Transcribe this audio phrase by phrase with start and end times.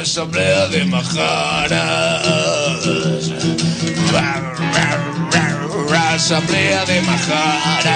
[0.00, 1.70] Asamblea de Majaras.
[6.14, 7.90] Asamblea de Majaras.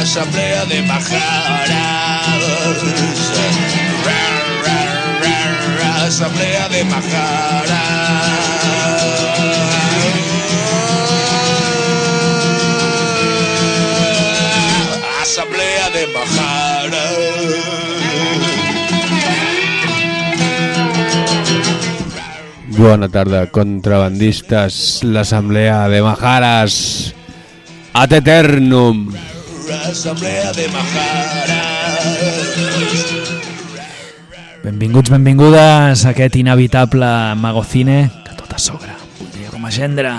[0.00, 1.68] Asamblea de Majaras.
[6.04, 7.78] Asamblea de Majaras.
[15.38, 16.98] Asamblea de majaras.
[22.76, 27.14] Bona tarda, contrabandistes, l'assemblea de Majares,
[27.92, 29.14] ad eternum.
[29.86, 32.02] Asamblea de majaras.
[34.64, 38.90] Benvinguts, benvingudes a aquest inevitable magocine que tot a sobre,
[39.22, 40.10] un dia com a gendre.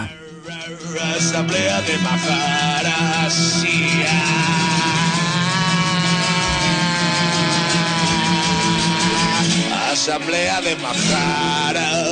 [1.11, 2.79] Asamblea de majaras.
[3.29, 3.68] sí,
[10.09, 12.07] Asamblea de majaras.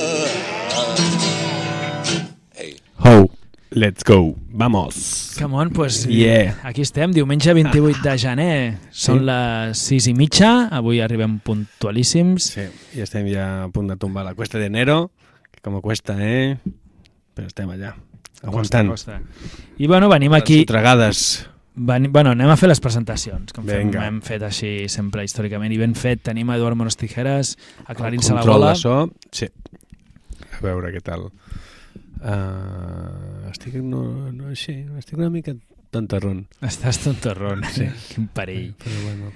[2.53, 2.75] Hey.
[2.99, 3.27] Ho,
[3.71, 5.35] let's go, vamos.
[5.39, 6.59] Come on, pues Yeah.
[6.61, 8.77] aquí estem, diumenge 28 de gener.
[8.91, 12.51] Són les 6 i mitja, avui arribem puntualíssims.
[12.53, 15.09] Sí, i estem ja a punt de tombar la cuesta d'enero,
[15.49, 16.59] que com cuesta, eh?
[17.33, 17.95] Però estem allà,
[18.43, 18.93] aguantant.
[18.93, 19.23] Costa.
[19.79, 20.59] I bueno, venim Les aquí...
[20.67, 21.49] Sotregades.
[21.77, 25.69] Veni, bueno, anem a fer les presentacions, com fem, hem fet així sempre històricament.
[25.75, 27.53] I ben fet, tenim a Eduard Monos Tijeras
[27.85, 28.71] aclarint-se la Control gola.
[28.73, 28.95] de so,
[29.29, 29.45] sí.
[30.57, 31.27] A veure què tal.
[32.17, 34.01] Uh, estic, no,
[34.33, 35.53] no, així, estic una mica
[35.93, 36.47] tontarrón.
[36.65, 37.85] Estàs tontorrón, sí.
[38.09, 38.71] quin perill.
[38.81, 39.31] Però bueno.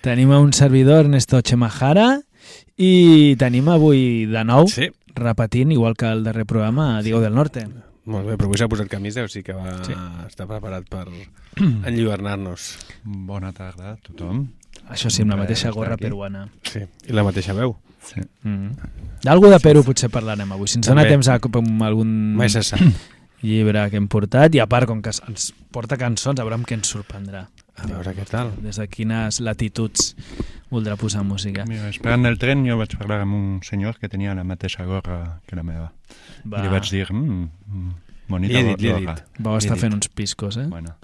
[0.00, 2.20] Tenim a un servidor, Ernesto Chemajara,
[2.78, 7.66] i tenim avui de nou, Sí, repetint, igual que el darrer programa, Diego del Norte.
[8.04, 9.92] Molt bé, però avui s'ha posat camisa, o sigui que va Sí.
[10.26, 11.06] estar preparat per
[11.60, 12.76] enllibernar-nos.
[13.04, 14.46] Bona tarda a tothom.
[14.90, 16.04] Això sí, amb la Res, mateixa gorra aquí.
[16.04, 16.48] peruana.
[16.62, 17.76] Sí, i la mateixa veu.
[18.02, 18.20] Sí.
[18.48, 18.70] Mm.
[19.22, 22.62] D'algú de Perú potser parlarem avui, si ens dona temps a amb algun Mai se
[22.62, 22.80] sap.
[23.42, 26.74] llibre que hem portat, i a part, com que ens porta cançons, a veure què
[26.76, 27.46] ens sorprendrà.
[27.82, 28.52] A veure què tal.
[28.62, 30.14] Des de quines latituds
[30.70, 31.64] voldrà posar música.
[31.66, 35.40] Mira, esperant el tren jo vaig parlar amb un senyor que tenia la mateixa gorra
[35.46, 35.92] que la meva.
[36.44, 37.90] Va, I li vaig dir, mm, mm,
[38.28, 39.14] bonita Li he dit, li gorra.
[39.16, 39.24] dit.
[39.42, 40.66] vau estar fent uns piscos, eh?
[40.68, 40.94] Bueno,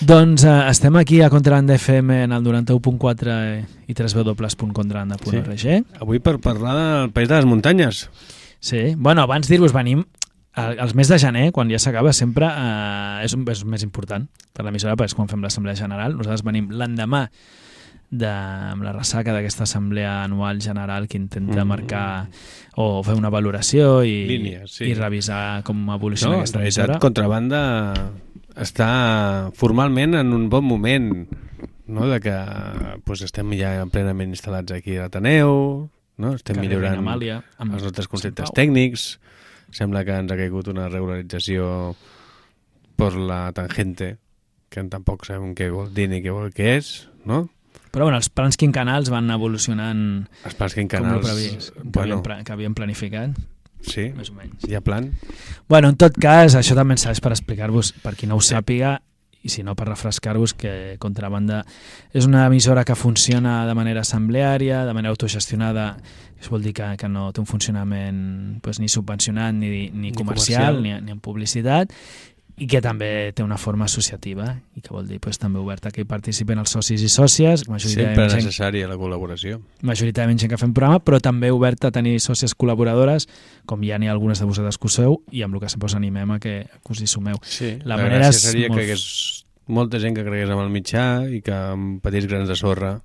[0.00, 5.58] Doncs eh, estem aquí a Contrabanda FM en el 91.4 i www.contrabanda.org.
[5.58, 5.80] Sí.
[6.00, 8.08] Avui per parlar del País de les Muntanyes.
[8.60, 8.94] sí.
[8.96, 10.04] Bueno, abans dir-vos, venim
[10.58, 14.66] als mes de gener, quan ja s'acaba, sempre eh, és, un, és més important per
[14.66, 16.16] l'emissora, perquè és quan fem l'assemblea general.
[16.18, 17.26] Nosaltres venim l'endemà
[18.10, 21.68] de, amb la ressaca d'aquesta assemblea anual general que intenta Mm.
[21.68, 22.28] marcar
[22.76, 24.86] o fer una valoració i, Línies, sí.
[24.88, 26.98] i revisar com evoluciona No, aquesta emissora.
[27.02, 27.60] Contrabanda
[28.56, 31.28] està formalment en un bon moment
[31.86, 32.08] no?
[32.08, 32.34] de que
[33.04, 35.88] pues, estem ja plenament instal·lats aquí a l'Ateneu,
[36.18, 36.34] no?
[36.34, 39.18] estem Carrer millorant Amàlia, amb els nostres conceptes tècnics,
[39.74, 41.94] sembla que ens ha caigut una regularització
[42.98, 44.16] per la tangente,
[44.68, 47.46] que tampoc sabem què vol dir ni què vol que és, no?
[47.92, 50.00] Però bueno, els plans quincanals van evolucionant
[50.44, 51.22] Els plans com quincanals...
[51.22, 53.36] lo previst, que, bueno, pla- que havíem planificat,
[53.80, 54.66] sí, més o menys.
[54.68, 55.08] hi ha plan.
[55.68, 58.98] Bueno, en tot cas, això també ens serveix per explicar-vos, per qui no ho sàpiga,
[59.48, 61.62] i si no, per refrescar-vos que Contrabanda
[62.12, 65.90] és una emissora que funciona de manera assembleària, de manera autogestionada,
[66.38, 68.18] això vol dir que, que no té un funcionament
[68.62, 70.82] pues, ni subvencionat ni, ni, Ni comercial, comercial.
[70.84, 71.94] ni, ni en publicitat,
[72.58, 76.00] i que també té una forma associativa, i que vol dir pues, també oberta que
[76.02, 79.60] hi participen els socis i sòcies, Sempre gent necessària la col·laboració.
[79.82, 83.28] majoritàriament gent que fem programa, però també oberta a tenir sòcies col·laboradores,
[83.66, 85.86] com ja n'hi ha algunes de vosaltres que ho seu, i amb el que sempre
[85.86, 87.36] us animem a que, que us hi sumeu.
[87.42, 90.62] Sí, La la, manera gràcia seria molt- que hi hagués molta gent que cregués amb
[90.62, 93.00] el mitjà i que amb petits grans de sorra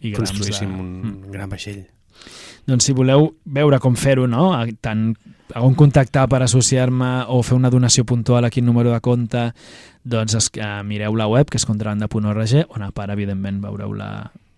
[0.00, 1.30] I grams construíssim de- un Mm.
[1.32, 1.86] gran vaixell.
[2.68, 4.50] Doncs si voleu veure com fer-ho, no?
[4.84, 5.14] Tant
[5.56, 9.46] a on contactar per associar-me o fer una donació puntual a quin número de compte,
[10.04, 14.10] doncs es, eh, mireu la web, que és contrabanda.org, on a part, evidentment, veureu la,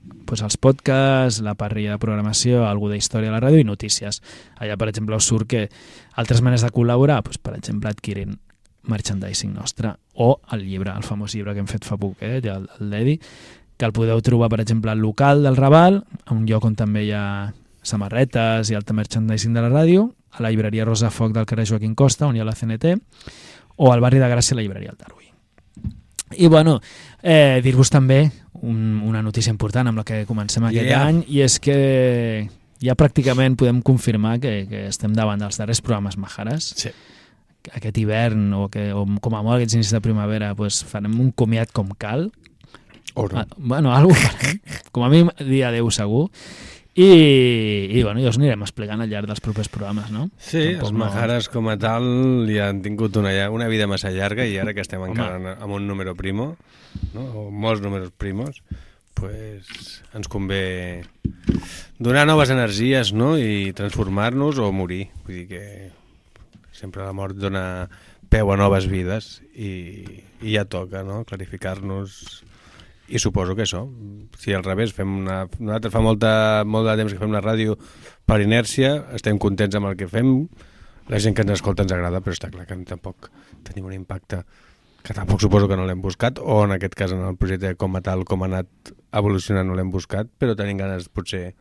[0.03, 4.21] doncs els podcasts, la parrilla de programació, algú de història a la ràdio i notícies.
[4.59, 5.69] Allà, per exemple, us surt que
[6.17, 8.39] altres maneres de col·laborar, doncs, per exemple, adquirint
[8.91, 12.67] merchandising nostre o el llibre, el famós llibre que hem fet fa poc, eh, el,
[12.81, 13.19] el d'Edi,
[13.77, 16.03] que el podeu trobar, per exemple, al local del Raval,
[16.33, 17.25] un lloc on també hi ha
[17.83, 21.95] samarretes i altre merchandising de la ràdio, a la llibreria Rosa Foc del carrer Joaquim
[21.95, 22.95] Costa, on hi ha la CNT,
[23.77, 25.29] o al barri de Gràcia, a la llibreria El Darwin.
[26.37, 26.79] I bueno,
[27.23, 28.31] eh, dir-vos també
[28.63, 31.07] un, una notícia important amb la que comencem aquest Yeah.
[31.09, 32.49] any, i és que
[32.81, 36.75] ja pràcticament podem confirmar que, que estem davant dels darrers programes Majares.
[36.77, 36.93] Sí.
[37.77, 41.33] Aquest hivern, o, que, o com a molt aquests inicis de primavera, pues, farem un
[41.33, 42.31] comiat com cal,
[43.15, 43.41] O no.
[43.41, 44.61] Ah, bueno, algo farem.
[44.93, 46.29] Com a mi dir adeu segur.
[46.99, 47.07] I,
[47.95, 50.25] i bueno, ja us anirem explicant al llarg dels propers programes, no?
[50.43, 52.05] Sí, Tampoc els no- Majares com a tal
[52.51, 55.73] ja han tingut una, una vida massa llarga i ara que estem encara en- amb
[55.77, 56.57] un número primo,
[57.15, 57.23] no?
[57.45, 58.63] o molts números primos,
[59.15, 61.05] pues, ens convé
[61.99, 63.37] donar noves energies no?
[63.39, 65.09] i transformar-nos o morir.
[65.25, 65.65] Vull dir que
[66.73, 67.89] sempre la mort dona
[68.31, 70.03] peu a noves vides i,
[70.43, 71.23] i ja toca no?
[71.25, 72.43] clarificar-nos
[73.11, 73.85] i suposo que això,
[74.39, 76.31] si al revés fem una, nosaltres fa molta,
[76.67, 77.77] molt de temps que fem la ràdio
[78.27, 80.47] per inèrcia, estem contents amb el que fem,
[81.11, 83.31] la gent que ens escolta ens agrada, però està clar que tampoc
[83.67, 84.45] tenim un impacte
[85.03, 87.97] que tampoc suposo que no l'hem buscat, o en aquest cas en el projecte com
[87.97, 91.55] a tal, com ha anat evolucionant no l'hem buscat, però tenim ganes potser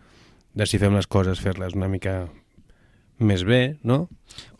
[0.53, 2.25] de si fem les coses fer-les una mica
[3.19, 4.07] més bé, no?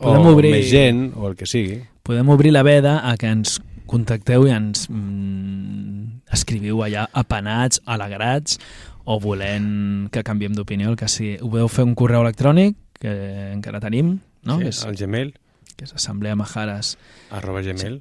[0.00, 1.80] Podem o obrir- més gent, o el que sigui.
[2.02, 3.58] Podem obrir la veda a que ens
[3.90, 8.60] contacteu i ens mm, escriviu allà apenats, alegrats
[9.10, 11.38] o volent que canviem d'opinió, el que sigui.
[11.40, 13.12] Ho podeu fer un correu electrònic que
[13.50, 14.58] encara tenim, no?
[14.58, 15.34] sí, que, és, el Gmail,
[15.76, 16.94] que és assembleamajares
[17.34, 18.00] arroba Gmail,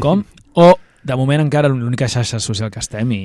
[0.00, 0.24] com?
[0.56, 0.70] O
[1.06, 3.20] de moment encara l'única xarxa social que estem i,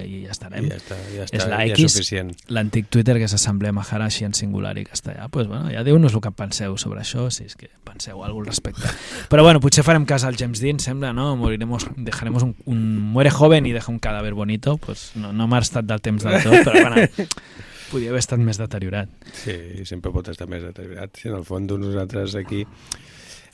[0.00, 0.64] i ja estarem.
[0.64, 1.84] i ja està, ja És està, la ja X.
[1.84, 2.32] és suficient.
[2.56, 5.28] L'antic Twitter, que és Assemblea Mahara, així en singular i castellà.
[5.32, 8.54] Pues, bueno, ja diu-nos el que penseu sobre això, si és que penseu alguna al
[8.54, 8.88] respecte.
[9.32, 11.34] Però bueno, potser farem cas al James Dean, sembla, no?
[11.36, 14.78] Moriremos, dejaremos un, un muere joven i deja un cadáver bonito.
[14.78, 17.04] Pues no, no m'ha estat del temps del tot, però bueno,
[17.90, 19.12] podia haver estat més deteriorat.
[19.44, 21.20] Sí, sempre pot estar més deteriorat.
[21.20, 22.64] Si en el fons nosaltres aquí...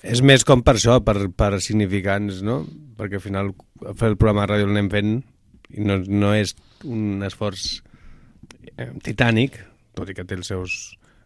[0.02, 2.64] És més com per això, per, per significants, no?
[3.03, 3.51] Perquè al final
[3.99, 5.13] fer el programa de ràdio l'anem fent
[5.75, 6.55] i no, no és
[6.87, 7.81] un esforç
[8.77, 9.57] eh, titànic,
[9.99, 10.77] tot i que té els seus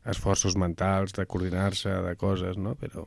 [0.09, 2.77] esforços mentals de coordinar-se, de coses, no?
[2.81, 3.05] Però,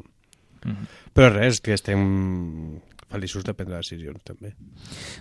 [0.66, 0.88] Mhm.
[1.16, 2.80] però res, que estem
[3.10, 4.52] feliços de prendre decisions, també.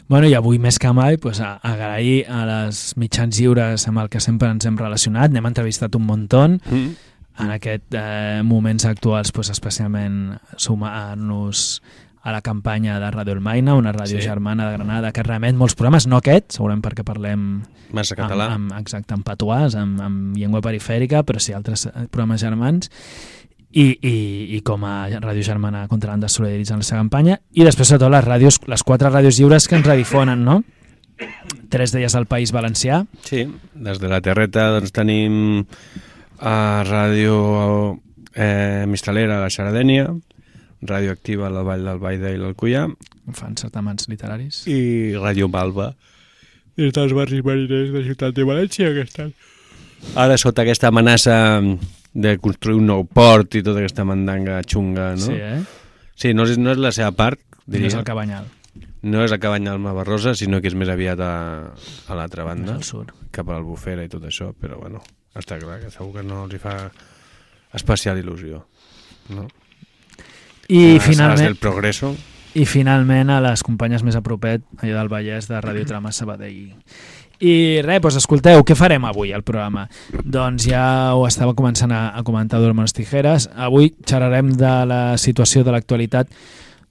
[0.08, 4.08] Bueno, i avui més que mai, pues, a, agrair a les mitjans lliures amb el
[4.10, 5.30] que sempre ens hem relacionat.
[5.30, 6.48] N'hem entrevistat un muntó.
[6.48, 6.96] Mm.
[7.38, 11.80] en aquest eh, moments actuals pues, especialment sumar-nos
[12.28, 14.26] a la campanya de Radio El Maina, una ràdio Sí.
[14.28, 18.50] germana de Granada que remet molts programes, no aquest, segurament perquè parlem Massa amb, català.
[18.54, 22.90] amb, exacte, en patuàs, amb, amb llengua perifèrica, però sí altres eh, programes germans
[23.70, 24.14] i, i,
[24.56, 27.88] i com a ràdio germana contra l'han de solidaritzar en la seva campanya i després
[27.88, 30.62] sobretot les ràdios, les quatre ràdios lliures que ens redifonen, no?
[31.68, 33.42] Tres d'elles al País Valencià, Sí,
[33.74, 35.64] des de la Terreta doncs, tenim
[36.40, 37.98] a Ràdio
[38.34, 40.06] eh, Mistalera a la Xaradènia,
[40.82, 42.84] Ràdio Activa a la Vall del Baida i l'Alcullà
[43.34, 44.62] fan certaments literaris.
[44.70, 45.92] i Ràdio Malva
[46.78, 49.32] des dels barris mariners de Ciutat de València que estan
[50.14, 51.58] ara sota aquesta amenaça
[52.14, 55.26] de construir un nou port i tota aquesta mandanga xunga, no?
[55.26, 55.58] Sí, eh?
[56.14, 57.88] sí no, és, no és la seva part, No diria.
[57.90, 58.46] és el Cabanyal,
[59.02, 61.32] No és a Cabanya Alma Barrosa, sinó que és més aviat a,
[62.08, 62.74] a l'altra més banda.
[62.78, 63.10] al sud.
[63.30, 65.02] cap a l'Albufera i tot això, però bueno,
[65.34, 66.74] està clar que segur que no els hi fa
[67.74, 68.62] especial il·lusió.
[69.34, 69.46] No?
[70.68, 72.14] I A finalment, del Progreso,
[72.54, 76.74] I finalment a les companyes més a propet, allà del Vallès, de Radio Trama Sabadell.
[77.38, 79.86] I res, doncs escolteu, què farem avui al programa?
[80.12, 83.46] Doncs ja ho estava començant a, a comentar Dormones Tijeres.
[83.54, 86.32] Avui xerrarem de la situació de l'actualitat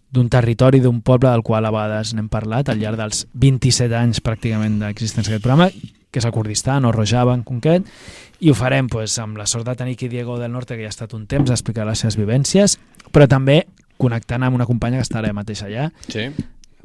[0.09, 4.23] d'un territori, d'un poble del qual a vegades n'hem parlat al llarg dels 27 anys
[4.23, 5.69] pràcticament d'existència d'aquest programa,
[6.09, 7.85] que és el Kurdistan o Rojava en concret,
[8.39, 10.93] i ho farem doncs, amb la sort de tenir aquí Diego del Norte, que ja
[10.93, 12.77] ha estat un temps a explicar les seves vivències,
[13.11, 13.65] però també
[13.97, 16.29] connectant amb una companya que està ara mateix allà, sí,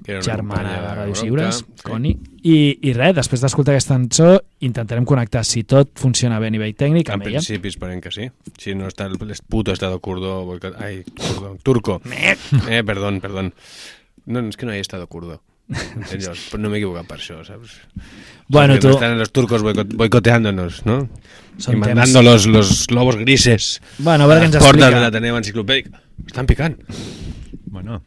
[0.03, 1.83] que era germana de Ràdios Lliures, sí.
[1.87, 6.51] Coni, i, i res, després d'escoltar aquesta cançó intentarem connectar, si tot funciona bé a
[6.51, 7.39] nivell tècnic, En amb ella.
[7.39, 8.31] principi esperem que sí.
[8.59, 9.17] Si no está el
[9.49, 12.01] puto estado kurdo, boicot- ay, kurdo, turco.
[12.69, 13.55] Eh, perdón, perdón.
[14.27, 15.41] No, es que no hay estado kurdo.
[15.73, 17.77] Pues no m'he equivocat per això, ¿sabes?
[18.49, 21.09] Bueno, no están los turcos boicot- boicoteándonos, ¿no?
[21.59, 24.99] Són y mandando los, los lobos grises bueno, a veure què ens las portas explica.
[24.99, 25.91] de l'Ateneu Enciclopèdic.
[26.27, 26.77] Estan picant.
[27.73, 28.03] Bueno,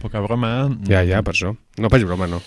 [0.00, 0.52] poca broma.
[0.88, 1.52] Ja, ja, per això.
[1.78, 2.40] No faig broma, no.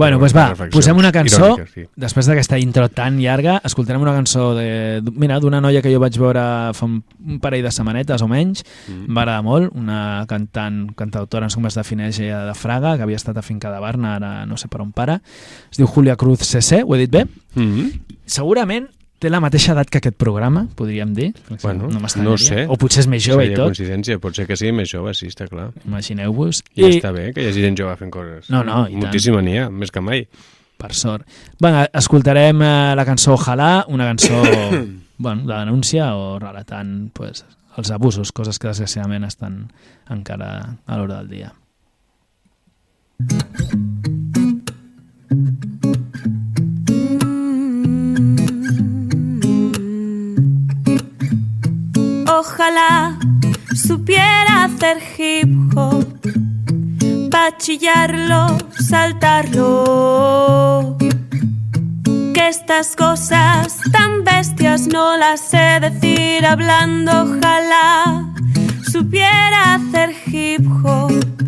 [0.00, 1.42] Bueno, doncs va, posem una cançó.
[1.44, 1.84] iròniques, sí.
[2.00, 6.16] Després d'aquesta intro tan llarga, escoltarem una cançó de, mira, d'una noia que jo vaig
[6.20, 6.44] veure
[6.76, 8.64] fa un, un parell de setmanetes o menys.
[8.88, 9.10] Mm.
[9.12, 13.20] Agradar molt, una cantant, cantautora, no sé com es defineix ella, de Fraga, que havia
[13.20, 15.20] estat a Finca de Barna, ara no sé per on para.
[15.70, 17.26] Es diu Julia Cruz CC, ho he dit bé?
[17.54, 18.16] Mm -hmm.
[18.24, 18.88] Segurament
[19.20, 21.30] té la mateixa edat que aquest programa, podríem dir.
[21.62, 22.30] Bueno, m'estranyaria.
[22.30, 22.64] no sé.
[22.68, 25.12] O potser és més jove i Seria tot, coincidència, pot ser que sigui més jove,
[25.14, 25.70] sí, està clar.
[25.86, 26.62] imagineu-vos.
[26.74, 28.48] I, I està bé que hi hagi gent jove fent coses.
[28.52, 29.04] No, no, i tant.
[29.04, 30.24] Moltíssima n'hi ha, més que mai.
[30.80, 31.26] per sort.
[31.60, 34.40] Bueno, escoltarem eh, la cançó Ojalà, una cançó
[35.18, 37.44] bueno, de denúncia o relatant pues,
[37.76, 39.66] els abusos, coses que desgraciadament estan
[40.08, 41.54] encara a l'hora del dia.
[52.42, 53.18] Ojalá
[53.74, 56.06] supiera hacer hip hop,
[57.28, 59.76] bachillarlo, saltarlo.
[62.32, 68.32] Que estas cosas tan bestias no las sé decir hablando, ojalá
[68.90, 71.39] supiera hacer hip hop.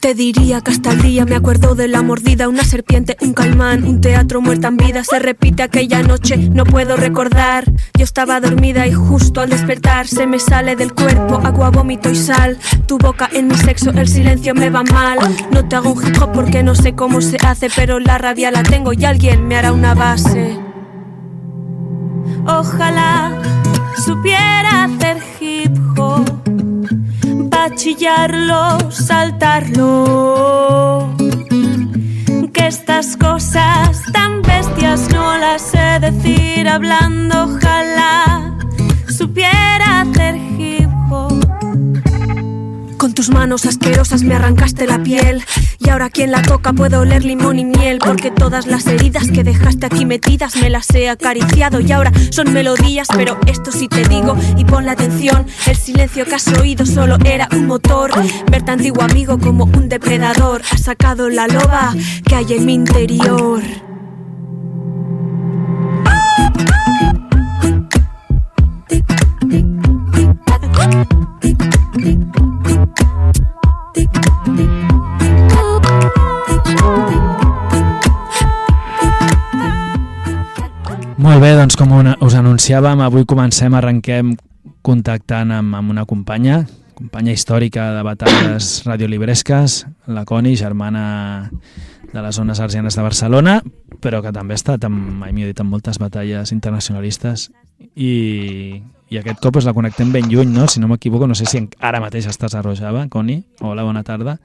[0.00, 3.84] Te diría que hasta el día me acuerdo de la mordida, una serpiente, un caimán,
[3.84, 5.02] un teatro muerta en vida.
[5.02, 7.64] Se repite aquella noche, no puedo recordar.
[7.96, 12.14] Yo estaba dormida y justo al despertar se me sale del cuerpo agua, vómito y
[12.14, 12.58] sal.
[12.86, 15.18] Tu boca en mi sexo, el silencio me va mal.
[15.50, 18.62] No te hago un hip porque no sé cómo se hace, pero la rabia la
[18.62, 20.58] tengo y alguien me hará una base.
[22.46, 23.32] Ojalá
[24.04, 25.75] supiera hacer hip
[27.68, 29.96] bachillarlo, saltarlo.
[32.52, 38.56] Que estas cosas tan bestias no las sé decir hablando, ojalá
[39.08, 40.36] supiera hacer
[43.26, 45.42] tus manos asquerosas me arrancaste la piel.
[45.78, 49.42] Y ahora quien la toca puedo oler limón y miel porque todas las heridas que
[49.42, 51.80] dejaste aquí metidas me las he acariciado.
[51.80, 56.24] Y ahora son melodías pero esto sí te digo y pon la atención el silencio
[56.24, 58.12] que has oído solo era un motor.
[58.50, 61.94] Verte antiguo amigo como un depredador ha sacado la loba
[62.26, 63.62] que hay en mi interior
[81.36, 84.30] Molt bé, doncs com una, us anunciàvem, avui comencem, arrenquem
[84.80, 86.62] contactant amb, amb una companya,
[86.96, 89.74] companya històrica de batalles radiolibresques,
[90.16, 91.02] la Coni, germana
[92.14, 93.58] de les zones arsianes de Barcelona,
[94.00, 97.50] però que també ha estat, amb, mai m'hi dit, en moltes batalles internacionalistes
[97.92, 98.80] i,
[99.12, 100.64] i aquest cop us la connectem ben lluny, no?
[100.72, 103.42] Si no m'equivoco, no sé si ara mateix estàs a Rojava, Coni.
[103.60, 104.38] Hola, bona tarda.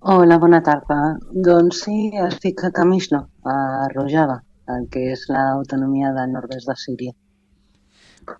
[0.00, 1.18] Hola, bona tarda.
[1.28, 7.12] Doncs sí, estic a Camishno, a Rojava, el que és l'autonomia del nord-est de Síria.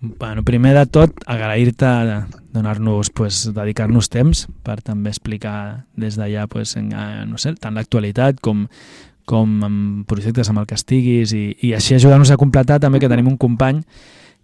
[0.00, 1.86] Bueno, primer de tot, agrair-te
[2.52, 7.74] donar-nos, pues, dedicar-nos temps per també explicar des d'allà, pues, en, eh, no sé, tant
[7.74, 8.66] l'actualitat com,
[9.28, 13.12] com amb projectes amb el que estiguis i, i així ajudar-nos a completar també que
[13.12, 13.82] tenim un company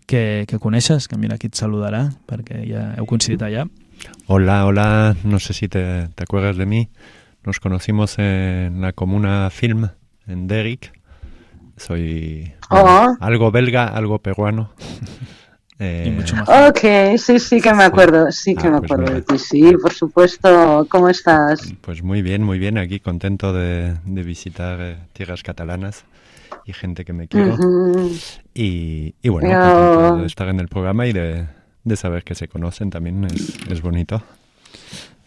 [0.06, 3.66] que, que coneixes, que mira, aquí et saludarà perquè ja heu coincidit allà.
[4.26, 6.88] Hola, hola, no sé si te, te acuerdas de mí.
[7.44, 9.88] Nos conocimos en la comuna Film,
[10.26, 10.92] en Derrick.
[11.80, 13.16] Soy Oh.
[13.20, 14.70] algo belga, algo peruano.
[15.82, 16.46] Eh, Y mucho más.
[16.46, 19.72] Ok, sí, sí que me acuerdo, sí que Ah, me pues acuerdo de ti, sí,
[19.80, 20.87] por supuesto.
[20.90, 21.72] ¿Cómo estás?
[21.80, 22.76] Pues muy bien, muy bien.
[22.76, 26.04] Aquí contento de, de visitar eh, tierras catalanas
[26.66, 27.56] y gente que me quiero.
[28.52, 31.46] Y, y bueno, contento de estar en el programa y de,
[31.84, 34.22] de saber que se conocen también es, es bonito.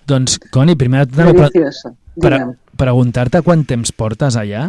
[0.05, 1.51] Doncs, Coni, primer de tot,
[2.21, 2.45] pre
[2.77, 4.67] preguntar-te quant temps portes allà.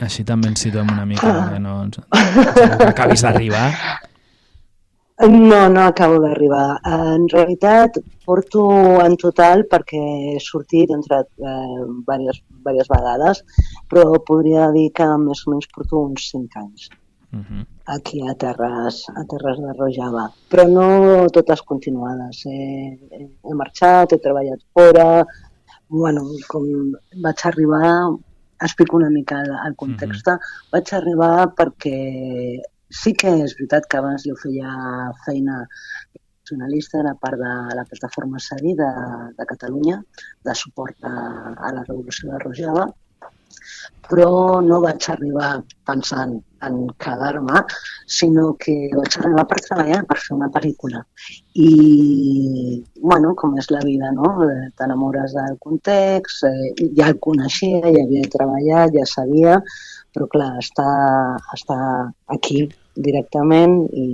[0.00, 1.38] Així també ens situem una mica, Ah.
[1.46, 1.98] perquè no ens...
[2.92, 3.70] acabis d'arribar.
[5.18, 6.78] No, no acabo d'arribar.
[6.84, 8.66] En realitat, porto
[9.00, 10.00] en total, perquè
[10.34, 13.40] he sortit entre eh, diverses, diverses vegades,
[13.88, 16.88] però podria dir que més o menys porto uns 5 anys
[17.32, 17.66] Uh -huh.
[17.86, 22.44] aquí a Terres, a Terres de Rojava, però no totes continuades.
[22.46, 25.26] He, he, he marxat, he treballat fora,
[25.88, 26.62] bueno, com
[27.22, 28.16] vaig arribar,
[28.60, 30.30] explico una mica el, el context,
[30.72, 31.96] vaig arribar perquè
[33.02, 34.70] sí que és veritat que abans jo feia
[35.24, 35.64] feina
[36.46, 38.90] nacionalista, era part de la plataforma SADI de,
[39.38, 39.98] de Catalunya,
[40.44, 41.16] de suport a,
[41.56, 42.86] a la revolució de Rojava,
[44.10, 45.50] però no vaig arribar
[45.86, 46.36] pensant
[46.66, 47.62] en quedar-me,
[48.18, 51.02] sinó que vaig arribar per treballar, per fer una pel·lícula.
[51.66, 51.70] I,
[53.02, 54.32] bueno, com és la vida, no?
[54.46, 59.60] Eh, T'enamores del context, eh, ja el coneixia, ja havia treballat, ja sabia,
[60.14, 61.80] però clar, estar, estar
[62.32, 64.08] aquí directament i,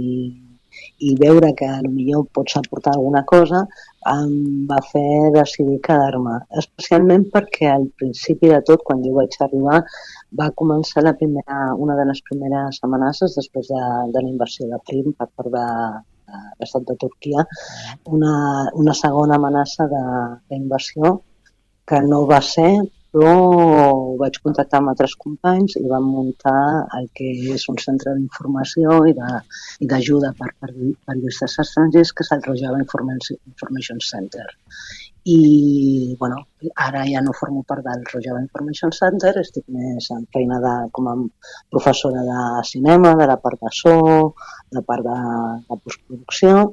[1.09, 3.63] i veure que potser pots aportar alguna cosa
[4.13, 4.33] em
[4.71, 9.83] va fer decidir quedar-me, especialment perquè al principi de tot, quan jo vaig arribar,
[10.41, 14.81] va començar la primera, una de les primeres amenaces després de, de la invasió de
[14.89, 15.67] Krim per part de,
[16.61, 17.45] l'estat de Turquia,
[18.17, 18.35] una,
[18.83, 21.19] una segona amenaça d'invasió
[21.89, 22.71] que no va ser,
[23.13, 29.03] però vaig contactar amb altres companys i vam muntar el que és un centre d'informació
[29.11, 29.15] i
[29.91, 34.49] d'ajuda per, per periodistes estrangers, que és el Rojava Information Center.
[35.25, 36.41] i bueno,
[36.85, 41.11] ara ja no formo part del Rojava Information Center, estic més en feina de, com
[41.13, 41.15] a
[41.71, 43.95] professora de cinema, de la part de so,
[44.73, 45.19] de part de,
[45.69, 46.73] de postproducció,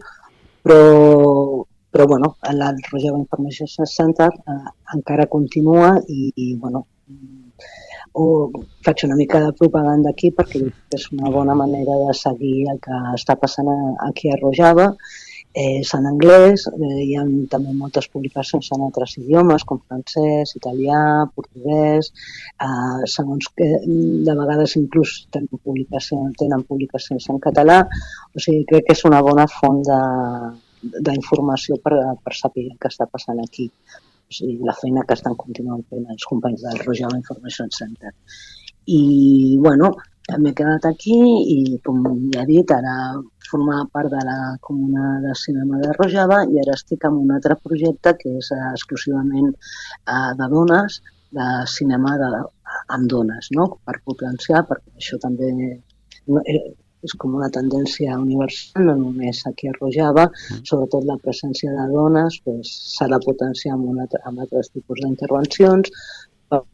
[0.65, 4.59] però, però bueno, el Rojava Information Center eh,
[4.95, 6.85] encara continua i, i bueno,
[8.13, 8.51] o
[8.85, 10.61] faig una mica de propaganda aquí perquè
[10.97, 13.69] és una bona manera de seguir el que està passant
[14.09, 14.93] aquí a Rojava.
[15.57, 20.53] Eh, és en anglès, eh, hi ha també moltes publicacions en altres idiomes, com francès,
[20.59, 22.11] italià, portuguès,
[22.65, 23.69] eh, segons que
[24.27, 27.79] de vegades inclús tenen publicacions, tenen publicacions en català,
[28.35, 29.81] o sigui, crec que és una bona font
[30.81, 33.67] d'informació per, per saber què està passant aquí.
[34.29, 38.13] O sigui, la feina que estan continuant fent els companys del Rojava Information Center.
[38.89, 39.01] I,
[39.61, 39.91] bueno,
[40.37, 41.17] m'he quedat aquí
[41.53, 42.95] i, com ja he dit, ara
[43.49, 47.57] formava part de la Comuna de Cinema de Rojava i ara estic en un altre
[47.63, 50.99] projecte que és exclusivament eh, de dones,
[51.33, 52.29] de cinema de,
[52.95, 53.67] amb dones, no?
[53.85, 56.61] per potenciar, perquè això també eh,
[57.07, 60.63] és com una tendència universal, no només aquí a Rojava, mm.
[60.71, 65.93] sobretot la presència de dones s'ha pues, de potenciar amb, una, amb altres tipus d'intervencions,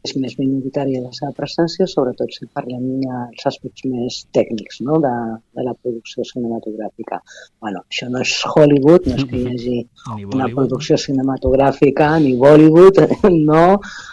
[0.08, 5.00] és més minoritària la seva presència, sobretot si parlem dels aspects més tècnics no?
[5.04, 5.12] de,
[5.58, 7.20] de la producció cinematogràfica.
[7.60, 13.02] bueno, això no és Hollywood, no és que hi hagi una producció cinematogràfica, ni Bollywood,
[13.50, 13.66] no,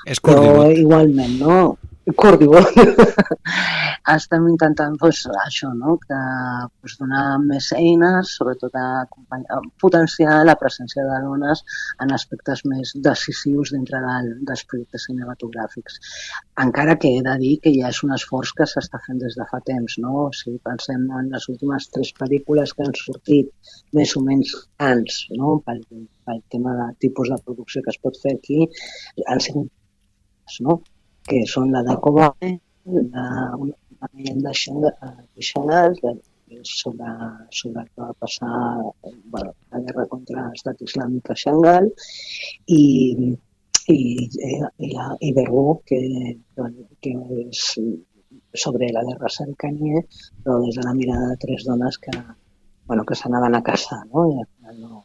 [0.06, 1.60] és però igualment, no?
[2.12, 2.60] Cordibó.
[4.14, 5.96] Estem intentant pues, això, no?
[6.02, 6.18] que
[6.82, 9.06] pues, donar més eines, sobretot a,
[9.80, 11.62] potenciar la presència de dones
[12.04, 16.00] en aspectes més decisius dintre del, dels projectes cinematogràfics.
[16.66, 19.48] Encara que he de dir que ja és un esforç que s'està fent des de
[19.52, 19.96] fa temps.
[20.04, 20.28] No?
[20.36, 25.56] Sigui, pensem en les últimes tres pel·lícules que han sortit més o menys grans no?
[25.64, 25.80] pel,
[26.28, 28.68] pel tema de tipus de producció que es pot fer aquí,
[29.30, 29.72] han sigut
[30.60, 30.82] no?
[31.30, 32.52] Que són la de Kobane,
[32.86, 33.26] la,
[33.56, 35.96] una llegenda tradicional
[36.64, 37.12] sobre,
[37.52, 38.60] sobre el que va passar
[39.26, 41.90] bueno, la guerra contra l'estat islàmic a Xangal
[42.68, 42.84] i,
[43.88, 46.00] i, i, la, i Berú, que,
[47.02, 47.14] que
[47.48, 47.64] és
[48.54, 50.04] sobre la guerra cercania,
[50.44, 52.14] però des de la mirada de tres dones que,
[52.88, 54.28] bueno, que s'anaven a casar, no?
[54.30, 55.04] I al final no,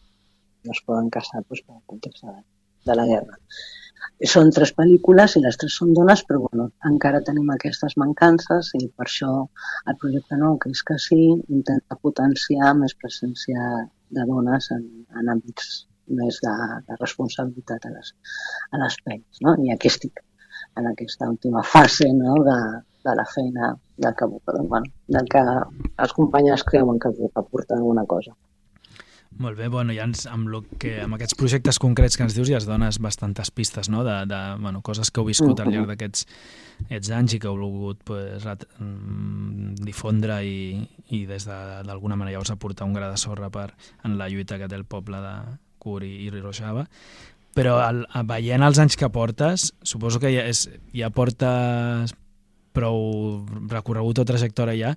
[0.64, 2.34] no es poden casar doncs, per context de,
[2.90, 3.38] de la guerra.
[4.32, 8.88] Són tres pel·lícules i les tres són dones, però bueno, encara tenim aquestes mancances i
[8.88, 9.30] per això
[9.92, 11.20] el projecte nou, que és que sí,
[11.58, 13.68] intenta potenciar més presència
[14.18, 14.84] de dones en,
[15.20, 15.70] en àmbits
[16.18, 16.54] més de,
[16.88, 18.14] de responsabilitat a les,
[18.72, 19.42] a les pel·lis.
[19.46, 19.54] No?
[19.62, 20.22] I aquí estic,
[20.80, 22.40] en aquesta última fase no?
[22.48, 22.58] de,
[23.04, 28.04] de la feina del que, bueno, del que les companyes creuen que pot aportar alguna
[28.06, 28.34] cosa.
[29.38, 32.48] Molt bé, bueno, ja ens, amb, lo que, amb aquests projectes concrets que ens dius
[32.50, 35.86] ja es dones bastantes pistes, no?, de, de bueno, coses que heu viscut al llarg
[35.92, 40.58] d'aquests anys i que heu volgut pues, rat, mm, difondre i,
[41.14, 43.70] i des d'alguna de, manera us aportar un gra de sorra per,
[44.02, 45.34] en la lluita que té el poble de
[45.78, 46.88] Curi i Rojava.
[47.54, 52.14] Però el, veient els anys que portes, suposo que ja, és, ja portes
[52.74, 54.92] prou recorregut o trajectòria ja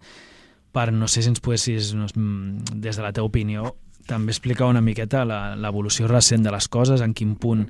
[0.72, 3.76] per, no sé si ens poguessis, no, des de la teva opinió,
[4.12, 7.66] també explicar una miqueta l'evolució recent de les coses, en quin punt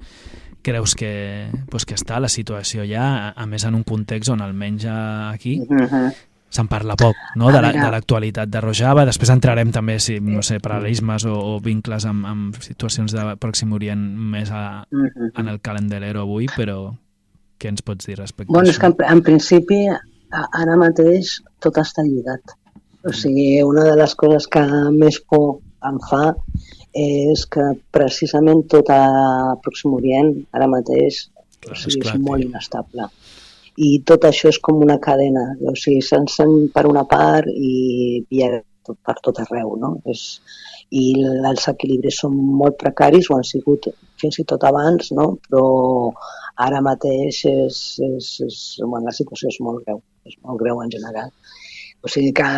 [0.62, 4.86] creus que, pues, que està la situació ja, a, més en un context on almenys
[4.89, 6.12] aquí uh -huh.
[6.49, 9.06] se'n parla poc, no?, de l'actualitat la, de, de Rojava.
[9.06, 13.71] Després entrarem també, si, no sé, paral·lelismes o, o vincles amb, amb situacions de Pròxim
[13.73, 15.32] Orient més a, uh -huh.
[15.39, 16.93] en el calendarero avui, però
[17.60, 18.80] què ens pots dir respecte bueno, a això?
[18.80, 19.88] Bueno, és que en, en principi
[20.32, 22.41] ara mateix tot està lligat.
[23.04, 26.23] O sigui, una de les coses que més por em fa
[27.01, 29.03] és que precisament tot a
[29.63, 31.23] Pròxim Orient ara mateix
[31.69, 33.07] o sigui, és molt inestable.
[33.81, 38.51] I tot això és com una cadena, o sigui, s'encén per una part i via
[39.05, 39.93] per tot arreu, no?
[40.11, 40.41] És,
[40.91, 41.03] I
[41.47, 43.87] els equilibris són molt precaris, ho han sigut
[44.19, 45.27] fins i tot abans, no?
[45.47, 45.63] Però
[46.65, 47.77] ara mateix és,
[48.09, 51.31] és, és, bueno, la situació és molt greu, és molt greu en general.
[52.01, 52.49] O sigui que,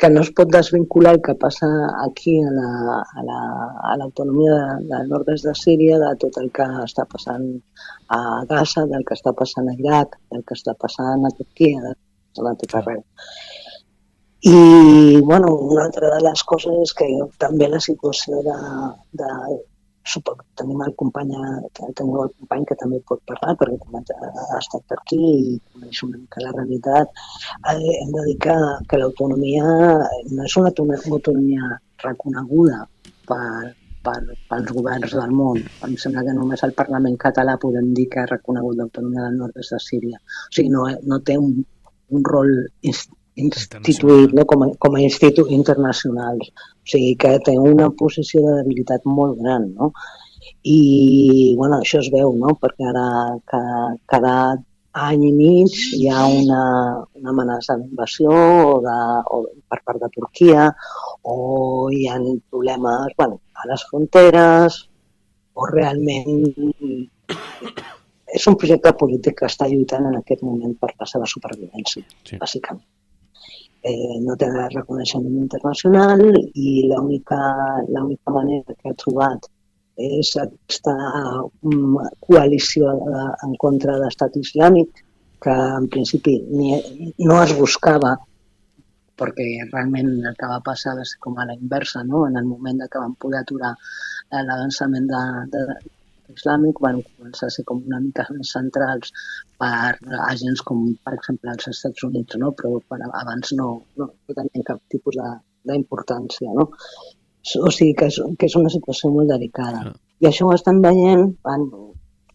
[0.00, 1.68] que no es pot desvincular el que passa
[2.04, 2.50] aquí a
[3.98, 7.46] l'autonomia la, a de, del nord-est de Síria de tot el que està passant
[8.12, 12.54] a Gaza, del que està passant a Iraq, del que està passant a Turquia, a
[12.60, 13.00] tot arreu.
[14.42, 17.06] I, bueno, una altra de les coses és que
[17.38, 18.56] també la situació de,
[19.20, 19.28] de
[20.04, 21.34] suposo que tenim el company,
[21.78, 23.76] tenim el company que també pot parlar perquè
[24.22, 27.12] ha estat per aquí i coneix una mica la realitat.
[27.72, 28.56] Eh, hem de dir que,
[28.88, 29.68] que l'autonomia
[30.32, 31.70] no és una autonomia
[32.02, 32.82] reconeguda
[33.28, 34.18] per, per,
[34.50, 35.62] pels governs del món.
[35.86, 39.76] Em sembla que només el Parlament català podem dir que ha reconegut l'autonomia del nord-est
[39.76, 40.18] de Síria.
[40.18, 41.56] O sigui, no, no té un,
[42.10, 44.44] un rol ins- instituït no?
[44.44, 46.40] com, a, com a institut internacional.
[46.82, 49.92] O sigui, que té una posició de debilitat molt gran, no?
[50.66, 52.56] I, bueno, això es veu, no?
[52.62, 53.06] Perquè ara
[53.50, 53.62] que,
[54.10, 54.34] cada
[54.92, 56.62] any i mig hi ha una,
[57.16, 58.96] una amenaça d'invasió o, de,
[59.32, 59.38] o
[59.72, 60.66] per part de Turquia
[61.22, 62.18] o hi ha
[62.50, 64.82] problemes bueno, a les fronteres
[65.54, 66.52] o realment
[68.32, 72.38] és un projecte polític que està lluitant en aquest moment per la seva supervivència, sí.
[72.40, 72.84] bàsicament.
[73.90, 77.38] Eh, no té reconeixement internacional i l'única
[78.30, 79.48] manera que ha trobat
[80.08, 80.94] és aquesta
[82.26, 85.02] coalició de, en contra de l'estat islàmic
[85.42, 86.78] que en principi ni,
[87.26, 88.14] no es buscava
[89.18, 92.26] perquè realment el que va passar va ser com a la inversa, no?
[92.28, 95.66] en el moment que van poder aturar eh, l'avançament de, de,
[96.36, 99.12] islàmic van començar a ser com una mica més centrals
[99.62, 99.96] per
[100.28, 102.52] agents com, per exemple, els Estats Units, no?
[102.58, 103.68] però per, abans no,
[104.00, 105.18] no, no tenien cap tipus
[105.68, 106.54] d'importància.
[106.58, 106.68] No?
[107.66, 109.86] O sigui que és, que és una situació molt delicada.
[109.90, 109.96] Ah.
[110.22, 111.66] I això ho estan veient, van,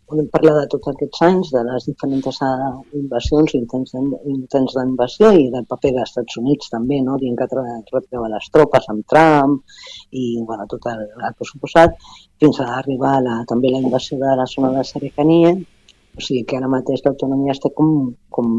[0.07, 3.95] podem parlar de tots aquests anys, de les diferents eh, invasions, intents
[4.33, 7.17] intents d'invasió i del paper dels Estats Units també, no?
[7.21, 9.59] dient que retreua les tropes amb Trump
[10.11, 11.97] i bueno, tot el, el que suposat,
[12.39, 15.55] fins a arribar a la, també la invasió de la zona de Sarikania,
[16.17, 17.91] o sigui que ara mateix l'autonomia està com,
[18.33, 18.53] com,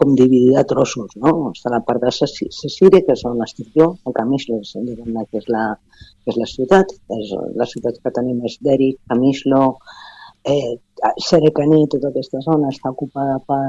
[0.00, 1.34] com dividida a trossos, no?
[1.50, 5.66] Està la part de Sicília, que és on estic jo, el diguem-ne, que és la,
[6.24, 9.64] que és la ciutat, és la ciutat que tenim és Deri, Camislo,
[10.44, 10.74] eh,
[11.28, 13.64] Serekani, tota aquesta zona està ocupada per,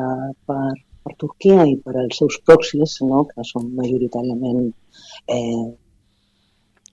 [0.47, 0.73] per,
[1.05, 3.25] per Turquia i per als seus proxys, no?
[3.31, 4.69] que són majoritàriament
[5.31, 5.65] eh,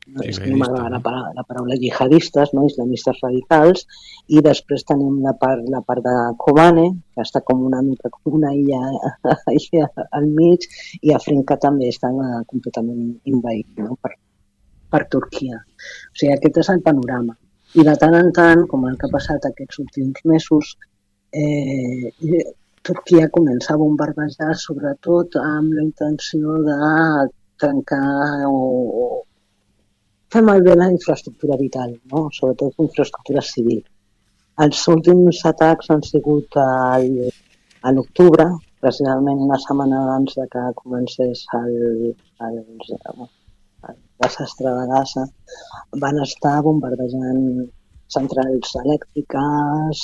[0.06, 2.64] no, és que no m'agrada la, paraula, la paraula jihadistes, no?
[2.66, 3.86] islamistes radicals,
[4.34, 8.38] i després tenim la part, la part de Kobane, que està com una mica com
[8.40, 8.80] una illa,
[9.58, 9.86] illa
[10.18, 10.66] al mig,
[11.02, 12.10] i Afrin que també està
[12.50, 13.96] completament invaït no?
[14.02, 14.16] per,
[14.90, 15.62] per Turquia.
[15.62, 17.38] O sigui, aquest és el panorama.
[17.80, 20.74] I de tant en tant, com el que ha passat aquests últims mesos,
[21.42, 22.10] eh,
[22.88, 26.76] Turquia comença a bombardejar sobretot amb la intenció de
[27.62, 28.58] trencar o,
[29.02, 29.06] o
[30.34, 32.26] fer malbé la infraestructura vital, no?
[32.38, 33.80] sobretot infraestructura civil.
[34.64, 37.06] Els últims atacs han sigut al,
[37.86, 38.48] a l'octubre,
[38.84, 41.76] precisament una setmana abans de que comencés el,
[42.48, 42.58] el,
[44.22, 45.26] el desastre de Gaza,
[46.00, 47.68] van estar bombardejant
[48.12, 50.02] centrals elèctriques,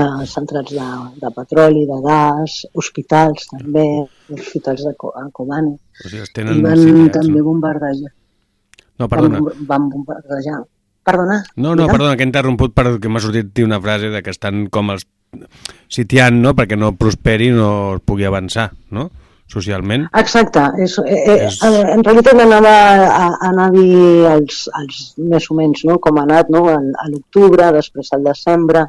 [0.00, 0.88] eh, centrals de,
[1.20, 3.86] de petroli, de gas, hospitals també,
[4.32, 7.46] hospitals de Kobane, O sigui, els i tenen van sitiats, també no?
[7.50, 8.12] bombardejar.
[9.00, 9.40] No, perdona.
[9.40, 10.60] Van, van bombardejar.
[11.04, 11.40] Perdona?
[11.56, 11.94] No, no, digue'm.
[11.94, 15.06] perdona, que he interromput perquè m'ha sortit una frase de que estan com els
[15.88, 19.08] sitiant, no?, perquè no prosperi no es pugui avançar, no?,
[19.52, 20.06] socialment.
[20.22, 25.00] Exacte, és, eh, eh, És- en realitat anava a, a anar a dir els, els
[25.18, 25.98] més o menys no?
[25.98, 26.64] com ha anat no?
[26.70, 28.86] a, a l'octubre, després al desembre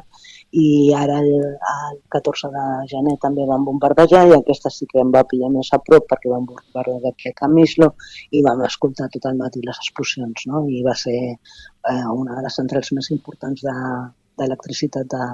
[0.52, 1.30] i ara el,
[1.72, 5.70] el 14 de gener també van bombardejar i aquesta sí que em va pillar més
[5.72, 7.88] a prop perquè van bombardejar aquí a Camislo
[8.36, 10.66] i vam escoltar tot el matí les explosions no?
[10.68, 15.24] i va ser eh, una de les centrals més importants de- d'electricitat de,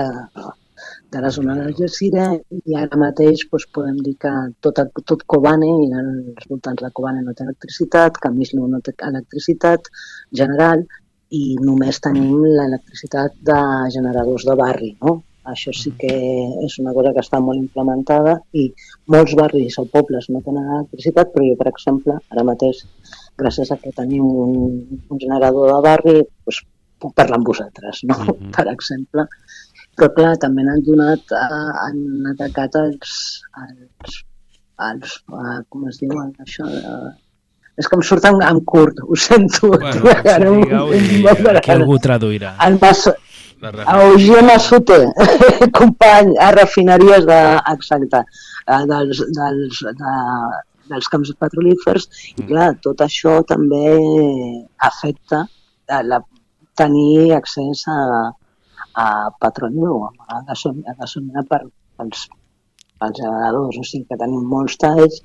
[0.00, 0.50] de, de
[1.24, 2.26] la zona del Jazira
[2.58, 4.32] i ara mateix doncs, podem dir que
[4.64, 9.90] tot, tot Kobane i els voltants de Kobane no té electricitat, Camislo no té electricitat
[10.42, 10.84] general
[11.30, 13.58] i només tenim l'electricitat de
[13.96, 15.20] generadors de barri, no?
[15.50, 16.10] Això sí que
[16.66, 18.66] és una cosa que està molt implementada i
[19.14, 22.82] molts barris o pobles no tenen electricitat, però jo, per exemple, ara mateix,
[23.40, 24.52] gràcies a que tenim un,
[25.08, 26.60] un generador de barri, doncs,
[27.00, 28.18] puc parlar amb vosaltres, no?
[28.26, 28.52] Mhm.
[28.56, 29.26] per exemple.
[30.00, 31.98] Però clar, també n'han donat, eh, han
[32.32, 33.16] atacat els,
[33.62, 34.20] els,
[34.86, 37.10] els eh, com es diu això, eh,
[37.76, 39.68] és que em surt en, en curt, ho sento.
[39.74, 40.64] Bueno, Ara un-
[40.96, 42.54] i aquí algú traduirà.
[42.64, 43.04] El mas,
[43.92, 45.02] Auger Massuté,
[45.80, 47.38] company a refineries de,
[47.74, 48.24] exacte,
[48.88, 50.16] dels, dels, de,
[50.94, 52.08] dels camps petrolífers
[52.38, 53.84] i clar, tot això també
[54.88, 55.44] afecta
[55.92, 56.22] a la,
[56.80, 57.98] tenir accés a,
[59.00, 59.06] a
[59.42, 61.62] petroli o a gasolina, a gasolina per,
[61.98, 62.26] pels,
[63.00, 65.20] pels generadors, o sigui que tenim molts talls,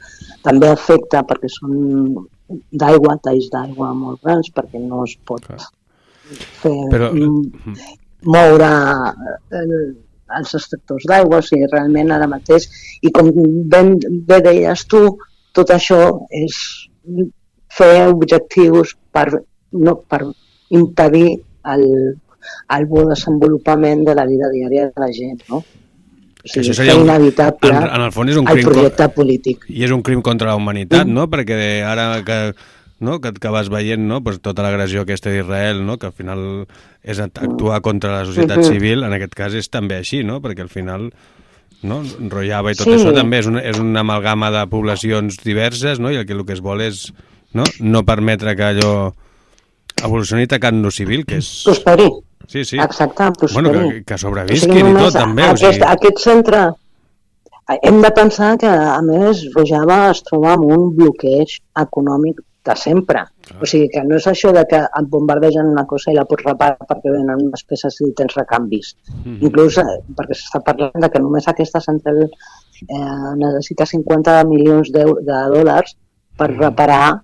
[0.45, 1.75] també afecta perquè són
[2.83, 5.61] d'aigua, talls d'aigua molt grans perquè no es pot Clar.
[6.61, 7.85] fer Però- mm,
[8.35, 8.71] moure
[9.61, 9.71] el,
[10.39, 12.67] els extractors d'aigua, o sigui, realment ara mateix,
[13.05, 13.31] i com
[13.73, 13.95] ben,
[14.29, 15.01] bé deies tu,
[15.55, 15.99] tot això
[16.33, 16.55] és
[17.75, 19.27] fer objectius per
[19.75, 20.21] no, per
[20.73, 21.27] impedir
[21.73, 21.83] el,
[22.77, 25.57] el bon desenvolupament de la vida diària de la gent, no?
[25.57, 29.63] O sigui, això seria un- inevitable en- en el fons és un crim projecte polític.
[29.69, 31.13] I és un crim contra la humanitat, Mm.
[31.13, 31.27] no?
[31.29, 32.53] Perquè ara que,
[32.99, 33.19] no?
[33.19, 34.21] que, que vas veient no?
[34.23, 35.97] pues tota l'agressió aquesta d'Israel, no?
[35.97, 36.67] que al final
[37.03, 38.63] és act- actuar contra la societat Mhm.
[38.63, 40.39] civil, en aquest cas és també així, no?
[40.41, 41.11] perquè al final
[41.81, 42.01] no?
[42.29, 42.93] Rojava i tot Sí.
[42.93, 46.09] això també és una, és una amalgama de poblacions diverses no?
[46.11, 47.11] i el que, el que es vol és
[47.53, 49.13] no, no permetre que allò
[50.03, 51.63] evolucioni tacant lo civil, que és...
[51.65, 52.07] Prosperi.
[52.47, 52.77] Sí, sí.
[52.77, 53.67] Exacte, prosperi.
[53.69, 55.43] Bueno, que, que sobrevisquin i tot, també.
[55.47, 56.65] O Aquest, sigui, aquest centre...
[57.81, 63.23] Hem de pensar que, a més, Rojava es troba amb un bloqueig econòmic de sempre.
[63.61, 66.45] O sigui, que no és això de que et bombardegen una cosa i la pots
[66.45, 68.93] reparar perquè venen unes peces i tens recanvis.
[69.23, 69.39] Mhm.
[69.49, 69.85] Inclús eh,
[70.17, 75.97] perquè s'està parlant de que només aquesta central eh, necessita 50 milions d'eu- de dòlars
[76.37, 76.59] per Mhm.
[76.61, 77.21] reparar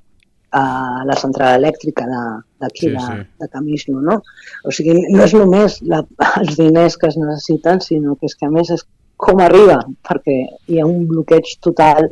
[0.53, 3.29] eh, la central elèctrica de- d'aquí, Sí, de, sí.
[3.39, 4.21] de Camisno, no?
[4.65, 6.03] O sigui, no és només la,
[6.41, 8.83] els diners que es necessiten, sinó que és que a més és
[9.17, 10.37] com arriba, perquè
[10.67, 12.09] hi ha un bloqueig total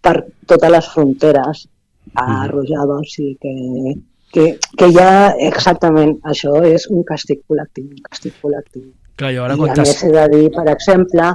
[0.00, 1.66] per totes les fronteres
[2.14, 3.96] a Rojava, o sigui que,
[4.32, 4.44] que,
[4.78, 8.86] que ja exactament això és un càstig col·lectiu, un càstig col·lectiu.
[9.16, 11.28] Clar, jo ara I a més he de dir, per exemple,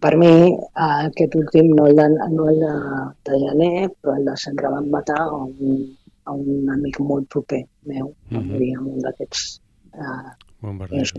[0.00, 2.74] per mi, eh, aquest últim, no el de, no el de,
[3.28, 5.82] de gener, però el de sempre van matar a un,
[6.24, 8.78] a un amic molt proper meu, mm -hmm.
[8.78, 9.60] amb un d'aquests
[9.94, 10.30] eh,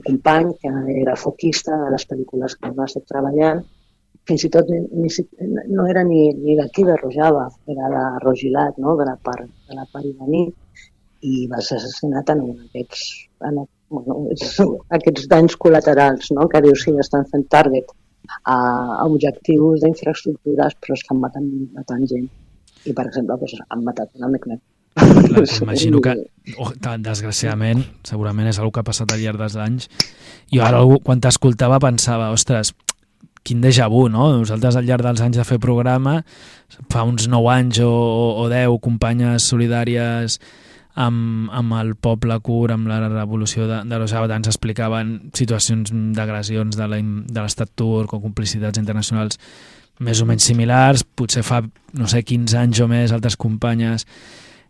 [0.07, 0.69] company que
[1.01, 3.63] era foquista de les pel·lícules que va estar treballant,
[4.27, 5.29] fins i tot ni, ni, si-
[5.67, 8.95] no era ni, ni d'aquí de Rojava, era de Rogilat, no?
[8.97, 10.43] de la part, de la part iraní,
[11.21, 13.01] i va ser assassinat en un d'aquests
[13.47, 14.27] en, bueno,
[14.97, 16.47] aquests danys col·laterals, no?
[16.47, 17.85] que diu sí, estan fent target
[18.43, 22.27] a, a objectius d'infraestructures, però estan matant, matant gent.
[22.85, 24.61] I, per exemple, doncs, han matat un amic meu.
[24.97, 26.15] Clar, Imagino que,
[26.59, 29.91] oh, desgraciadament, segurament és una que ha passat al llarg dels anys.
[30.51, 32.73] Jo ara, quan t'escoltava, pensava, ostres,
[33.47, 34.29] quin déjà vu, no?
[34.41, 36.19] Nosaltres al llarg dels anys de fer programa,
[36.91, 37.93] fa uns 9 anys o,
[38.43, 40.37] o 10, companyes solidàries
[40.95, 46.77] amb, amb el poble cur, amb la revolució de, de Rojava, ens explicaven situacions d'agressions
[46.77, 46.89] de
[47.41, 49.39] l'estat turc o complicitats internacionals
[50.01, 51.61] més o menys similars, potser fa,
[51.93, 54.07] no sé, 15 anys o més, altres companyes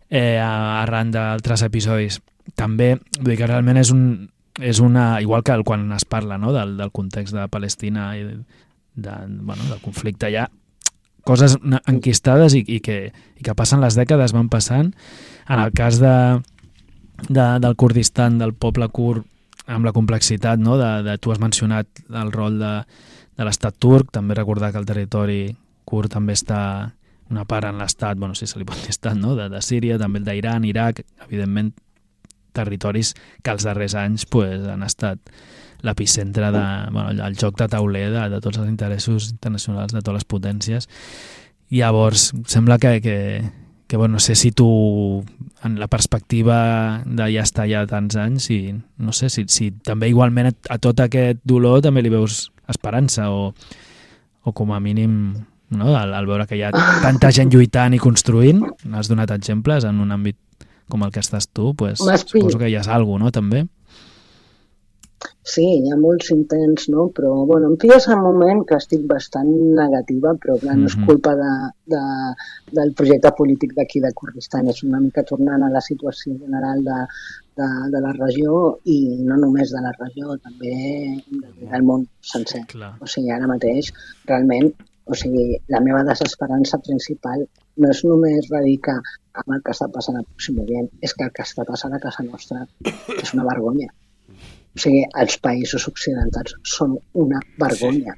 [0.10, 2.20] eh, arran d'altres episodis.
[2.58, 4.04] També, vull dir que realment és un,
[4.60, 8.26] és una, igual que el, quan es parla no, del, del context de Palestina i
[8.26, 8.42] de,
[8.96, 10.50] de, bueno, del conflicte, hi ha
[11.24, 11.56] coses
[11.88, 14.92] enquistades i, i, que, i que passen les dècades, van passant.
[15.50, 16.42] En el cas de,
[17.30, 19.26] de, del Kurdistan, del poble kurd,
[19.68, 20.78] amb la complexitat, no?
[20.78, 22.74] de, de, tu has mencionat el rol de,
[23.38, 25.44] de l'estat turc, també recordar que el territori
[25.86, 26.62] kurd també està
[27.32, 29.36] una part en l'estat, bueno, si se li pot dir estat, no?
[29.40, 31.72] de, de Síria, també el d'Iran, Iraq, evidentment
[32.52, 35.20] territoris que els darrers anys pues, han estat
[35.82, 40.20] l'epicentre de, bueno, el joc de tauler de, de tots els interessos internacionals de totes
[40.20, 40.90] les potències.
[41.72, 43.16] Llavors, sembla que, que,
[43.92, 45.22] que bueno, no sé si tu,
[45.66, 50.08] en la perspectiva de ja estar ja tants anys, i no sé si, si també
[50.08, 53.50] igualment a tot aquest dolor també li veus esperança o,
[54.48, 55.18] o com a mínim
[55.76, 55.90] no?
[55.92, 58.64] al, al veure que hi ha tanta gent lluitant i construint,
[58.96, 60.40] has donat exemples en un àmbit
[60.88, 63.66] com el que estàs tu, pues, suposo que hi ha alguna no, també?
[65.52, 67.08] Sí, hi ha molts intents, no?
[67.18, 71.06] Però, bueno, em pilles un moment que estic bastant negativa, però clar, no és Mhm.
[71.10, 71.52] culpa de,
[71.94, 72.02] de,
[72.78, 77.00] del projecte polític d'aquí de Kurdistan, és una mica tornant a la situació general de,
[77.58, 80.76] de, de la regió i no només de la regió, també
[81.72, 82.66] del món sencer.
[82.68, 82.94] Clar.
[83.02, 83.92] O sigui, ara mateix,
[84.26, 84.72] realment,
[85.06, 87.46] o sigui, la meva desesperança principal
[87.78, 89.00] no és només radicar
[89.34, 92.00] amb el que està passant al Pròxim Orient, és que el que està passant a
[92.00, 92.66] casa nostra
[93.22, 93.90] és una vergonya.
[94.72, 98.16] O sigui, els països occidentals són una vergonya.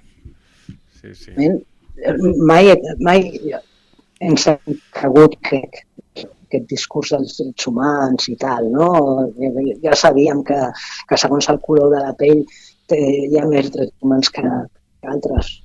[1.00, 1.34] Sí, sí.
[1.38, 1.58] Men,
[2.50, 3.26] mai, mai
[4.24, 8.90] ens hem cregut que aquest discurs dels drets humans i tal, no?
[9.84, 10.60] Ja sabíem que,
[11.10, 12.44] que segons el color de la pell
[12.90, 15.56] té, hi ha més drets humans que, que altres.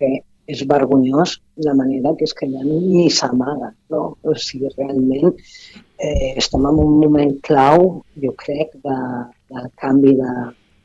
[0.00, 0.14] Que
[0.52, 1.36] és vergonyós
[1.66, 4.02] la manera que és que ja ni s'amaga, no?
[4.22, 7.86] O sigui, realment eh, estem en un moment clau,
[8.24, 8.98] jo crec, de,
[9.52, 10.32] de canvi de,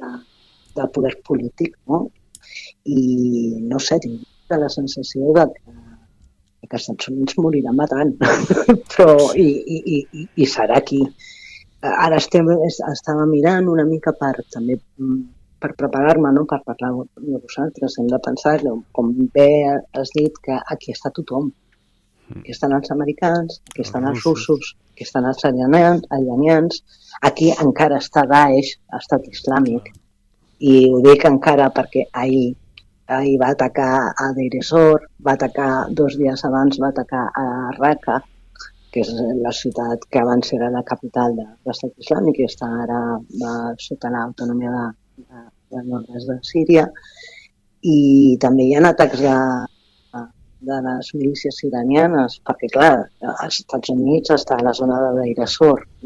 [0.01, 0.11] de,
[0.79, 2.05] de poder polític, no?
[2.87, 3.01] I
[3.67, 5.77] no sé, tinc la sensació de que,
[6.67, 8.13] que els Estats Units morirà matant,
[8.93, 11.01] però i, i, i, i serà aquí.
[11.87, 15.19] Ara estem, estava mirant una mica per també mm,
[15.61, 16.43] per preparar-me no?
[16.49, 18.57] per parlar amb vosaltres, hem de pensar,
[18.97, 21.49] com bé has dit, que aquí està tothom.
[22.35, 26.81] Aquí estan els americans, aquí estan Els russos, aquí estan els iranians, iranians,
[27.29, 29.93] aquí encara està Daesh, estat islàmic,
[30.59, 32.49] i ho dic encara perquè ahir,
[33.17, 37.45] ahir va atacar a Deir ez-Zor, va atacar dos dies abans, va atacar a
[37.77, 38.19] Raqqa,
[38.91, 39.11] que és
[39.45, 43.01] la ciutat que abans era la capital de l'estat islàmic i està ara
[43.41, 44.85] va, sota l'autonomia de,
[45.17, 46.85] de, del nord-est de Síria.
[47.87, 49.37] I també hi ha atacs de,
[50.59, 52.93] de les milícies iranianes, perquè clar,
[53.29, 55.13] als Estats Units està a la zona de.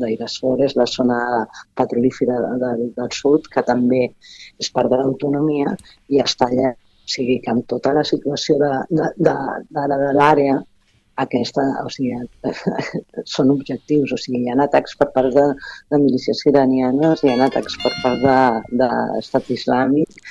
[0.01, 1.19] Deir ez-Zor és la zona
[1.77, 4.03] petrolífera de, de, del sud, que també
[4.59, 5.75] és part de l'autonomia
[6.09, 6.73] i està allà.
[7.01, 9.33] O sigui que amb tota la situació de, de, de,
[9.75, 10.59] de, de l'àrea,
[11.23, 12.15] aquesta, o sigui,
[13.33, 15.47] són objectius, o sigui, hi ha atacs per part de,
[15.91, 18.37] de milícies iranianes, hi ha atacs per part de,
[18.83, 20.21] de islàmic,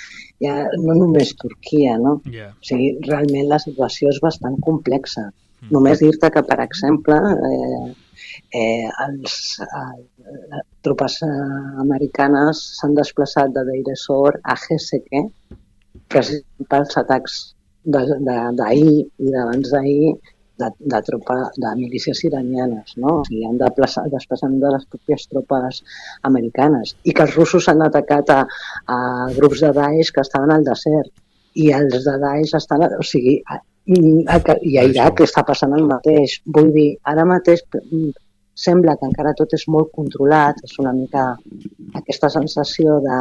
[0.40, 2.18] hi ha, no només Turquia, no?
[2.30, 2.52] Yeah.
[2.56, 5.28] O sigui, realment la situació és bastant complexa.
[5.68, 7.16] Només dir-te que, per exemple,
[7.48, 7.88] eh,
[8.56, 9.98] eh, els, eh,
[10.54, 11.28] les tropes eh,
[11.82, 15.26] americanes s'han desplaçat de Deir ez-Zor a Heseke
[16.08, 17.34] precisament pels atacs
[17.84, 20.14] de- de- d'ahir i d'abans d'ahir
[20.60, 23.20] de, de, tropa, de milícies iranianes, no?
[23.20, 25.82] O sigui, han de plaçar, desplaçament de les pròpies tropes
[26.30, 26.94] americanes.
[27.04, 28.40] I que els russos han atacat a,
[28.94, 29.00] a
[29.36, 31.10] grups de Daesh que estaven al desert
[31.54, 32.86] i els de Daesh estan...
[32.98, 36.40] O sigui, a, a, i a Iraq està passant el mateix.
[36.46, 38.10] Vull dir, ara mateix mm,
[38.60, 41.30] sembla que encara tot és molt controlat, és una mica
[42.00, 43.20] aquesta sensació de,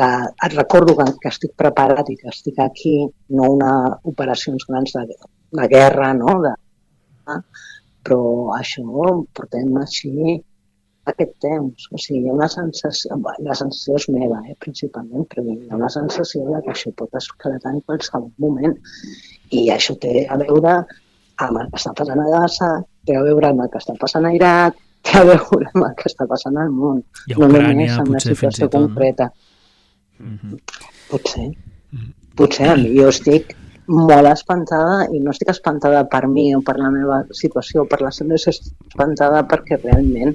[0.00, 0.10] de
[0.46, 2.98] et recordo que, que estic preparat i que estic aquí,
[3.38, 3.72] no una
[4.12, 5.18] operacions grans de,
[5.60, 6.38] de guerra, no?
[6.44, 6.54] De,
[8.06, 8.20] però
[8.56, 8.84] això
[9.36, 10.36] portem així
[11.10, 11.88] aquest temps.
[11.92, 15.78] O sigui, hi ha una sensació, la sensació és meva, eh, principalment, però hi ha
[15.78, 18.74] una sensació de que això pot esclatar en qualsevol moment.
[19.54, 20.78] I això té a veure
[21.44, 22.72] amb el que està passant a Gaza,
[23.06, 25.94] té a veure amb el que està passant a Iraq, té a veure amb el
[26.00, 27.04] que està passant al món.
[27.26, 28.88] I a no Ucrània, només amb potser, i situació tot, no?
[28.88, 29.30] concreta.
[30.18, 30.58] Mhm.
[31.10, 31.50] Potser.
[32.36, 32.70] Potser.
[32.72, 33.54] A mi jo estic
[33.88, 38.12] molt espantada i no estic espantada per mi o per la meva situació, per la
[38.14, 40.34] seva estic espantada perquè realment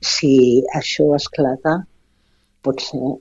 [0.00, 1.76] si això esclata
[2.64, 3.16] pot ser,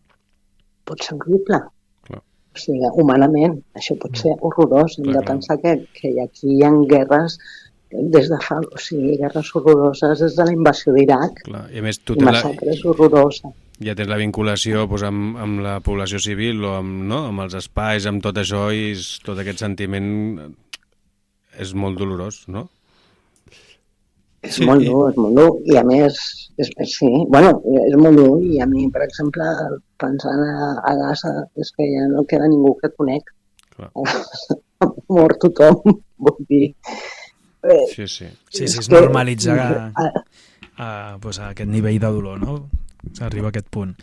[0.87, 1.61] pot ser horrible.
[2.07, 2.21] Clar.
[2.55, 4.97] O sigui, humanament, això pot ser horrorós.
[4.99, 7.39] Hem Clar, de pensar que, que aquí hi ha guerres
[7.89, 11.43] des de fa, o sigui, guerres horroroses des de la invasió d'Iraq.
[11.49, 13.55] I a més, tu i tens la, horroroses.
[13.83, 17.25] Ja tens la vinculació doncs, amb, amb la població civil o amb, no?
[17.29, 20.09] amb els espais, amb tot això i és, tot aquest sentiment
[21.59, 22.69] és molt dolorós, no?
[24.41, 25.49] És Sí, molt i- dur, és molt dur.
[25.67, 26.15] I a més,
[26.57, 28.37] és, és- sí, bueno, és molt dur.
[28.43, 29.43] I a mi, per exemple,
[29.99, 33.23] pensant a, a Gaza, és que ja no queda ningú que conec.
[33.75, 33.91] Clar.
[34.79, 35.81] Ha mort tothom,
[36.23, 36.69] vull dir.
[37.67, 38.29] Eh, Sí, sí.
[38.47, 39.91] Sí, sí, és que- normalitzar
[40.79, 42.69] Ah, a, pues, a aquest nivell de dolor, no?
[43.17, 43.95] S'arriba a aquest punt.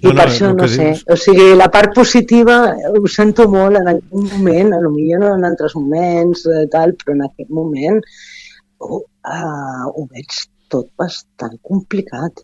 [0.00, 2.54] I No, no, per això, el no sé, dius- o sigui, la part positiva
[2.88, 6.94] ho sento molt en algun moment, a lo millor no en altres moments, eh, tal,
[6.96, 8.00] però en aquest moment
[8.78, 10.38] oh, uh, ho veig
[10.72, 12.40] tot bastant complicat.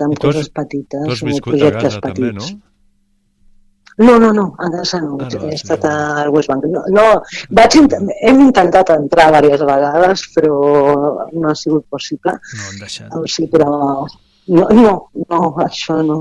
[0.00, 2.52] Has- coses petites, Tu has viscut a projectes Gaza també, petits.
[2.54, 2.60] no?
[4.00, 5.90] No, no, no, a Gaza no, Ah, no, he estat no.
[6.22, 6.64] al West Bank.
[6.72, 7.04] No, no
[7.58, 10.54] vaig int hem intentat entrar diverses vegades, però
[11.34, 12.32] no ha sigut possible.
[12.56, 13.12] No han deixat.
[13.12, 13.68] O sigui, però
[14.48, 14.94] no, no,
[15.28, 16.18] no, això no,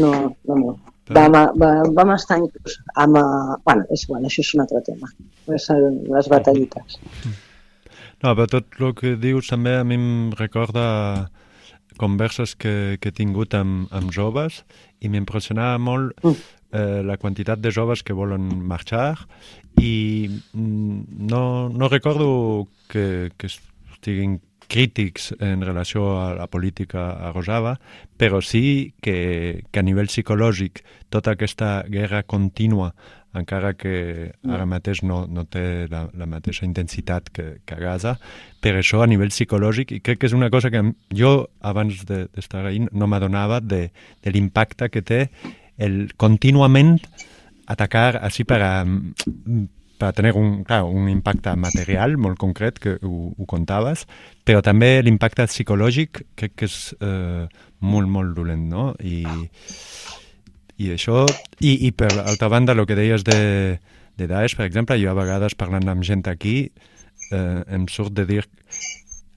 [0.00, 0.12] no,
[0.48, 0.74] no, no.
[1.12, 3.18] Vam, vam, vam estar inclús amb...
[3.20, 5.10] eh, Bueno, és igual, això és un altre tema.
[5.52, 6.96] El- les batallites.
[8.24, 11.28] No, però tot el que dius també a mi em recorda
[12.00, 14.62] converses que, que he tingut amb, amb joves
[15.04, 16.40] i m'impressionava molt Mm.
[16.74, 19.14] Eh, la quantitat de joves que volen marxar
[19.80, 27.32] i mm, no, no recordo que, que estiguin crítics en relació a la política a
[27.32, 27.76] Rojava,
[28.16, 30.80] però sí que, que a nivell psicològic
[31.12, 32.94] tota aquesta guerra contínua
[33.34, 38.14] encara que ara mateix no, no té la, la mateixa intensitat que, que a Gaza,
[38.62, 42.28] per això a nivell psicològic, i crec que és una cosa que jo abans de-
[42.30, 43.88] d'estar de, ahí no m'adonava de,
[44.22, 45.20] de l'impacte que té
[45.78, 46.98] el contínuament
[47.70, 48.72] atacar així per a,
[49.98, 54.04] per a tenir un, clar, un impacte material molt concret, que ho, ho contaves,
[54.44, 57.46] però també l'impacte psicològic crec que és eh,
[57.80, 58.88] molt, molt dolent, no?
[59.00, 59.24] I,
[60.76, 61.24] i això,
[61.60, 63.40] i, i per altra banda, el que deies de,
[64.18, 66.58] de Daesh, per exemple, jo a vegades parlant amb gent aquí,
[67.30, 68.44] eh, em surt de dir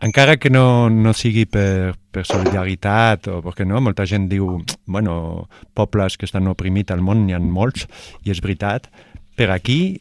[0.01, 5.47] encara que no, no sigui per, per solidaritat o perquè no, molta gent diu bueno,
[5.77, 7.87] pobles que estan oprimits al món n'hi ha molts
[8.25, 8.91] i és veritat,
[9.37, 9.97] per aquí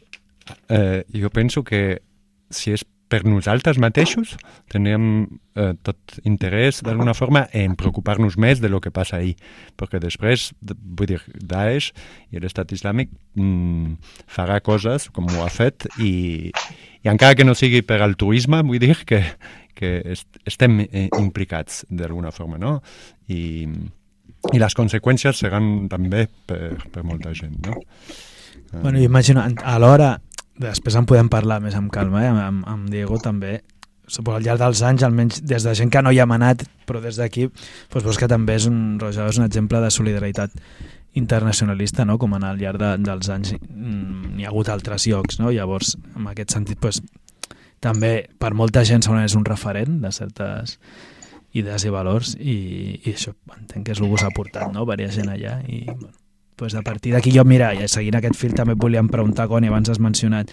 [0.69, 1.99] eh, jo penso que
[2.53, 4.33] si és per nosaltres mateixos,
[4.71, 5.05] tindríem
[5.55, 9.37] eh, tot interès d'alguna forma en preocupar-nos més de lo que passa ahir,
[9.79, 11.93] perquè després, vull dir, Daesh
[12.35, 13.95] i l'Estat Islàmic mm,
[14.27, 18.83] farà coses com ho ha fet i, i encara que no sigui per altruisme, vull
[18.83, 19.23] dir que,
[19.77, 22.79] que est estem eh, implicats d'alguna forma, no?
[23.29, 23.67] I,
[24.53, 27.77] i les conseqüències seran també per, per molta gent, no?
[28.81, 30.17] Bueno, imagino, alhora,
[30.59, 32.31] després en podem parlar més amb calma, eh?
[32.31, 33.61] amb, amb Diego també,
[34.07, 37.01] suposo al llarg dels anys, almenys des de gent que no hi ha manat, però
[37.03, 37.47] des d'aquí,
[37.93, 40.55] doncs veus que també és un, Roger, és un exemple de solidaritat
[41.17, 42.17] internacionalista, no?
[42.21, 45.51] com en al llarg de, dels anys mm, n'hi ha hagut altres llocs, no?
[45.51, 47.01] llavors en aquest sentit doncs,
[47.83, 50.77] també per molta gent segurament és un referent de certes
[51.57, 52.57] idees i valors i,
[53.03, 54.85] i això entenc que és el que us ha portat, no?
[54.85, 56.15] Varia gent allà i bueno,
[56.57, 59.69] pues a partir d'aquí jo, mira, i seguint aquest fil també et volíem preguntar, Coni,
[59.69, 60.51] abans has mencionat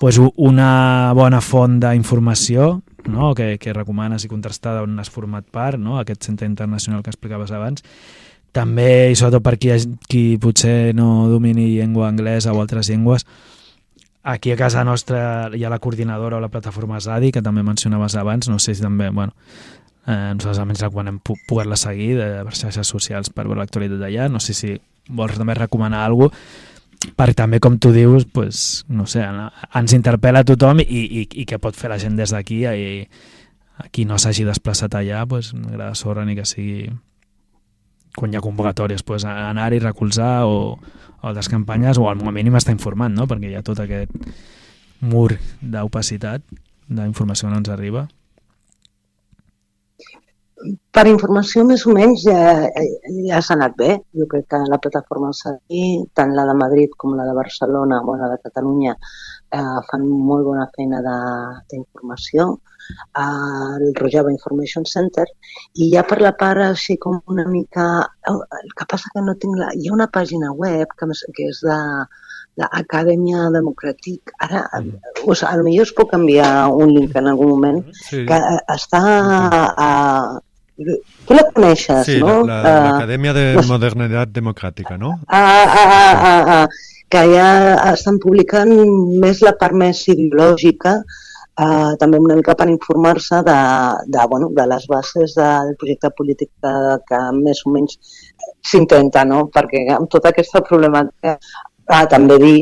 [0.00, 3.34] pues una bona font d'informació no?
[3.34, 5.98] que, que recomanes i contrastada on has format part, no?
[6.00, 7.84] aquest centre internacional que explicaves abans,
[8.54, 9.74] també, i sobretot per qui,
[10.08, 13.26] qui potser no domini llengua anglesa o altres llengües,
[14.24, 18.16] aquí a casa nostra hi ha la coordinadora o la plataforma ZADI, que també mencionaves
[18.16, 19.34] abans, no sé si també, bueno,
[20.06, 24.28] eh, nosaltres almenys recomanem pu- poder-la seguir de, per xarxes socials per veure l'actualitat d'allà,
[24.32, 24.74] no sé si
[25.08, 26.72] vols també recomanar alguna cosa,
[27.18, 31.44] perquè també, com tu dius, pues, no sé, en- ens interpel·la tothom i, i, i
[31.44, 32.62] què pot fer la gent des d'aquí.
[32.64, 33.08] I
[33.76, 36.88] a qui no s'hagi desplaçat allà, pues, m'agrada sorra ni que sigui
[38.16, 40.78] quan hi ha convocatòries, pues, anar-hi, recolzar o,
[41.22, 43.26] o les campanyes, o al mínim estar informant, no?
[43.26, 44.10] perquè hi ha tot aquest
[45.00, 46.42] mur d'opacitat,
[46.88, 48.06] d'informació no ens arriba.
[50.94, 52.70] Per informació, més o menys, ja,
[53.26, 53.98] ja s'ha anat bé.
[54.16, 58.16] Jo crec que la plataforma Seguir, tant la de Madrid com la de Barcelona, o
[58.16, 58.94] la de Catalunya,
[59.52, 61.66] eh, fan molt bona feina de-
[63.24, 65.24] El Rojava Information Center
[65.76, 67.86] i ja per la part així com una mica...
[68.30, 68.40] El
[68.76, 69.70] que passa que no tinc la...
[69.74, 71.78] Hi ha una pàgina web que, que és de
[72.60, 74.30] l'Acadèmia Democràtic.
[74.46, 74.64] Ara,
[75.26, 79.00] o sigui, potser us puc enviar un link en algun moment Sí, que eh, està
[79.74, 79.90] a...
[80.74, 82.40] Tu la coneixes, sí no?
[82.46, 85.12] la- Eh, la- l'Acadèmia de les- Modernitat Democràtica, no?
[85.28, 86.68] ah, ah, ah, ah, ah,
[87.14, 87.48] que ja
[87.92, 88.72] estan publicant
[89.22, 90.96] més la part més ideològica,
[91.58, 93.58] eh, també una mica per informar-se de,
[94.06, 96.74] de, bueno, de les bases del projecte polític que,
[97.08, 97.98] que més o menys
[98.70, 99.44] s'intenta, no?
[99.54, 101.36] Perquè amb tota aquesta problemàtica,
[101.86, 102.56] ah, també dir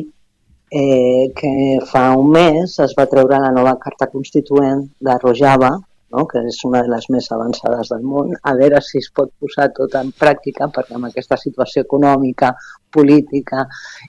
[0.72, 1.54] eh, que
[1.86, 5.72] fa un mes es va treure la nova carta constituent de Rojava,
[6.12, 6.26] no?
[6.28, 9.70] que és una de les més avançades del món, a veure si es pot posar
[9.76, 12.52] tot en pràctica, perquè amb aquesta situació econòmica,
[12.92, 13.66] política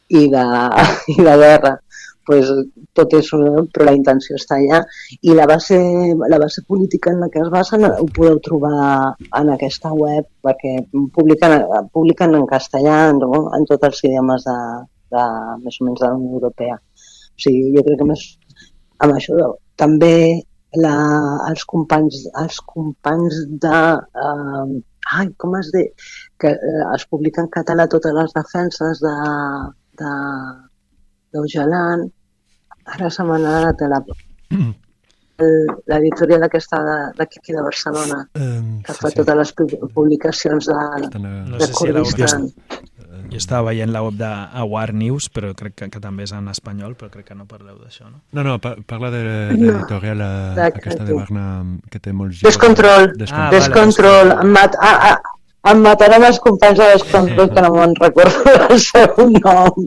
[0.10, 0.46] i de,
[1.16, 1.78] i de guerra,
[2.26, 2.50] pues,
[2.98, 4.82] tot és però la intenció està allà
[5.22, 5.80] i la base,
[6.34, 10.76] la base política en la que es basen ho podeu trobar en aquesta web perquè
[11.18, 11.58] publiquen,
[11.94, 13.48] publiquen en castellà no?
[13.58, 14.58] en tots els idiomes de,
[15.16, 15.28] de,
[15.66, 16.80] més o menys de la Unió Europea.
[17.34, 18.26] O sigui, jo crec que més
[19.04, 20.16] amb això també
[20.80, 20.96] la,
[21.50, 23.80] els companys els companys de
[24.26, 24.82] eh,
[25.18, 25.90] ai, com es diu?
[26.40, 29.16] que eh, es publica en català totes les defenses de,
[30.02, 30.14] de
[31.34, 32.08] d'Ojalan
[32.86, 34.04] ara se m'ha anat a la
[35.38, 40.74] el- l'editorial aquesta de- d'aquí de Barcelona Eh, que fa totes les pu- publicacions de,
[41.20, 42.52] No de sé si la Kurdistan.
[43.32, 46.48] Jo estava veient la web de Awar News, però crec que, que també és en
[46.50, 48.22] espanyol, però crec que no parleu d'això, no?
[48.32, 49.24] No, no, pa parla de
[49.58, 49.72] No.
[49.72, 53.10] l'editorial eh, De- aquesta de Barna que té molts Descontrol.
[53.32, 54.30] Ah, Descontrol.
[54.38, 55.33] Descontrol.
[55.64, 59.86] Em, mat, em mataran els companys de Descontrol, que no me'n recordo el seu nom.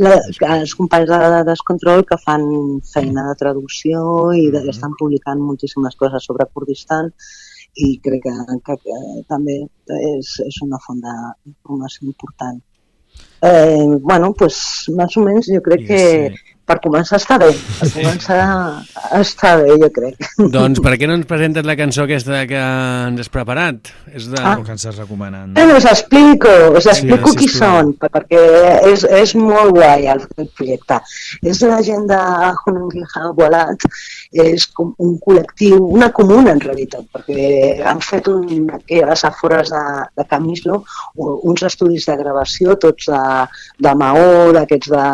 [0.00, 0.14] La,
[0.54, 2.46] els companys de, de Descontrol que fan
[2.92, 4.00] feina de traducció
[4.32, 7.12] i de, estan publicant moltíssimes coses sobre Kurdistan
[7.76, 9.58] i crec que, que, que també
[10.14, 12.62] és, és una font d'informació important.
[13.44, 14.62] Eh, bueno, pues,
[14.96, 16.56] més o menys jo crec que sí.
[16.68, 17.48] Per començar està bé.
[17.78, 18.38] Per començar
[19.18, 20.28] està bé, jo crec.
[20.58, 22.60] Doncs per què no ens presentes la cançó aquesta que
[23.08, 23.92] ens has preparat?
[24.12, 24.38] És de...
[24.40, 24.56] Ah.
[24.58, 25.54] O que ens has recomanant.
[25.56, 28.42] Bueno, us explico, us explico qui són, perquè
[28.92, 31.00] és, és molt guai el, el projecte.
[31.42, 32.20] És la gent de
[32.66, 33.88] Hunungiha Walat,
[34.32, 39.24] és com un col·lectiu, una comuna en realitat, perquè han fet un, aquí a les
[39.24, 39.82] afores de,
[40.18, 40.82] de Camislo
[41.16, 43.22] uns estudis de gravació, tots de,
[43.84, 45.06] de maó, d'aquests de,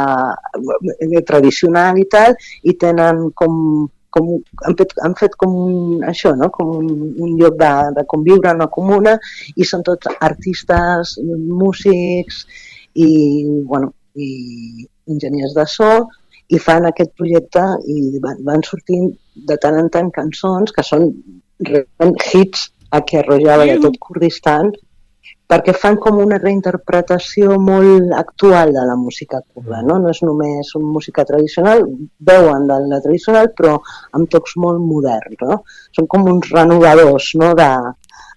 [1.14, 4.28] de tradicional i tal, i tenen com com,
[4.62, 6.46] han, fet, han fet com un, això, no?
[6.54, 9.16] com un, un lloc de, de conviure en una comuna
[9.58, 12.44] i són tots artistes, músics
[12.94, 13.08] i,
[13.66, 15.90] bueno, i enginyers de so
[16.53, 19.12] i fan aquest projecte i van, van sortint
[19.49, 21.11] de tant en tant cançons que són
[22.32, 24.72] hits a que Rojava i a tot Kurdistan
[25.51, 29.99] perquè fan com una reinterpretació molt actual de la música kurda, no?
[30.01, 31.84] No és només una música tradicional,
[32.30, 33.74] veuen de la tradicional però
[34.16, 35.61] amb tocs molt moderns, no?
[35.97, 37.70] Són com uns renovadors, no?, de,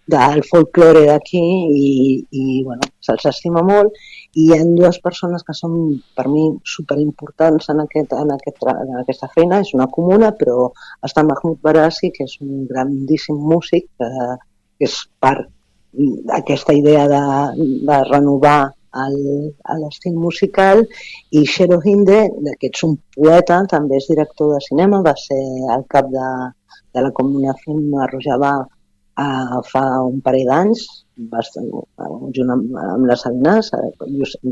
[0.07, 1.43] del folklore d'aquí
[1.77, 1.89] i,
[2.31, 3.95] i bueno, se'ls estima molt
[4.37, 5.75] hi ha dues persones que són
[6.17, 6.43] per mi
[6.75, 10.69] superimportants en, aquest, en, aquest, en aquesta feina, és una comuna, però
[11.07, 14.09] està Mahmoud Barassi, que és un grandíssim músic, que,
[14.77, 15.49] que és part
[16.29, 17.21] d'aquesta idea de,
[17.89, 18.59] de renovar
[19.81, 20.83] l'estil musical.
[21.33, 22.21] I Shero Hinde,
[22.59, 25.41] que ets un poeta, també és director de cinema, va ser
[25.77, 26.29] el cap de,
[26.93, 28.53] de la Comuna Film a Rojava
[29.17, 30.85] uh, fa un parell d'anys,
[31.17, 33.87] eh, junt amb, amb les Salines, eh,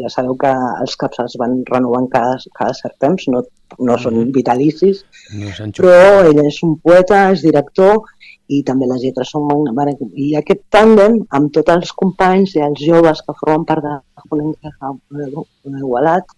[0.02, 0.52] ja sabeu que
[0.82, 3.44] els caps es van renovant cada, cada cert temps, no,
[3.80, 5.04] no són vitalicis,
[5.36, 8.02] No, però ell és un poeta, és director
[8.48, 9.72] i també les lletres són molt...
[10.14, 13.96] I aquest tàndem, amb tots els companys i els joves que formen part de
[14.30, 16.36] Junen Igualat,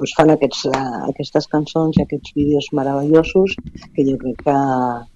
[0.00, 3.56] doncs fan aquests, eh, aquestes cançons i aquests vídeos meravellosos
[3.94, 4.56] que jo crec que,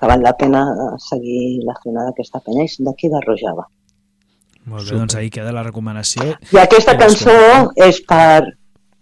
[0.00, 3.64] que val la pena eh, seguir la feina d'aquesta penya i d'aquí de Rojava.
[4.68, 6.34] Molt bé, doncs ahí queda la recomanació.
[6.52, 7.24] I aquesta Gràcies.
[7.24, 8.52] cançó és per...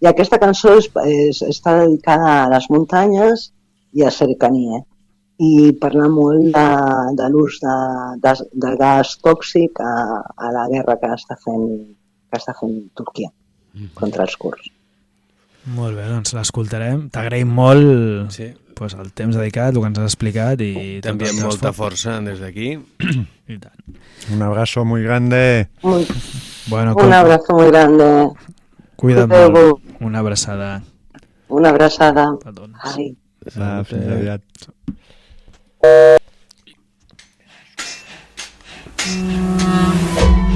[0.02, 3.50] I aquesta cançó és, és, està dedicada a les muntanyes
[3.94, 4.80] i a cercania
[5.42, 6.66] i parla molt de,
[7.18, 7.76] de l'ús de,
[8.24, 8.34] de,
[8.66, 9.94] de gas tòxic a,
[10.34, 11.66] a la guerra que està fent,
[12.30, 13.30] que està fent Turquia
[13.94, 14.70] contra els kurds.
[15.64, 17.04] Molt bé, doncs l'escoltarem.
[17.14, 18.48] T'agraïm molt sí.
[18.74, 20.60] pues, el temps dedicat, el que ens has explicat.
[20.60, 21.94] i T'enviem molta fort.
[21.94, 22.72] força des d'aquí.
[23.52, 23.98] I tant.
[24.34, 25.68] Un abraço muy grande.
[25.82, 26.06] Muy...
[26.68, 28.30] Bueno, Un abraço muy grande.
[28.96, 29.52] Cuida't molt.
[29.52, 30.00] molt.
[30.00, 30.82] Una abraçada.
[31.48, 32.26] Una abraçada.
[32.42, 32.76] Perdons.
[32.96, 33.14] Ai.
[33.44, 34.42] Fins aviat.
[39.04, 40.51] Mm.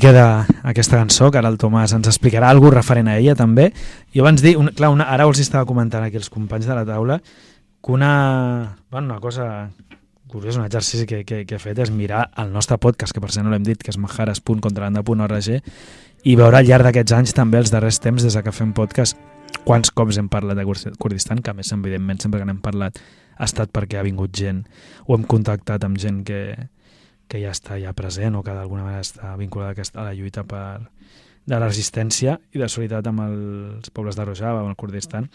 [0.00, 3.70] Queda aquesta cançó, que ara el Tomàs ens explicarà alguna referent a ella també.
[4.16, 6.86] I abans dir, un, clar, una, ara us estava comentant aquí els companys de la
[6.88, 7.20] taula,
[7.80, 9.70] que una, bueno, una cosa
[10.30, 13.32] curiosa, un exercici que, que, que he fet és mirar el nostre podcast, que per
[13.34, 15.50] cert no l'hem dit, que és majares.contrabanda.org,
[16.22, 19.16] i veure al llarg d'aquests anys també els darrers temps des que fem podcast
[19.66, 23.00] quants cops hem parlat de Kur- Kurdistan, que a més, evidentment, sempre que n'hem parlat
[23.40, 24.62] ha estat perquè ha vingut gent
[25.08, 26.68] o hem contactat amb gent que,
[27.30, 30.80] que ja està ja present o que d'alguna manera està vinculada a, la lluita per,
[31.46, 35.30] de la resistència i de solidaritat amb els pobles de Rojava, amb el Kurdistan.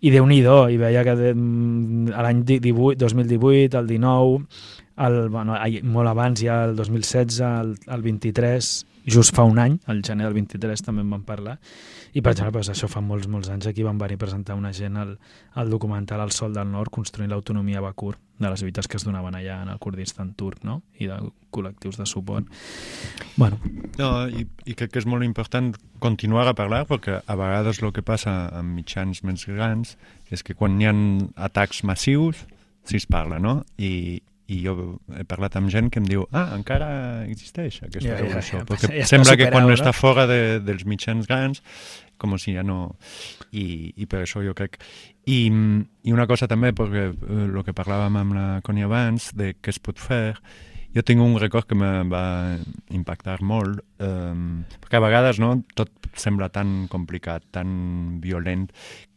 [0.00, 0.40] I déu nhi
[0.72, 4.46] i veia que de, mm, l'any di- 18 2018, el 19,
[5.04, 8.72] el, bueno, molt abans ja el 2016, el, el 23,
[9.06, 11.58] just fa un any, el gener del 23 també en vam parlar,
[12.14, 14.72] i per exemple, doncs, això fa molts, molts anys aquí van venir a presentar una
[14.72, 15.16] gent al,
[15.54, 19.04] al documental El Sol del Nord, construint l'autonomia a Bakur, de les lluites que es
[19.06, 20.80] donaven allà en el Kurdistan turc, no?
[20.98, 21.18] i de
[21.54, 22.48] col·lectius de suport.
[23.36, 23.60] Bueno,
[23.98, 27.92] No, i, i crec que és molt important continuar a parlar perquè a vegades el
[27.94, 29.94] que passa amb mitjans més grans
[30.34, 30.94] és que quan hi ha
[31.46, 32.42] atacs massius
[32.84, 33.62] sí es parla, no?
[33.78, 34.20] I,
[34.54, 34.74] i jo
[35.18, 36.88] he parlat amb gent que em diu ah, encara
[37.26, 38.62] existeix aquesta Ja, ja, revolució.
[38.62, 39.74] ja, perquè ja sembla que quan no?
[39.74, 41.62] està fora de, dels mitjans grans
[42.18, 42.94] com si ja no...
[43.54, 44.78] I, i per això jo crec...
[45.30, 45.48] I,
[46.04, 49.72] i una cosa també, perquè eh, el que parlàvem amb la Connie abans, de què
[49.72, 50.36] es pot fer,
[50.94, 52.24] jo tinc un record que me va
[52.94, 54.36] impactar molt, eh,
[54.84, 58.68] perquè a vegades no, tot sembla tan complicat, tan violent,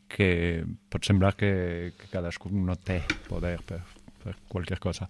[0.07, 3.81] que pot semblar que, que cadascú no té poder per
[4.47, 5.09] qualsevol cosa.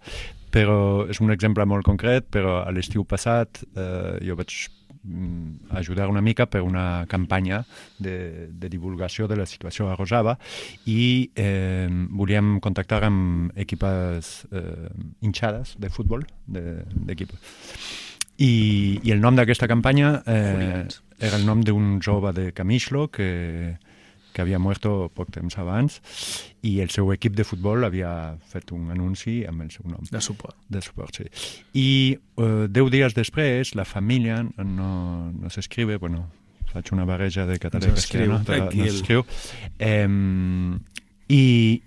[0.52, 4.56] Però és un exemple molt concret, però a l'estiu passat eh, jo vaig
[5.04, 7.64] mm, ajudar una mica per una campanya
[8.00, 10.38] de, de divulgació de la situació a Rojava
[10.86, 14.90] i eh, volíem contactar amb equipes eh,
[15.22, 17.32] hinchades de futbol, d'equip.
[17.32, 17.40] De,
[18.38, 20.86] I, I el nom d'aquesta campanya eh,
[21.20, 23.78] era el nom d'un jove de Camixlo que,
[24.38, 25.96] que havia muerto poc temps abans
[26.62, 28.12] i el seu equip de futbol havia
[28.52, 30.54] fet un anunci amb el seu nom de suport.
[30.70, 31.26] de suport, sí.
[31.74, 31.88] I
[32.38, 36.28] eh, deu dies després, la família no, no s'escrive, bueno,
[36.70, 37.96] faig una barreja de català i
[38.46, 39.26] però no s'escriu.
[39.80, 40.08] Eh,
[41.28, 41.82] y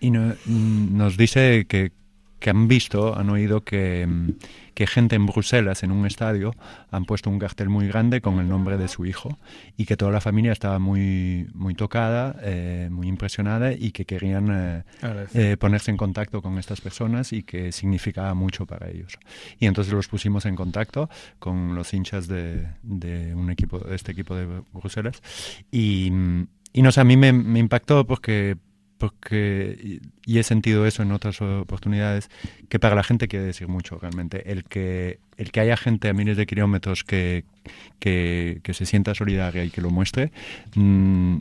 [0.00, 1.92] y no- nos dice que,
[2.38, 4.30] que han visto, han oído que, mm,
[4.76, 6.54] que gente en Bruselas, en un estadio,
[6.90, 9.38] han puesto un cartel muy grande con el nombre de su hijo
[9.78, 14.50] y que toda la familia estaba muy, muy tocada, eh, muy impresionada y que querían
[14.52, 14.84] eh,
[15.32, 19.18] eh, ponerse en contacto con estas personas y que significaba mucho para ellos.
[19.58, 21.08] Y entonces los pusimos en contacto
[21.38, 25.22] con los hinchas de, de un equipo, de este equipo de Bruselas
[25.72, 26.12] y,
[26.74, 28.58] y no sé, a mí me, me impactó porque
[28.98, 32.30] porque y he sentido eso en otras oportunidades
[32.68, 34.50] que para la gente quiere decir mucho realmente.
[34.50, 37.44] El que el que haya gente a miles de kilómetros que,
[37.98, 40.32] que, que se sienta solidaria y que lo muestre
[40.74, 41.36] mm,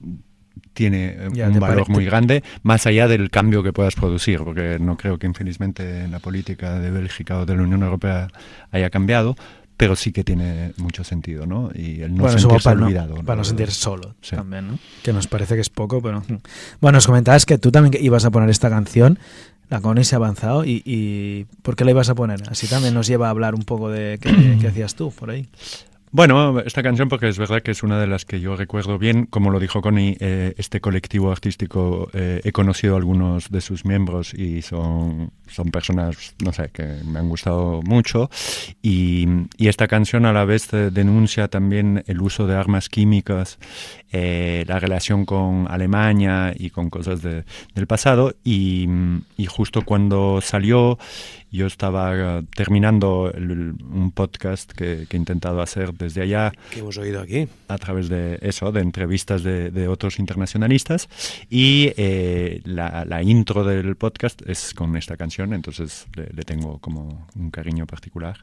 [0.74, 4.78] tiene eh, Ya, un valor muy grande más allá del cambio que puedas producir porque
[4.80, 8.28] no creo que infelizmente en la política de Bélgica o de la Unión Europea
[8.72, 9.36] haya cambiado
[9.78, 11.69] pero sí que tiene mucho sentido, ¿no?
[11.76, 12.76] Y el no bueno, sentirse para
[13.07, 14.36] no, para no sentirse solo Sí.
[14.36, 14.80] también, ¿no?
[15.03, 16.23] Que nos parece que es poco, pero...
[16.82, 19.19] Bueno, nos comentabas que tú también ibas a poner esta canción,
[19.69, 22.43] la Connie se ha avanzado, y, y ¿por qué la ibas a poner?
[22.49, 25.49] Así también nos lleva a hablar un poco de qué, qué hacías tú por ahí.
[26.16, 29.26] Bueno, esta canción porque es verdad que es una de las que yo recuerdo bien,
[29.26, 33.84] como lo dijo Connie, eh, este colectivo artístico, eh, he conocido a algunos de sus
[33.84, 38.30] miembros y son, son personas, no sé, que me han gustado mucho.
[38.82, 43.57] Y, esta canción a la vez denuncia también el uso de armas químicas,
[44.11, 47.43] eh, la relación con Alemania y con cosas de-
[47.74, 48.36] del pasado.
[48.45, 48.88] Y
[49.49, 50.97] justo cuando salió
[51.56, 56.80] yo estaba eh, terminando el- un podcast que, que he intentado hacer desde allá Que
[56.80, 57.47] hemos oído aquí.
[57.68, 61.10] a través de eso, de entrevistas de, de otros internacionalistas
[61.49, 66.78] y eh, la, la intro del podcast es con esta canción, entonces le, le tengo
[66.80, 68.38] como un cariño particular.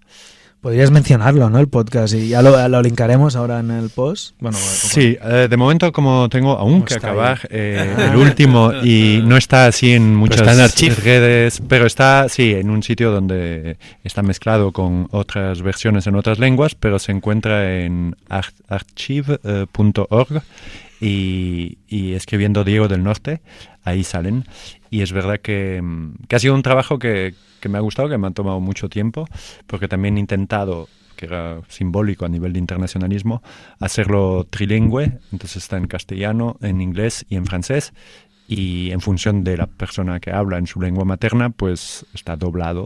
[0.63, 1.59] Podrías mencionarlo, ¿no?
[1.59, 4.37] El podcast, y ya lo, lo linkaremos ahora en el post.
[4.39, 9.37] Bueno, Sí, eh, de momento como tengo aún que acabar eh, el último y no
[9.37, 10.95] está así en muchas está en Archive.
[11.05, 16.39] redes, pero está sí en un sitio donde está mezclado con otras versiones en otras
[16.39, 20.43] lenguas, pero se encuentra en ar- archive.org
[21.01, 23.41] y, y escribiendo Diego del Norte,
[23.83, 24.45] ahí salen.
[24.93, 25.83] Y es verdad que,
[26.29, 28.91] que ha sido un trabajo que, que me ha gustado, que me ha tomado mucho
[28.91, 29.27] tiempo,
[29.67, 30.87] porque también he intentado
[31.17, 33.43] que era simbólico a nivel de internacionalismo,
[33.81, 37.95] hacerlo trilingüe, entonces está en castellano, en inglés y en francés,
[38.47, 42.85] y en función de la persona que habla en su lengua materna, pues está doblado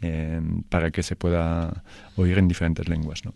[0.00, 0.40] eh,
[0.70, 1.84] para que se pueda
[2.16, 3.26] oír en diferentes lenguas.
[3.26, 3.34] ¿no?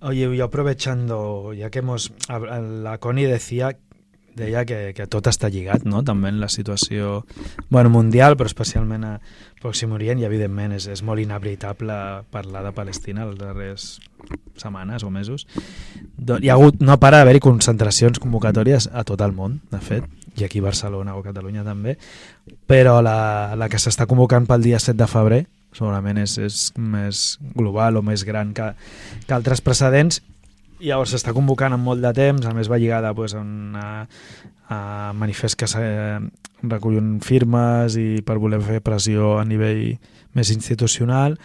[0.00, 2.12] Oye, y aprovechando, ya que hemos...
[2.28, 3.78] La Connie decía
[4.36, 6.02] deia que, que tot està lligat, no?
[6.06, 7.22] també en la situació
[7.70, 9.12] bueno, mundial, però especialment a
[9.62, 11.96] Pròxim Orient, i evidentment és, és molt inhabilitable
[12.34, 13.88] parlar de Palestina les darreres
[14.60, 15.46] setmanes o mesos.
[16.18, 20.06] Hi ha hagut, no para d'haver-hi concentracions convocatòries a tot el món, de fet,
[20.36, 21.96] i aquí a Barcelona o Catalunya també,
[22.66, 27.24] però la, la que s'està convocant pel dia 7 de febrer segurament és, és més
[27.56, 28.70] global o més gran que,
[29.26, 30.20] que altres precedents
[30.80, 34.06] i llavors s'està convocant en molt de temps, a més va lligada pues, a, una,
[34.68, 34.78] a
[35.14, 35.68] manifest que
[36.64, 39.98] recullen firmes i per voler fer pressió a nivell
[40.34, 41.36] més institucional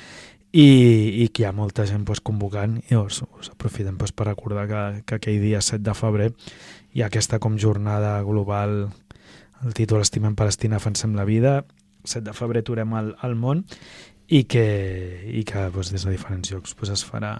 [0.51, 4.31] i, i que hi ha molta gent pues, convocant i llavors us aprofitem pues, per
[4.31, 6.31] recordar que, que aquell dia 7 de febrer
[6.95, 8.89] hi ha aquesta com jornada global
[9.65, 11.65] el títol Estimem Palestina, defensem la vida.
[12.05, 13.65] 7 de febrer aturem el, el món
[14.31, 14.63] i que,
[15.27, 17.33] i que pues, des de diferents llocs pues, es farà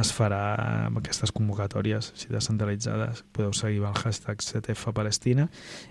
[0.00, 0.40] es farà
[0.88, 3.22] amb aquestes convocatòries així descentralitzades.
[3.34, 5.46] Podeu seguir el hashtag CTF Palestina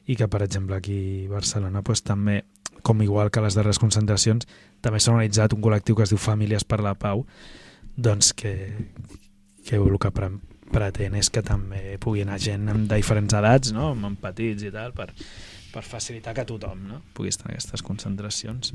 [0.06, 2.43] i que, per exemple, aquí a Barcelona pues, també,
[2.84, 4.47] com igual que les darreres concentracions,
[4.84, 7.26] també s'ha organitzat un col·lectiu que es diu Famílies per la Pau,
[7.95, 8.54] doncs que,
[9.64, 10.34] que el que pre
[10.74, 13.91] pretén és que també pugui anar gent de diferents edats, no?
[13.93, 15.12] amb petits i tal, per,
[15.70, 17.01] per facilitar que tothom no?
[17.14, 18.74] pugui estar en aquestes concentracions.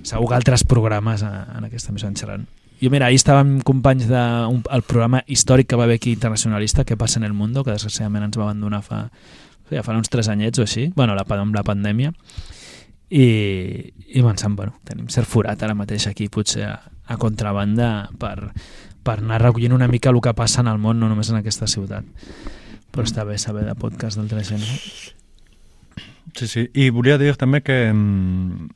[0.00, 2.46] Segur que altres programes en aquesta més en xerran
[2.80, 6.96] jo, mira, ahir estàvem companys del el programa històric que va haver aquí internacionalista, que
[6.96, 9.06] passa en el mundo, que desgraciadament ens va abandonar fa,
[9.70, 12.12] ja fa uns tres anyets o així, bueno, la, amb la pandèmia,
[13.08, 13.26] i,
[14.08, 18.52] i pensant, bueno, tenim cert forat ara mateix aquí, potser a, a contrabanda, per,
[19.06, 21.68] per anar recollint una mica el que passa en el món, no només en aquesta
[21.70, 22.06] ciutat.
[22.90, 24.80] Però està bé saber de podcast d'altra gent, no?
[26.36, 28.66] Sí, sí, i volia dir també que mm,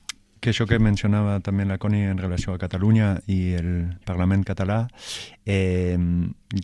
[0.41, 3.71] que això que mencionava també la Coni en relació a Catalunya i el
[4.09, 4.81] Parlament català,
[5.45, 5.99] eh,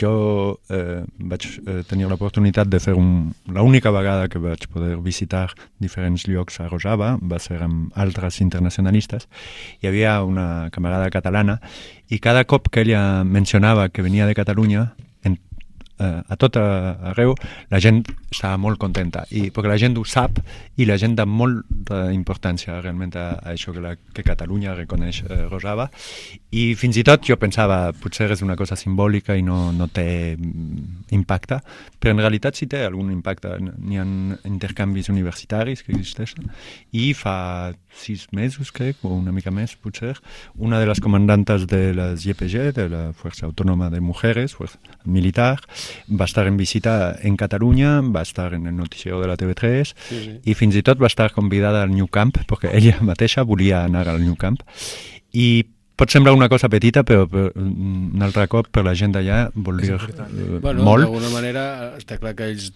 [0.01, 0.13] jo
[0.73, 3.35] eh, vaig eh, tenir l'oportunitat de fer un...
[3.53, 9.29] L'única vegada que vaig poder visitar diferents llocs a Rojava va ser amb altres internacionalistes.
[9.83, 11.61] Hi havia una camarada catalana
[12.09, 14.95] i cada cop que ella mencionava que venia de Catalunya,
[15.99, 17.35] eh, a tot arreu
[17.71, 19.25] la gent està molt contenta.
[19.31, 20.41] I perquè la gent ho sap
[20.77, 25.23] i la gent da molta importància realment a, a això que, la, que Catalunya reconeix
[25.27, 25.89] eh, Rosava
[26.57, 30.37] i fins i tot jo pensava potser és una cosa simbòlica i no, no té
[30.37, 31.61] mm, impacte
[32.01, 33.57] però en realitat sí té algun impacte.
[33.61, 34.07] N'hi ha
[34.47, 36.51] intercanvis universitaris que existeixen
[36.93, 40.15] i fa sis mesos crec o una mica més potser
[40.55, 44.57] una de les comandantes de les YPG de la Fuerza Autónoma de Mujeres
[45.05, 45.59] militar
[46.09, 49.95] va estar en visita en Catalunya, va estar en el noticiero de la TV3 sí,
[50.25, 50.41] sí.
[50.45, 54.09] i fins i tot va estar convidada al New Camp perquè ella mateixa volia anar
[54.09, 54.61] al New Camp
[55.33, 59.47] i pot semblar una cosa petita, però, però un altre cop per la gent d'allà
[59.55, 61.07] vol dir uh, bueno, molt.
[61.07, 61.65] D'alguna manera
[61.97, 62.71] està clar que ells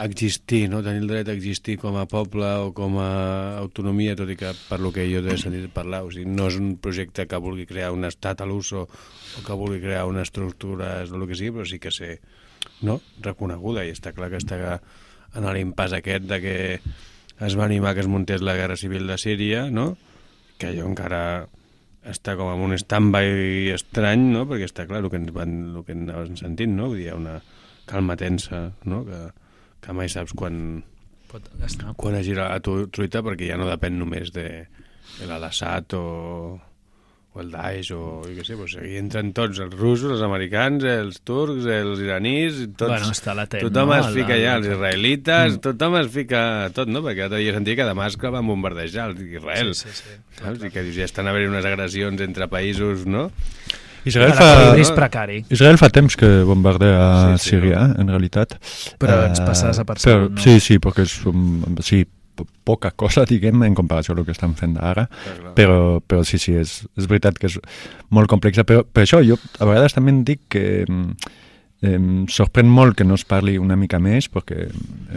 [0.00, 0.80] existir, no?
[0.82, 4.54] tenir el dret a existir com a poble o com a autonomia, tot i que
[4.68, 7.66] per lo que jo he sentit parlar, o sigui, no és un projecte que vulgui
[7.68, 11.36] crear un estat a l'ús o, o que vulgui crear una estructura o el que
[11.36, 12.20] sigui, però sí que ser
[12.80, 13.00] no?
[13.20, 14.78] reconeguda i està clar que està
[15.36, 16.56] en l'impàs aquest de que
[17.42, 19.98] es va animar que es muntés la guerra civil de Síria, no?
[20.56, 21.48] que jo encara
[22.08, 24.46] està com en un stand-by estrany, no?
[24.50, 26.90] perquè està clar el que ens van, el que ens sentint, no?
[26.90, 27.36] Vull dir, hi ha una
[27.86, 29.02] calma tensa, no?
[29.06, 29.20] que,
[29.84, 30.82] que mai saps quan,
[31.30, 31.94] Pot estar.
[31.98, 34.46] quan es gira la truita, perquè ja no depèn només de,
[35.18, 36.04] de l'Alassat o,
[37.34, 40.84] o el Daesh o jo què sé, doncs aquí entren tots, els russos, els americans,
[40.84, 43.96] els turcs, els iranis, tots, bueno, està latent, tothom no?
[44.02, 45.62] es fica allà, els israelites, Mm.
[45.64, 46.42] tothom es fica
[46.76, 47.00] tot, no?
[47.00, 49.74] Perquè l'altre dia sentia que Damasc van bombardejar Israel.
[49.74, 50.42] Sí, sí, sí.
[50.42, 50.62] Saps?
[50.64, 53.30] I que dius, ja estan haver unes agressions entre països, no?
[54.04, 55.44] Israel fa, és precari.
[55.48, 58.56] Israel fa temps que bombardea Sí, sí, Síria, en realitat.
[58.98, 60.42] Però ens Eh, passa desapercebut, però- no?
[60.42, 62.04] Sí, sí, perquè és um, sí,
[62.64, 65.54] poca cosa, diguem, en comparació al que estan fent ara, clar.
[65.58, 67.58] però, però sí, sí, és, és veritat que és
[68.10, 71.32] molt complexa, però per això jo a vegades també dic que mm,
[71.82, 74.68] em sorprèn molt que no es parli una mica més, perquè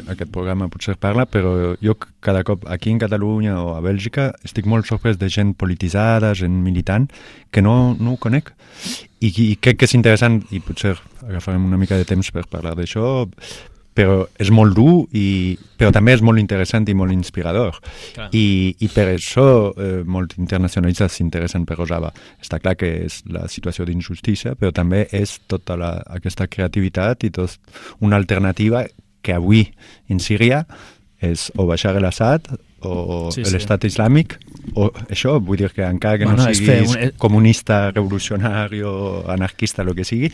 [0.10, 1.94] aquest programa potser parla, però jo
[2.26, 6.58] cada cop aquí en Catalunya o a Bèlgica estic molt sorprès de gent polititzada, gent
[6.66, 7.06] militant,
[7.54, 8.50] que no, no ho conec.
[9.22, 10.96] I, I crec que és interessant, i potser
[11.28, 13.06] agafarem una mica de temps per parlar d'això,
[13.96, 17.78] però és molt dur, i, però també és molt interessant i molt inspirador.
[18.16, 18.28] Clar.
[18.36, 22.12] I, I per això eh, molts internacionalistes s'interessen per Rojava.
[22.44, 27.32] Està clar que és la situació d'injustícia, però també és tota la, aquesta creativitat i
[27.40, 27.56] tot
[28.04, 28.84] una alternativa
[29.26, 29.64] que avui
[30.12, 30.66] en Síria
[31.24, 32.52] és o baixar l'Assad
[32.86, 33.54] o Sí, sí.
[33.56, 34.36] l'estat islàmic
[34.76, 39.82] o això, vull dir que encara que Bueno, no siguis un- comunista, revolucionari o anarquista,
[39.82, 40.30] el que sigui,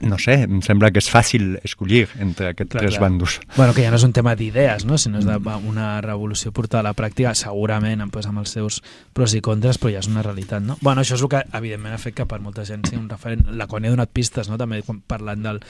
[0.00, 3.02] no sé, em sembla que és fàcil escollir entre aquests Clar, tres clar.
[3.08, 3.38] bandos.
[3.56, 4.98] Bueno, que ja no és un tema d'idees, no?
[4.98, 5.36] sinó és de,
[5.68, 8.80] una revolució portada a la pràctica, segurament pues, amb els seus
[9.12, 10.62] pros i contres, però ja és una realitat.
[10.62, 10.78] No?
[10.80, 13.46] Bueno, això és el que, evidentment, ha fet que per molta gent sigui un referent.
[13.58, 14.58] La Connie ha donat pistes, no?
[14.58, 15.60] també quan- parlant del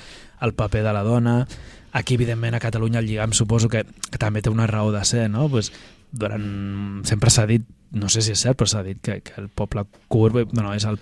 [0.40, 1.46] el paper de la dona.
[1.92, 5.28] Aquí, evidentment, a Catalunya el lligam suposo que, que també té una raó de ser,
[5.30, 5.48] no?
[5.48, 5.72] Pues,
[6.12, 7.04] durant...
[7.08, 9.86] Sempre s'ha dit, no sé si és cert, però s'ha dit que, que el poble
[10.08, 10.98] kurd no, és el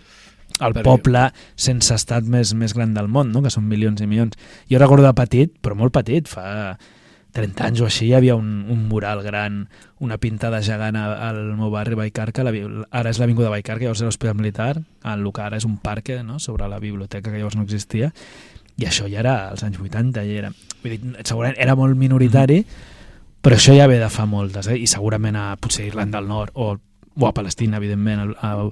[0.61, 1.22] el Perquè- poble
[1.54, 3.42] sense estat més, més gran del món, no?
[3.42, 4.36] que són milions i milions.
[4.70, 6.78] Jo recordo de petit, però molt petit, fa
[7.36, 9.66] 30 anys o així, hi havia un, un mural gran,
[10.00, 12.54] una pintada gegant al meu barri, Baicarca, la,
[12.90, 14.72] ara és l'Avinguda Baicarca, llavors era l'Hospital Militar,
[15.04, 16.38] el que ara és un parc no?
[16.40, 18.12] sobre la biblioteca que llavors no existia,
[18.76, 20.52] i això ja era als anys 80, ja era,
[20.82, 22.62] vull dir, segurament era molt minoritari,
[23.44, 24.80] però això ja ve de fa moltes, eh?
[24.80, 26.72] i segurament a potser Irlanda del Nord o,
[27.19, 28.71] o a Palestina, evidentment, a, a,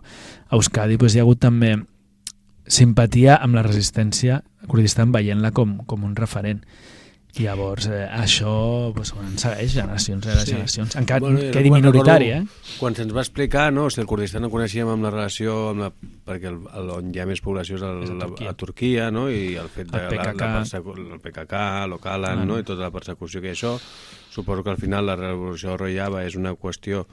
[0.56, 1.74] Euskadi, doncs hi ha hagut també
[2.66, 6.62] simpatia amb la resistència Kurdistan veient-la com, com un referent.
[7.34, 10.52] I llavors eh, això doncs, ens segueix generacions rere Sí.
[10.52, 10.94] generacions.
[10.96, 12.44] Encara Bueno, quedi minoritari, eh?
[12.78, 15.88] Quan se'ns va explicar, no, si el Kurdistan el coneixíem amb la relació, amb la,
[16.24, 18.50] perquè el, el, on hi ha més població és, el, És a la, Turquia.
[18.50, 19.26] a Turquia, no?
[19.34, 20.40] i el fet de El la, PKK.
[20.40, 22.52] la persecu el PKK, l'Ocalan, Bueno.
[22.54, 22.58] no?
[22.60, 23.74] i tota la persecució que hi ha això,
[24.30, 27.04] suposo que al final la revolució de Rojava és una qüestió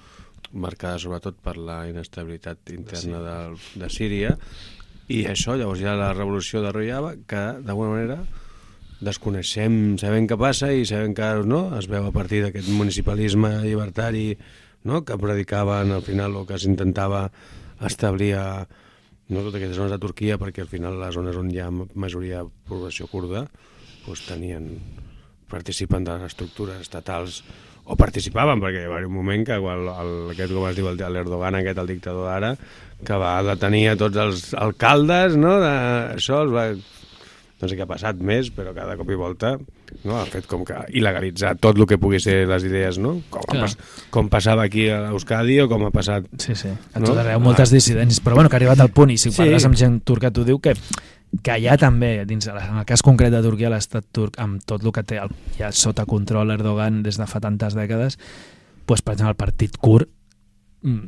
[0.51, 3.35] marcada sobretot per la inestabilitat interna de,
[3.81, 4.35] de Síria,
[5.11, 8.19] i això, llavors hi ha la revolució de Rojava, que d'alguna manera
[9.01, 14.27] desconeixem, sabem què passa i sabem que no, es veu a partir d'aquest municipalisme llibertari
[14.85, 17.25] no, que predicaven al final o que s'intentava
[17.85, 18.45] establir a
[19.31, 22.43] no, totes aquestes zones de Turquia perquè al final les zones on hi ha majoria
[22.43, 23.45] de població kurda
[24.05, 24.69] doncs tenien
[25.51, 27.41] participen de les estructures estatals
[27.91, 30.87] o participaven, perquè hi va haver un moment que el, el, aquest, com es diu,
[30.95, 32.53] l'Erdogan, aquest, el dictador d'ara,
[33.03, 35.75] que va detenir a tots els alcaldes, no?, de,
[36.15, 36.65] això els va
[37.61, 39.51] no sé què ha passat més, però cada cop i volta
[40.01, 43.11] no, ha fet com que il·legalitzar tot el que pugui ser les idees, no?
[43.29, 43.67] Com, ha Clar.
[43.67, 43.75] pas,
[44.09, 46.25] com passava aquí a Euskadi o com ha passat...
[46.41, 46.71] Sí, sí.
[46.73, 47.11] A No?
[47.11, 48.17] tot arreu, moltes dissidències.
[48.25, 49.37] Però bueno, que ha arribat al punt, i si Sí.
[49.43, 50.73] parles amb gent turca, t'ho diu que
[51.43, 54.91] que allà també, dins, en el cas concret de Turquia, l'estat turc, amb tot el
[54.91, 58.17] que té el, ja sota control Erdogan des de fa tantes dècades,
[58.87, 60.09] doncs, per exemple, el partit kurd
[60.83, 61.05] mm,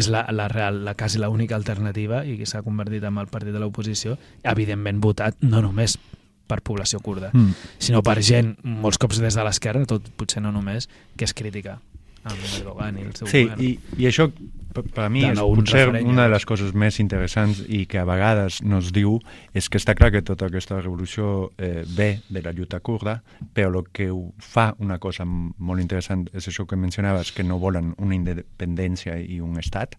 [0.00, 3.52] és la, la real, la quasi l'única alternativa i que s'ha convertit en el partit
[3.52, 5.98] de l'oposició, evidentment votat no només
[6.46, 7.52] per població kurda, Mm.
[7.82, 11.80] sinó per gent, molts cops des de l'esquerra, tot potser no només, que és crítica
[12.24, 13.60] amb Erdogan i el seu Sí, govern.
[13.62, 14.30] i, i això
[14.76, 18.00] per, per a mi és potser referent, una de les coses més interessants i que
[18.02, 19.18] a vegades no es diu
[19.56, 23.18] és que està clar que tota aquesta revolució eh, ve de la lluita kurda,
[23.56, 27.60] però el que ho fa una cosa molt interessant és això que mencionaves, que no
[27.62, 29.96] volen una independència i un estat,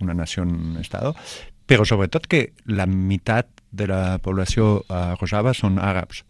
[0.00, 1.14] una nació, un estado,
[1.66, 6.22] però sobretot que la meitat de la població a Rojava són àrabs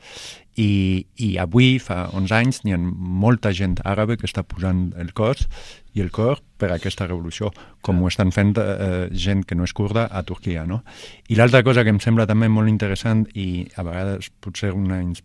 [0.57, 5.13] i, i avui, fa 11 anys, n'hi ha molta gent àrabe que està posant el
[5.17, 5.49] cos
[5.95, 7.51] i el cor per a aquesta revolució,
[7.83, 10.65] com ho estan fent eh, gent que no és kurda a Turquia.
[10.67, 10.83] No?
[11.29, 15.23] I l'altra cosa que em sembla també molt interessant i a vegades potser una, ins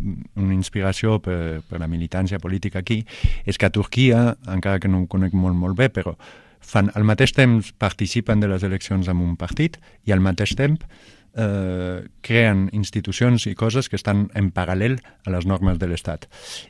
[0.00, 3.02] una inspiració per, per la militància política aquí,
[3.44, 6.14] és que a Turquia, encara que no ho conec molt, molt bé, però
[6.60, 10.84] fan, al mateix temps participen de les eleccions amb un partit i al mateix temps
[11.36, 16.26] eh, creen institucions i coses que estan en paral·lel a les normes de l'Estat.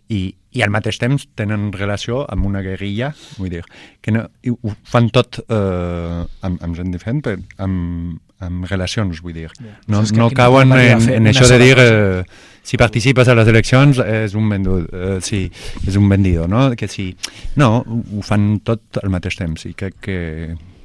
[0.08, 3.62] I, I al mateix temps tenen relació amb una guerrilla, vull dir,
[4.02, 9.20] que no, i ho fan tot eh, amb, amb gent diferent, però amb, amb relacions,
[9.22, 9.50] vull dir.
[9.88, 12.24] No, no cauen en, en això de dir eh,
[12.62, 15.44] si participes a les eleccions és un vendut, eh, sí,
[15.86, 16.68] és un vendido, no?
[16.76, 17.10] Que sí.
[17.60, 20.18] No, ho fan tot al mateix temps i crec que,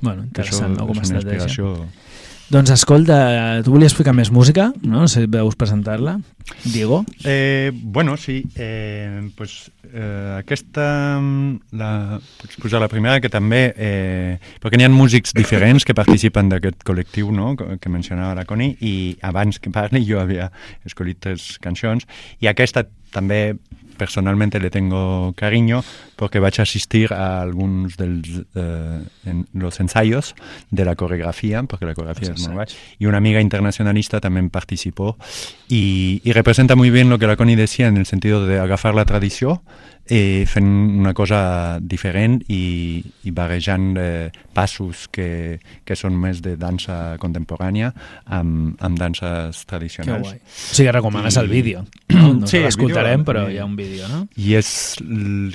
[0.02, 1.46] Bueno, interessant, no, com estratègia.
[1.46, 2.05] inspiració...
[2.46, 3.16] Doncs escolta,
[3.66, 5.00] tu volies explicar més música, no?
[5.02, 6.20] No sé si veus presentar-la.
[6.62, 7.00] Diego?
[7.24, 8.44] Eh, bueno, sí.
[8.56, 13.64] Eh, pues, eh, aquesta, mm, la, pots posar la primera, que també...
[13.76, 17.56] Eh, perquè n'hi ha músics diferents que participen d'aquest col·lectiu no?
[17.58, 20.52] que mencionava la Connie, i abans que parli jo havia
[20.86, 22.06] escollit tres cançons,
[22.46, 22.86] i aquesta
[23.16, 23.56] també
[23.96, 25.84] personalment le tengo cariño
[26.16, 30.36] porque vaig assistir a alguns dels eh, en los ensayos
[30.72, 32.68] de la coreografía, porque la coreografía Los es muy guay,
[33.00, 35.18] y una amiga internacionalista también participó.
[35.68, 38.96] Y, y representa muy bien lo que la Connie decía en el sentido de agafar
[38.96, 39.64] la tradició
[40.08, 40.68] eh, fent
[41.00, 47.90] una cosa diferent i, i barrejant eh, passos que, que són més de dansa contemporània
[48.26, 50.28] amb, amb danses Que tradicionals.
[50.28, 50.38] guai.
[50.38, 51.86] O sigui, recomanes I- el vídeo.
[52.14, 54.28] No, no Sí, l'escoltarem, però hi ha un vídeo, no?
[54.38, 54.72] I és...
[55.02, 55.54] l-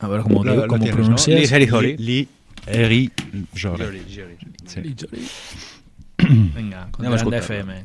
[0.00, 1.02] A veure com ho, diu, com ho tienes, ¿no?
[1.04, 1.36] pronuncies.
[1.36, 1.96] Li Heri Hori.
[2.00, 2.20] Li
[2.66, 3.02] Eri
[3.54, 3.90] Jore.
[4.66, 4.80] Sí.
[6.20, 7.30] Vinga, escoltar-lo.
[7.30, 7.82] d'FM.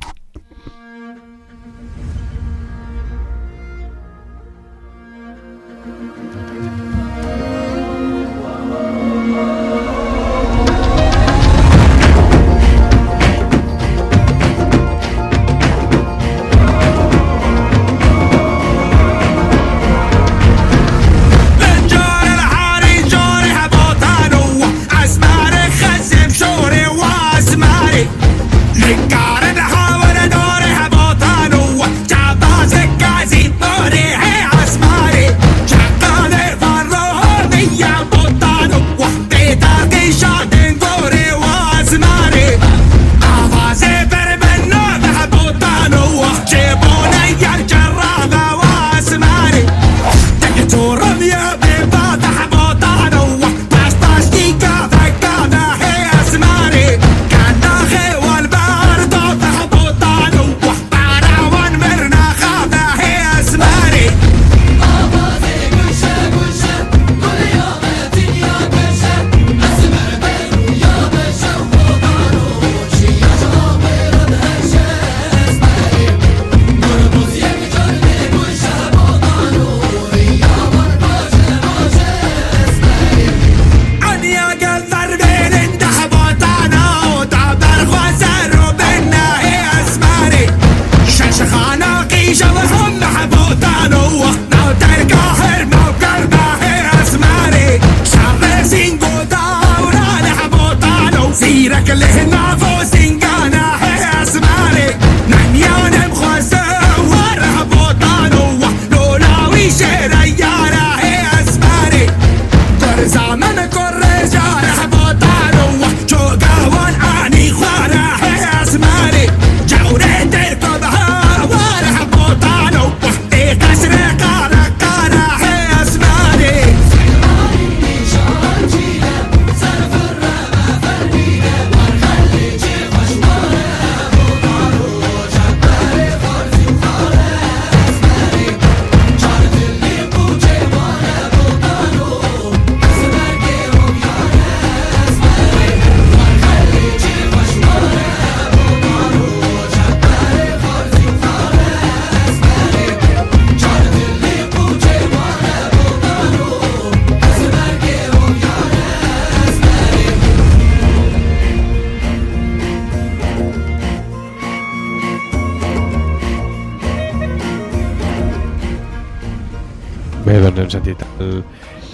[170.86, 171.40] Sentit el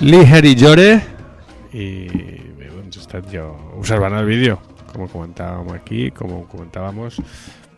[0.03, 0.87] Liheri Jore
[1.71, 1.85] i
[2.57, 4.57] bé, doncs he estat el vídeo,
[4.89, 7.21] com ho comentàvem aquí, com ho comentábamos,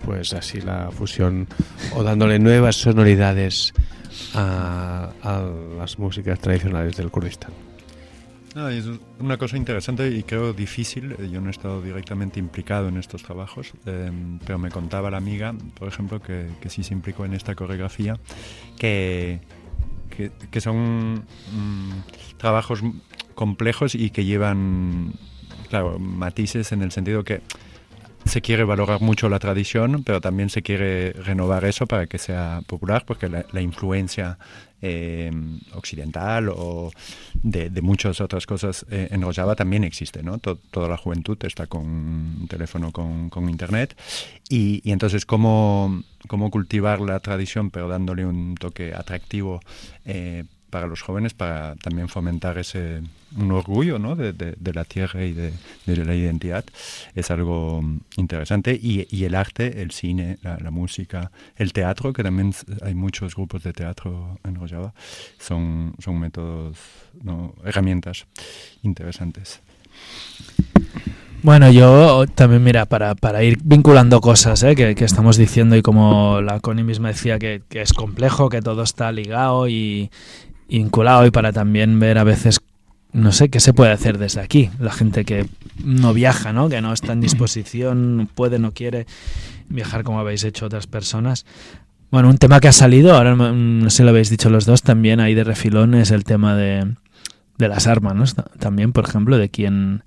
[0.01, 1.47] pues así la fusión
[1.93, 3.73] o dándole nuevas sonoridades
[4.33, 5.41] a, a
[5.77, 7.51] las músicas tradicionales del Kurdistán.
[8.55, 8.85] No, es
[9.19, 11.15] una cosa interesante y creo difícil.
[11.31, 14.11] Yo no he estado directamente implicado en estos trabajos, eh,
[14.45, 18.17] pero me contaba la amiga, por ejemplo, que, que sí se implicó en esta coreografía,
[18.79, 19.41] que,
[20.13, 22.81] que, son mm, trabajos
[23.35, 25.13] complejos y que llevan,
[25.69, 27.41] claro, matices en el sentido que
[28.25, 32.61] se quiere valorar mucho la tradición, pero también se quiere renovar eso para que sea
[32.67, 34.37] popular, porque la influencia
[34.83, 35.31] eh,
[35.73, 36.91] occidental o
[37.41, 40.37] de, muchas otras cosas eh, en Rojava también existe, ¿no?
[40.39, 43.95] To- toda la juventud está con un teléfono con, con internet
[44.49, 49.61] y, y entonces cómo, cómo cultivar la tradición pero dándole un toque atractivo
[50.05, 50.43] eh,
[50.73, 53.03] para los jóvenes para también fomentar ese
[53.37, 54.15] un orgullo ¿no?
[54.15, 55.53] de, la tierra y de,
[55.85, 56.65] de, la identidad
[57.13, 62.11] es algo mm, interesante y, y el arte, el cine, la, la, música, el teatro,
[62.11, 64.95] que también hay muchos grupos de teatro en Rojava,
[65.37, 66.75] son, son métodos,
[67.63, 68.25] herramientas
[68.81, 69.61] interesantes.
[71.43, 74.75] Bueno, yo también, mira, para, para ir vinculando cosas ¿eh?
[74.75, 78.81] que, que, estamos diciendo y como la Connie misma decía que, es complejo, que todo
[78.81, 80.09] está ligado y
[80.79, 82.61] vinculado y para también ver a veces
[83.11, 84.71] no sé qué se puede hacer desde aquí.
[84.79, 85.45] La gente que
[85.83, 86.67] no viaja, ¿no?
[86.67, 89.05] que no está en disposición, puede, no quiere
[89.69, 91.45] viajar como habéis hecho otras personas.
[92.09, 94.81] Bueno, un tema que ha salido, ahora no sé si lo habéis dicho los dos,
[94.81, 96.95] también ahí de refilón es el tema de,
[97.57, 98.43] de las armas, ¿no?
[98.59, 100.03] También, por ejemplo, de quién,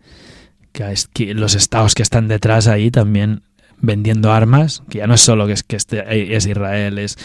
[0.72, 3.42] que, es, los estados que están detrás ahí también
[3.80, 7.18] vendiendo armas, que ya no es solo que es, que este, es Israel, es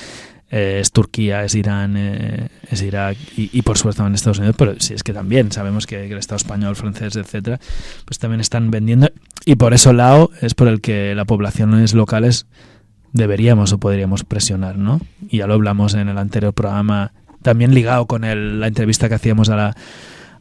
[0.52, 4.76] eh, es Turquía, es Irán, eh, es Irak y, por supuesto en Estados Unidos, pero
[4.80, 7.60] sí es que también sabemos que, el Estado español, francés, etcétera,
[8.04, 9.10] pues también están vendiendo
[9.46, 12.48] y por eso Lao es por el que las poblaciones locales
[13.14, 15.00] deberíamos o podríamos presionar, ¿no?
[15.30, 19.16] Y ya lo hablamos en el anterior programa, también ligado con el, la entrevista que
[19.16, 19.76] hacíamos a la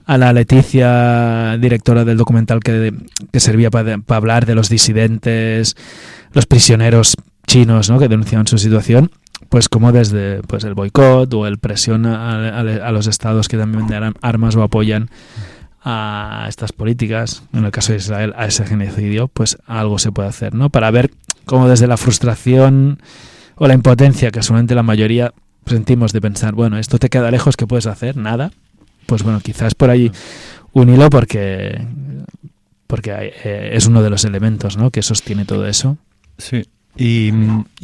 [0.07, 2.93] a la Leticia, directora del documental que,
[3.31, 5.77] que servía para pa hablar de los disidentes,
[6.33, 7.17] los prisioneros
[7.51, 7.99] chinos ¿no?
[7.99, 9.11] que denunciaban su situación,
[9.49, 13.57] pues como desde pues el boicot o el presión a, a, a los estados que
[13.57, 15.11] también dan armas o apoyan
[15.83, 20.29] a estas políticas, en el caso de Israel, a ese genocidio, pues algo se puede
[20.29, 20.71] hacer, ¿no?
[20.71, 21.11] Para ver
[21.45, 23.01] cómo desde la frustración
[23.57, 25.35] o la impotencia que solamente la mayoría
[25.67, 28.17] sentimos de pensar, bueno, esto te queda lejos, ¿qué puedes hacer?
[28.17, 28.53] Nada.
[29.07, 30.13] Pues bueno, quizás por ahí
[30.73, 31.85] un hilo porque
[32.87, 34.93] porque eh, es uno de los elementos ¿no?
[34.93, 35.97] que sostiene todo eso.
[36.39, 36.63] Sí,
[36.97, 37.31] y,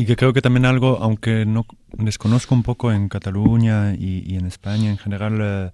[0.04, 4.90] que creo que también algo, aunque no desconozco un poco en Cataluña y, en España
[4.90, 5.70] en general, eh,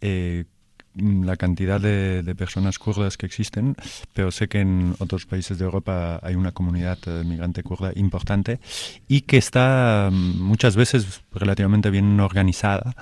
[0.00, 0.44] eh,
[0.94, 3.76] la cantidad de, de, personas kurdas que existen,
[4.14, 8.60] pero sé que en otros países de Europa hay una comunidad eh, migrante kurda importante
[9.06, 12.94] y que está muchas veces relativamente bien organizada.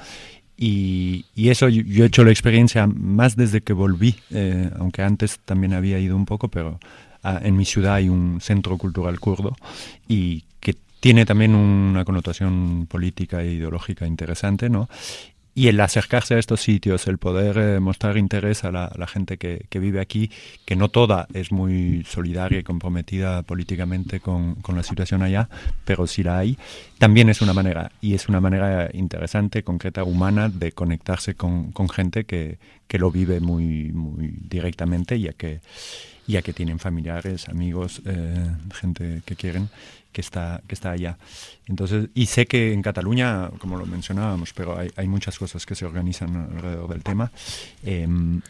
[0.56, 4.16] Y, eso yo, yo, he hecho la experiencia más desde que volví,
[4.78, 6.78] aunque antes también había ido un poco, pero
[7.24, 9.56] en mi ciudad hay un centro cultural kurdo
[10.08, 14.88] y que tiene también una connotación política e ideológica interesante, ¿no?
[15.54, 19.06] y el acercarse a estos sitios, el poder eh, mostrar interés a la, a la
[19.06, 20.30] gente que, que, vive aquí,
[20.64, 25.48] que no toda es muy solidaria y comprometida políticamente con, con, la situación allá,
[25.84, 26.58] pero sí la hay,
[26.98, 31.88] también es una manera, y es una manera interesante, concreta, humana, de conectarse con, con
[31.88, 32.58] gente que,
[32.88, 35.60] que, lo vive muy, muy directamente, ya que,
[36.26, 39.68] ya que tienen familiares, amigos, eh, gente que quieren
[40.14, 41.18] que está, que está allá.
[41.66, 45.74] Entonces, y sé que en Cataluña, como lo mencionábamos, pero hay, hay muchas cosas que
[45.74, 47.32] se organizan alrededor del tema.
[47.82, 48.06] Eh,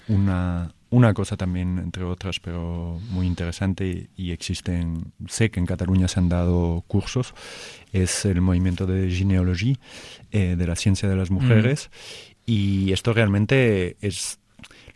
[0.07, 6.07] una, una cosa también, entre otras, pero muy interesante y existen, sé que en Cataluña
[6.07, 7.35] se han dado cursos,
[7.93, 9.77] es el movimiento de genealogía,
[10.31, 11.91] eh, de la ciencia de las mujeres.
[11.91, 12.25] Mm.
[12.47, 14.39] Y esto realmente es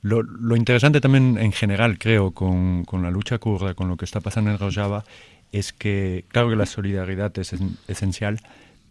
[0.01, 4.21] lo, lo, interesante también en general, creo, con, la lucha kurda, con lo que está
[4.21, 5.05] pasando en Rojava,
[5.53, 7.55] es que, claro que la solidaridad es
[7.89, 8.41] esencial,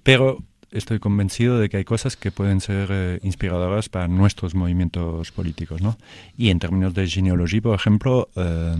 [0.04, 5.32] pero estoy convencido de que hay cosas que pueden ser eh, inspiradoras para nuestros movimientos
[5.32, 5.98] políticos, ¿no?
[6.38, 8.76] Y en términos de genealogía, por ejemplo, eh,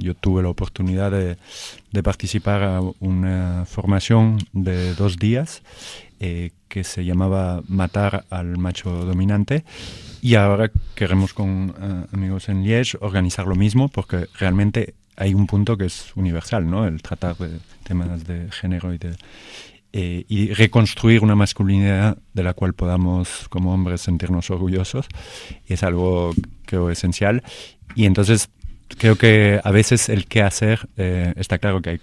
[0.00, 1.36] yo tuve la oportunidad de,
[1.90, 5.62] de, participar a una formación de dos días
[6.20, 9.64] eh, que se llamaba Matar al macho dominante
[10.22, 15.48] y ahora queremos con uh, amigos en Liège organizar lo mismo porque realmente hay un
[15.48, 16.86] punto que es universal, ¿no?
[16.86, 19.16] El tratar de temas de género y de
[19.92, 25.06] eh, y reconstruir una masculinidad de la cual podamos como hombres sentirnos orgullosos
[25.66, 26.32] es algo
[26.64, 27.42] creo esencial
[27.94, 28.48] y entonces
[28.96, 32.00] creo que a veces el qué hacer eh, está claro que hay,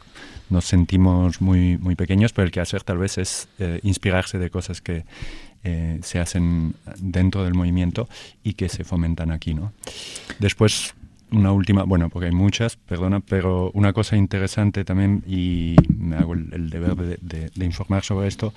[0.52, 4.52] nos sentimos muy muy pequeños pero el qué hacer tal vez es eh, inspirarse de
[4.52, 5.06] cosas que
[5.64, 8.08] eh, se hacen dentro del movimiento
[8.44, 9.74] y que se fomentan aquí, ¿no?
[10.40, 10.94] Después,
[11.32, 16.34] una última, bueno, porque hay muchas, perdona, pero una cosa interesante también, y me hago
[16.34, 18.54] el, deber de, informar sobre esto,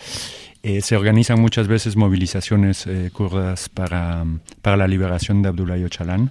[0.62, 4.24] eh, se organizan muchas veces movilizaciones eh, kurdas para,
[4.62, 6.30] para, la liberación de Abdullah Öcalan.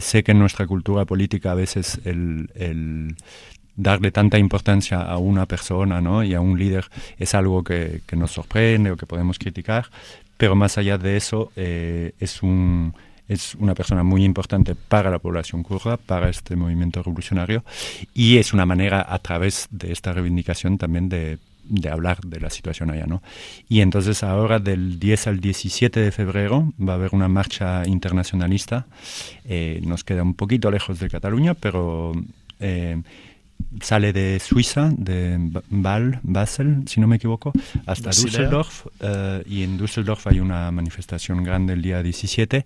[0.00, 3.14] Sé que en nuestra cultura política a veces el
[3.76, 6.22] darle tanta importancia a una persona ¿no?
[6.22, 6.86] y a un líder
[7.18, 9.90] es algo que, que, nos sorprende o que podemos criticar,
[10.36, 12.94] pero más allá de eso eh, es, un,
[13.28, 17.64] es una persona muy importante para la población kurda, para este movimiento revolucionario
[18.14, 22.50] y es una manera a través de esta reivindicación también de de hablar de la
[22.50, 23.22] situación allá, ¿no?
[23.68, 28.86] Y entonces ahora del 10 al 17 de febrero va a haber una marcha internacionalista.
[29.44, 32.12] Eh, nos queda un poquito lejos de Cataluña, pero
[32.60, 33.00] eh,
[33.80, 37.52] sale de Suiza, de Bal, Basel, si no me equivoco,
[37.86, 38.10] hasta.
[38.10, 38.86] Düsseldorf.
[38.86, 42.64] Uh, y en Düsseldorf hay una manifestación grande el día 17.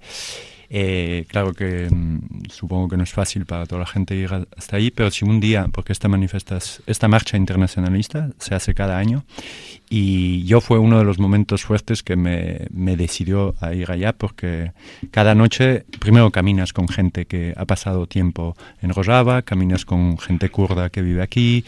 [0.71, 4.77] Eh, claro que mmm, supongo que no es fácil para toda la gente ir hasta
[4.77, 9.25] ahí, pero si un día, porque esta manifestación, esta marcha internacionalista se hace cada año,
[9.89, 14.13] y yo fue uno de los momentos fuertes que me, me decidió a ir allá,
[14.13, 14.73] porque
[15.11, 20.51] cada noche primero caminas con gente que ha pasado tiempo en Rojava, caminas con gente
[20.51, 21.65] kurda que vive aquí,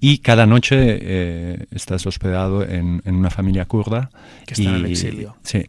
[0.00, 4.10] y cada noche eh, estás hospedado en, en, una familia kurda.
[4.46, 5.36] Que está y, en el exilio.
[5.42, 5.66] Sí.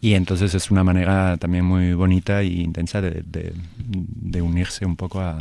[0.00, 4.96] Y entonces es una manera también muy bonita e intensa de, de, de unirse un
[4.96, 5.38] poco a,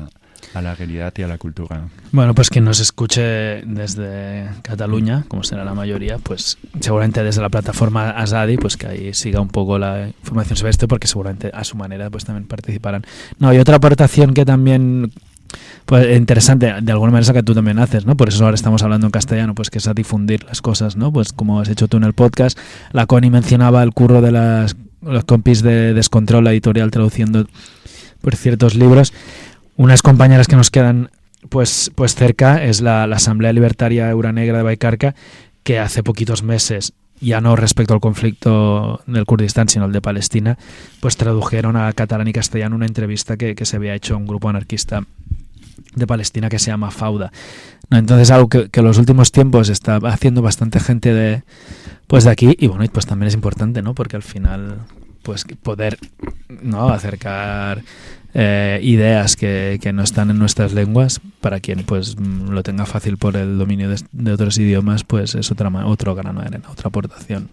[0.54, 1.88] a la realidad y a la cultura.
[2.12, 7.50] Bueno, pues quien nos escuche desde Cataluña, como será la mayoría, pues seguramente desde la
[7.50, 11.64] plataforma Asadi, pues que ahí siga un poco la información sobre esto, porque seguramente a
[11.64, 13.06] su manera pues también participarán.
[13.40, 15.12] No, y otra aportación que también
[15.86, 18.16] pues interesante, de alguna manera que tú también haces, ¿no?
[18.16, 21.12] Por eso ahora estamos hablando en castellano, pues que es a difundir las cosas, ¿no?
[21.12, 22.58] Pues como has hecho tú en el podcast,
[22.92, 27.46] la Connie mencionaba el curro de las los compis de Descontrol, la editorial, traduciendo
[28.22, 29.14] por ciertos libros.
[29.76, 31.10] Unas compañeras que nos quedan
[31.50, 35.16] pues, pues cerca es la, la Asamblea Libertaria Euranegra de Baicarca,
[35.64, 40.58] que hace poquitos meses ya no respecto al conflicto del Kurdistán, sino el de Palestina,
[41.02, 44.26] pues tradujeron a catalán y castellano una entrevista que, que se había hecho a un
[44.26, 45.04] grupo anarquista
[45.96, 47.32] de Palestina que se llama Fauda.
[47.90, 51.44] Entonces algo que, en los últimos tiempos está haciendo bastante gente de
[52.08, 53.94] pues de aquí y bueno, pues también es importante, ¿no?
[53.94, 54.80] Porque al final
[55.24, 55.98] pues poder
[56.90, 57.84] acercar
[58.34, 62.86] eh, ideas que, que no están en nuestras lenguas para quien pues mm, lo tenga
[62.86, 66.88] fácil por el dominio de, otros idiomas pues es otra otro grano de arena, otra
[66.88, 67.50] aportación.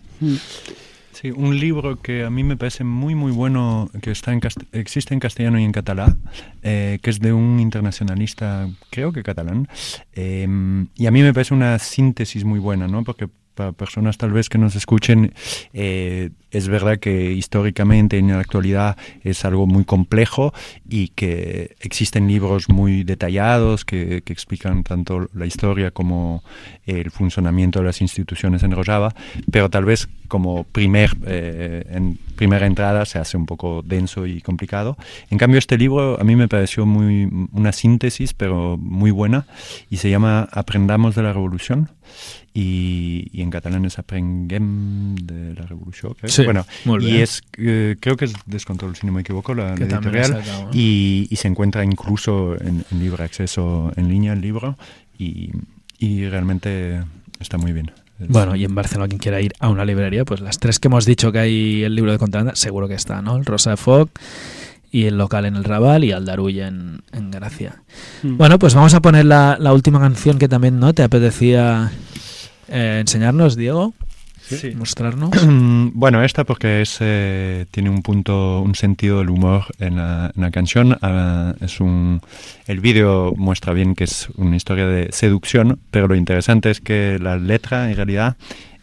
[1.20, 4.40] Sí, un libro que a mí me parece muy muy bueno, que está en
[4.70, 6.20] existe en castellano y en catalán,
[6.62, 9.66] eh, que es de un internacionalista, creo que catalán,
[10.12, 10.46] eh,
[10.94, 13.02] y a mí me parece una síntesis muy buena, ¿no?
[13.02, 13.28] Porque
[13.58, 15.34] para personas tal vez que nos escuchen,
[15.72, 20.54] eh, es verdad que históricamente en la actualidad es algo muy complejo
[20.88, 26.44] y que existen libros muy detallados que, que explican tanto la historia como
[26.86, 29.12] el funcionamiento de las instituciones en Rojava,
[29.50, 34.40] pero tal vez como primer, eh, en primera entrada se hace un poco denso y
[34.40, 34.96] complicado.
[35.30, 39.46] En cambio, este libro a mí me pareció muy una síntesis, pero muy buena,
[39.90, 41.90] y se llama Aprendamos de la Revolución.
[42.60, 46.14] Y, y en catalán es Aprenguem de la Revolución.
[46.18, 46.28] creo.
[46.28, 47.22] Sí, bueno, muy y bien.
[47.22, 50.24] es, eh, creo que es Descontrol, si no me equivoco, la, editorial.
[50.34, 50.70] ha sacado, ¿no?
[50.72, 54.76] Y, y se encuentra incluso en, en libre acceso en línea el libro
[55.18, 55.50] y,
[55.98, 57.00] y realmente
[57.38, 57.92] está muy bien.
[58.18, 60.88] Es- Bueno, y en Barcelona quien quiera ir a una librería, pues las tres que
[60.88, 63.36] hemos dicho que hay el libro de contrabanda, seguro que está, ¿no?
[63.36, 64.10] El Rosa de Foc
[64.90, 67.82] y el local en el Raval y Aldarull en, en Gracia.
[68.24, 71.92] Bueno, pues vamos a poner la, la última canción que también no te apetecía
[72.68, 73.94] eh, enseñarnos, Diego,
[74.40, 74.72] Sí.
[74.74, 75.30] mostrarnos.
[75.92, 80.42] Bueno, esta porque es, eh, tiene un punto, un sentido del humor en la, en
[80.42, 80.96] la canción.
[81.02, 82.22] Ah, es un,
[82.66, 87.18] el vídeo muestra bien que es una historia de seducción, pero lo interesante es que
[87.20, 88.36] la letra en realidad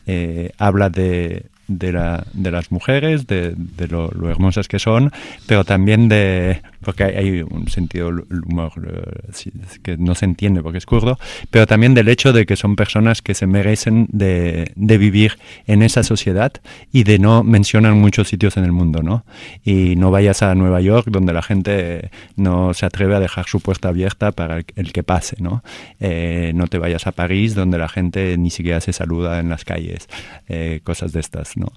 [0.06, 5.12] eh, habla de, de, la, de las mujeres, de, de lo, hermosas que son,
[5.48, 8.10] pero también de, porque hay, un sentido
[8.48, 9.52] humor eh,
[9.82, 11.18] que no se entiende porque es kurdo,
[11.50, 15.38] pero también del hecho de que son personas que se merecen de, de vivir
[15.68, 16.54] en esa sociedad
[16.92, 19.26] y de no mencionan muchos sitios en el mundo, ¿no?
[19.64, 23.60] Y no vayas a Nueva York donde la gente no se atreve a dejar su
[23.60, 25.64] puerta abierta para el, el que pase, ¿no?
[26.00, 29.66] Eh, no te vayas a París donde la gente ni siquiera se saluda en las
[29.66, 30.08] calles,
[30.48, 31.72] eh, cosas de estas, ¿no?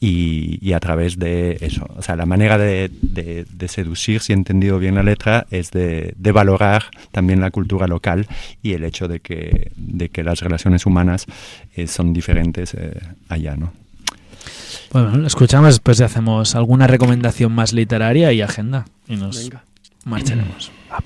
[0.00, 4.32] Y, y, a través de eso, o sea, la manera de, de, de seducir, si
[4.32, 8.26] he entendido bien la letra, es de, de, valorar también la cultura local
[8.62, 11.26] y el hecho de que, de que las relaciones humanas
[11.76, 12.98] eh, son diferentes eh,
[13.28, 13.72] allá, ¿no?
[14.92, 18.86] Bueno, lo escuchamos después y hacemos alguna recomendación más literaria y agenda.
[19.06, 19.64] Y nos Venga.
[20.04, 20.72] marcharemos.
[20.90, 21.00] Ah,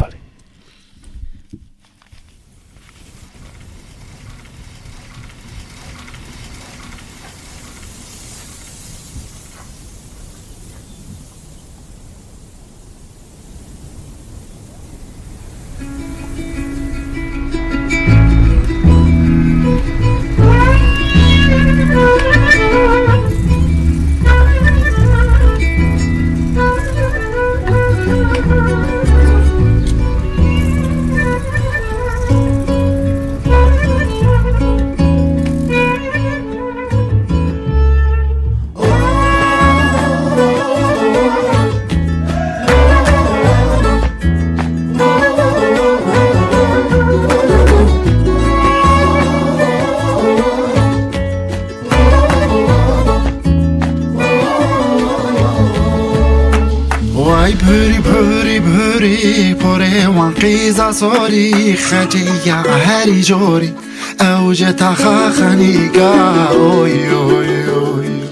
[57.67, 63.73] پوری پوری پوری پوری وان قیزا سوری خجی یا هری جوری
[64.21, 66.13] اوج تخا خنیگا
[66.51, 68.23] اوی اوی اوی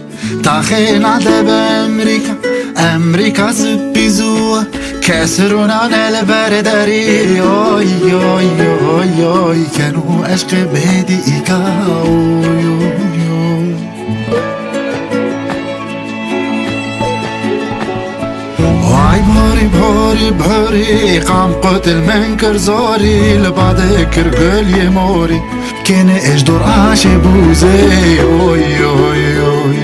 [0.45, 2.33] تخین عده به امریکا
[2.77, 3.53] امریکا
[5.03, 11.55] کسرونا نل برداری اوی اوی اوی اوی کنو عشق بدی اوی
[12.03, 13.12] اوی اوی
[19.69, 25.41] بهوري بهوري قام قتل منكر زوري لبعضك رجل يموري
[25.85, 29.77] كان دور عاشي بوزي؟ أوي أوي أوي.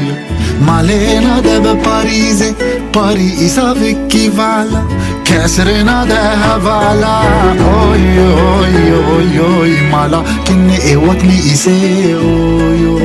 [0.66, 2.54] مالينا دب باريزي
[2.94, 4.82] باريس افيك فالا
[5.24, 7.20] كسرنا ده فالا
[7.60, 9.80] أوي أوي أوي أوي.
[9.92, 12.97] مالا كني ايوك لي إيه أوي أوي.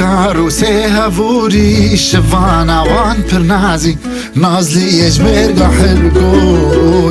[0.00, 3.98] کارو سه هفوری شبان آوان پر نازی
[4.36, 7.10] نازلی یج برگا حلگو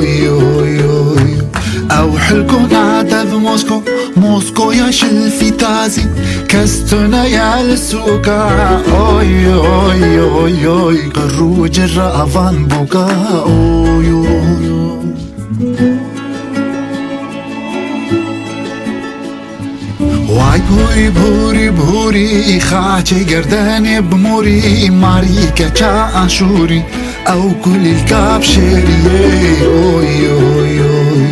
[1.90, 3.82] أو حلگو نادا و موسکو
[4.16, 6.02] موسکو یا شلفی تازی.
[6.48, 8.48] کس تو نیال سوکا
[8.84, 10.98] اوی اوی اوی اوی.
[10.98, 13.08] قروج را آوان بوکا
[13.44, 14.79] اوی اوی.
[20.49, 26.83] وای بوری بوری بوری خاچه گردن بموری ماری کچا انشوری
[27.27, 31.27] او کل الكاب شیریه اوی اوی اوی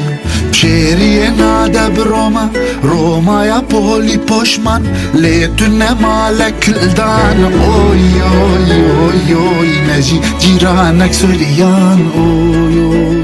[0.51, 2.49] شیریه ناده بروما
[2.84, 4.81] روما یا پولی پشمن
[5.13, 13.16] لیتون مالک الدان اوی اوی اوی اوی نجی جیرانک سوریان اوی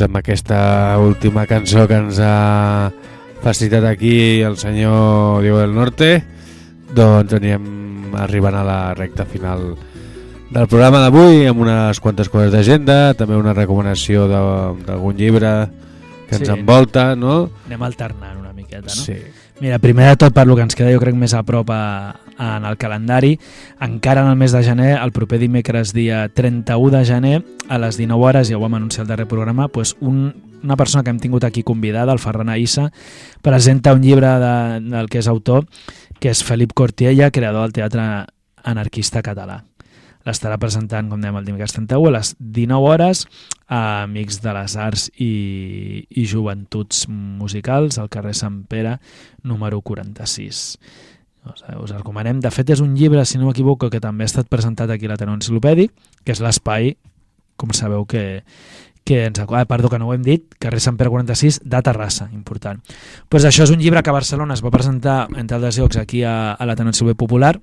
[0.00, 2.90] Doncs amb aquesta última cançó que ens ha
[3.42, 6.22] facilitat aquí el senyor Diego del Norte,
[6.94, 9.74] doncs anirem arribant a la recta final
[10.50, 15.68] del programa d'avui amb unes quantes coses d'agenda, també una recomanació de- d'algun llibre
[16.28, 16.52] que ens Sí.
[16.54, 17.50] envolta, no?
[17.66, 18.88] Anem alternant una miqueta, no?
[19.04, 19.16] Sí.
[19.60, 22.16] Mira, primer de tot, per lo que ens queda, jo crec més a prop a,
[22.40, 23.38] en el calendari,
[23.80, 27.98] encara en el mes de gener, el proper dimecres dia 31 de gener, a les
[28.00, 31.20] 19 hores, ja ho vam anunciar al darrer programa, pues un, una persona que hem
[31.20, 32.90] tingut aquí convidada, el Ferran Aissa,
[33.42, 35.68] presenta un llibre de, del que és autor,
[36.20, 38.06] que és Felip Cortiella, creador del teatre
[38.64, 39.64] anarquista català.
[40.28, 43.24] L'estarà presentant, com dèiem, el dimecres 31 a les 19 hores
[43.72, 48.98] a Amics de les Arts i, i Joventuts Musicals al carrer Sant Pere
[49.42, 50.60] número 46.
[51.46, 52.40] Us, us el recomanem.
[52.40, 55.14] De fet, és un llibre, si no m'equivoco, que també ha estat presentat aquí a
[55.14, 55.92] l'Ateneu Enciclopèdic,
[56.24, 56.94] que és l'espai,
[57.56, 58.42] com sabeu, que,
[59.04, 59.40] que ens...
[59.40, 62.80] Ah, perdó, que no ho hem dit, carrer Sant Pere 46, de Terrassa, important.
[63.28, 66.22] pues això és un llibre que a Barcelona es va presentar, entre altres llocs, aquí
[66.24, 67.54] a, a l'Ateneu Enciclopèdic Popular,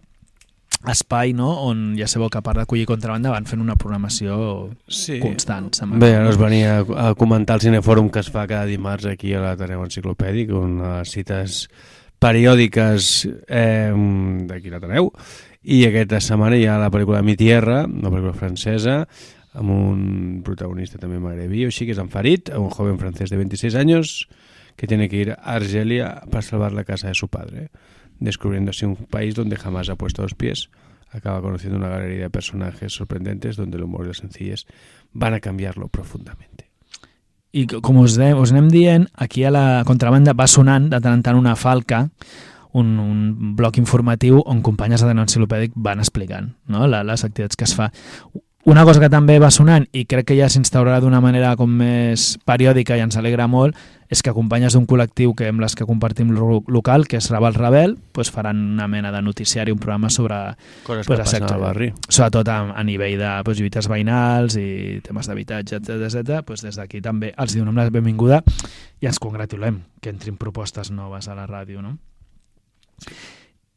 [0.88, 1.50] espai no?
[1.66, 5.18] on ja sabeu que a part d'acollir contrabanda van fent una programació Sí.
[5.20, 5.72] constant.
[5.98, 9.42] Bé, ara us venia a comentar el cinefòrum que es fa cada dimarts aquí a
[9.42, 11.68] l'Ateneu Enciclopèdic, on les cites
[12.20, 13.94] periòdiques eh,
[14.50, 15.12] d'aquí a l'Ateneu,
[15.68, 19.02] i aquesta setmana hi ha la pel·lícula Mi Tierra, una pel·lícula francesa,
[19.58, 20.02] amb un
[20.46, 24.28] protagonista també magrebí, així que és en Farid, un joven francés de 26 años
[24.78, 27.70] que tiene que ir a Argelia para salvar la casa de su padre,
[28.20, 30.70] descubriendo así un país donde jamás ha puesto los pies.
[31.10, 34.66] Acaba conociendo una galería de personajes sorprendentes donde el humor y la sencillez
[35.14, 36.67] van a cambiarlo profundamente.
[37.58, 41.16] I com us, de, us anem dient, aquí a la contrabanda va sonant de tant
[41.18, 42.04] en tant una falca,
[42.78, 46.86] un, un bloc informatiu on companyes de l'enciclopèdic van explicant no?
[46.86, 47.90] la, les activitats que es fa.
[48.68, 52.34] Una cosa que també va sonant i crec que ja s'instaurarà d'una manera com més
[52.44, 53.78] periòdica i ens alegra molt
[54.12, 57.56] és que companyes d'un col·lectiu que amb les que compartim lo- local, que és Raval
[57.56, 60.36] Rebel, pues faran una mena de noticiari, un programa sobre
[60.84, 61.94] Coses Pues que passen al barri.
[62.10, 66.44] sobretot a, a nivell de pues, lluites veïnals i temes d'habitatge, etc etc.
[66.46, 68.44] Pues des d'aquí també els donem la benvinguda
[69.00, 71.98] i ens congratulem que entrin propostes noves a la ràdio, no?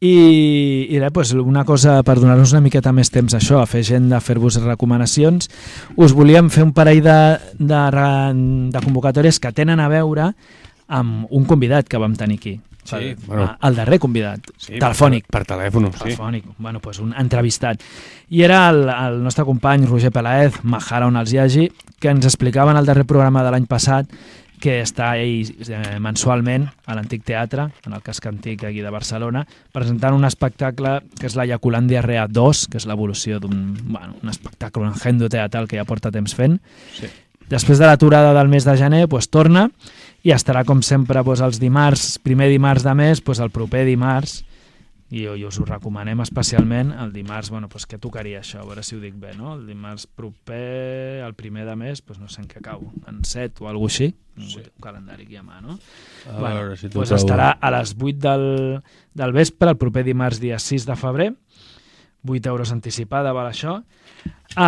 [0.01, 3.67] I, i res, pues, una cosa per donar-nos una miqueta més temps a això, a
[3.69, 5.45] fer agenda, a fer-vos recomanacions,
[5.93, 7.17] us volíem fer un parell de,
[7.59, 7.81] de,
[8.73, 10.31] de convocatòries que tenen a veure
[10.89, 12.55] amb un convidat que vam tenir aquí.
[12.81, 13.45] Sí, el, bueno.
[13.61, 15.27] el darrer convidat, Sí, telefònic.
[15.29, 15.99] Per, per telèfon, sí.
[16.01, 17.85] telefònic, bueno, pues un entrevistat.
[18.33, 21.69] I era el, el nostre company Roger Pelaez, Mahara on els hi hagi,
[22.01, 24.09] que ens explicava en el darrer programa de l'any passat
[24.61, 29.43] que està ell eh, mensualment a l'Antic Teatre, en el casc antic aquí de Barcelona,
[29.73, 34.31] presentant un espectacle que és la Yaculandia Rea 2, que és l'evolució d'un bueno, un
[34.31, 36.59] espectacle, un agendo teatral que ja porta temps fent.
[36.95, 37.09] Sí.
[37.51, 39.65] Després de l'aturada del mes de gener, pues, torna
[40.23, 44.45] i estarà, com sempre, pues, els dimarts, primer dimarts de mes, pues, el proper dimarts,
[45.11, 48.61] i, i us ho recomanem especialment el dimarts, bueno, pues què tocaria això?
[48.61, 49.57] A veure si ho dic bé, no?
[49.57, 53.65] El dimarts proper, el primer de mes, pues no sé en què cau, en 7
[53.65, 54.61] o alguna així, sí.
[54.63, 55.75] un calendari aquí a mà, no?
[56.29, 57.03] A bueno, veure si trobo.
[57.17, 58.45] estarà a les 8 del,
[59.19, 61.31] del vespre, el proper dimarts dia 6 de febrer,
[62.23, 63.81] 8 euros anticipada val això,
[64.55, 64.67] a,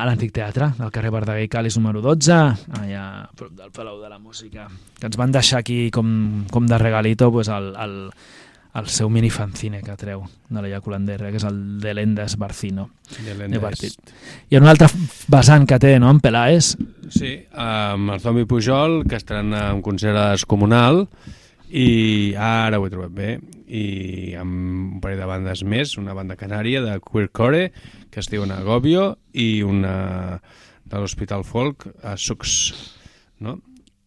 [0.00, 2.38] a l'Antic Teatre, del carrer Verdaguer i Calis número 12,
[2.80, 6.68] allà a prop del Palau de la Música, que ens van deixar aquí com, com
[6.68, 7.98] de regalito pues, el, el,
[8.74, 12.88] el seu mini fanzine que treu de la Yaculandera, que és el de l'Endes Barcino.
[13.20, 14.12] De de partit.
[14.48, 14.88] Hi ha un altre
[15.32, 16.72] vessant que té, no?, en Pelaes.
[17.12, 21.04] Sí, amb el Zombie Pujol, que estaran en concert a Descomunal,
[21.68, 23.34] i ara ho he trobat bé,
[23.68, 27.70] i amb un parell de bandes més, una banda canària de Queercore,
[28.12, 30.40] que es diu Agobio, i una
[30.84, 32.72] de l'Hospital Folk, a Sux,
[33.40, 33.58] no?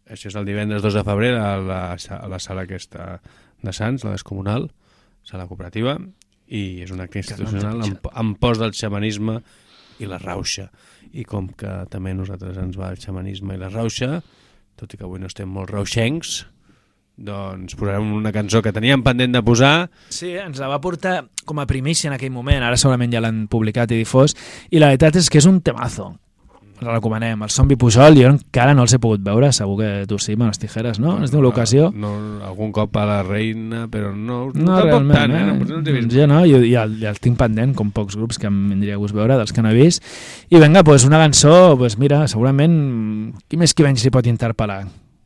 [0.05, 3.15] Això és el divendres 2 de febrer a la, a la sala aquesta
[3.65, 4.69] de Sants, la Descomunal,
[5.25, 5.97] sala cooperativa,
[6.47, 9.39] i és un acte institucional amb, amb post del xamanisme
[9.99, 10.69] i la rauxa.
[11.15, 14.19] I com que també nosaltres ens va el xamanisme i la rauxa,
[14.75, 16.43] tot i que avui no estem molt rauxencs,
[17.15, 21.61] doncs posarem una cançó que teníem pendent de posar, Sí, ens la va portar com
[21.63, 24.35] a primícia en aquell moment, ara segurament ja l'han publicat i difós,
[24.69, 26.11] i la veritat és que és un temazo.
[26.81, 27.41] La recomanem.
[27.45, 30.49] El Zombie Pujol jo encara no els he pogut veure, segur que tu sí, amb
[30.49, 31.13] les tijeres, no?
[31.23, 31.87] És l'ocasió.
[31.95, 32.11] No,
[32.43, 35.39] algun cop a la reina, però no, No, tampoc realment, tant, eh?
[35.39, 35.47] eh?
[35.47, 36.11] No, potser no t'he vist.
[36.11, 38.99] jo no, jo ja, el, ja el tinc pendent, com pocs grups que em vindria
[38.99, 40.03] a gust veure, dels que no he vist.
[40.51, 44.83] I vinga, pues una cançó, pues mira, segurament, qui més qui menys s'hi pot interpel·lar?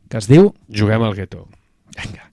[0.08, 0.52] Que es diu...
[0.70, 1.48] Juguem al gueto.
[1.98, 2.29] Vinga.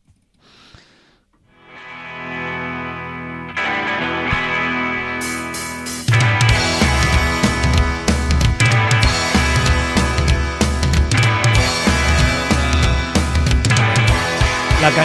[14.88, 15.04] La ca...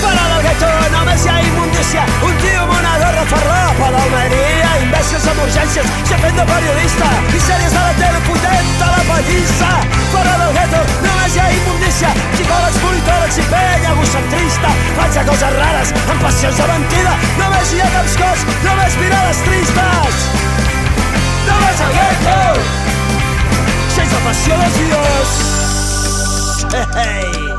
[0.00, 5.28] Fora del gueto només hi ha immundícia Un tio amb una gorra farlopa d'Almeria Imbècils
[5.30, 9.68] amb urgències, se fent de periodista I sèries de la tele potent a la pallissa
[10.14, 15.94] Fora del gueto només hi ha immundícia Psicòlegs, politòlegs i penya egocentrista Faig coses rares,
[16.00, 20.26] amb passions de mentida Només hi ha caps cos, només mirades tristes
[21.46, 22.36] Només el gueto.
[24.00, 25.38] Sense passió dels dios
[26.74, 27.49] Hey, hey.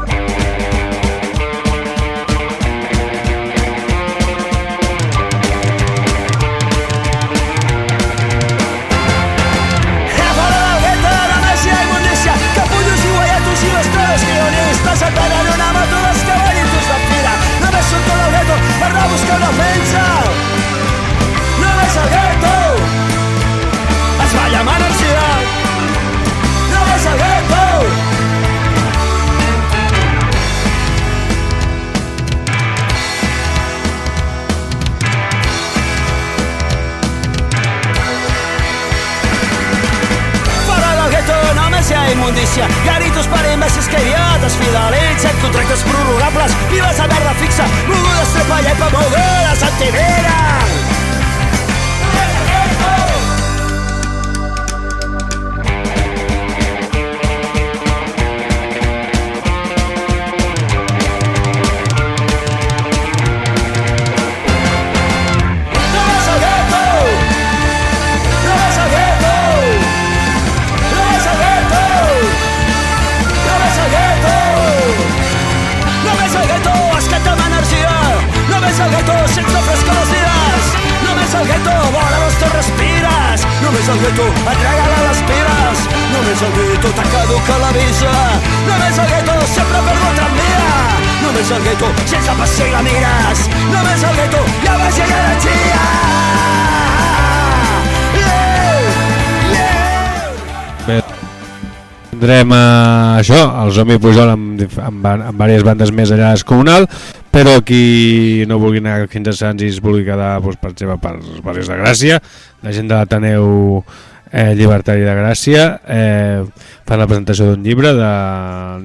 [102.31, 106.85] Tindrem uh, això, el Zombie Pujol amb, amb, amb diverses bandes més allà Descomunal,
[107.31, 110.95] però qui no vulgui anar fins a Sants i es vulgui quedar doncs, per exemple,
[111.03, 112.21] per barris de Gràcia,
[112.63, 113.83] la gent de l'Ateneu
[114.31, 118.13] eh, Llibertari de Gràcia, eh, fan la presentació d'un llibre de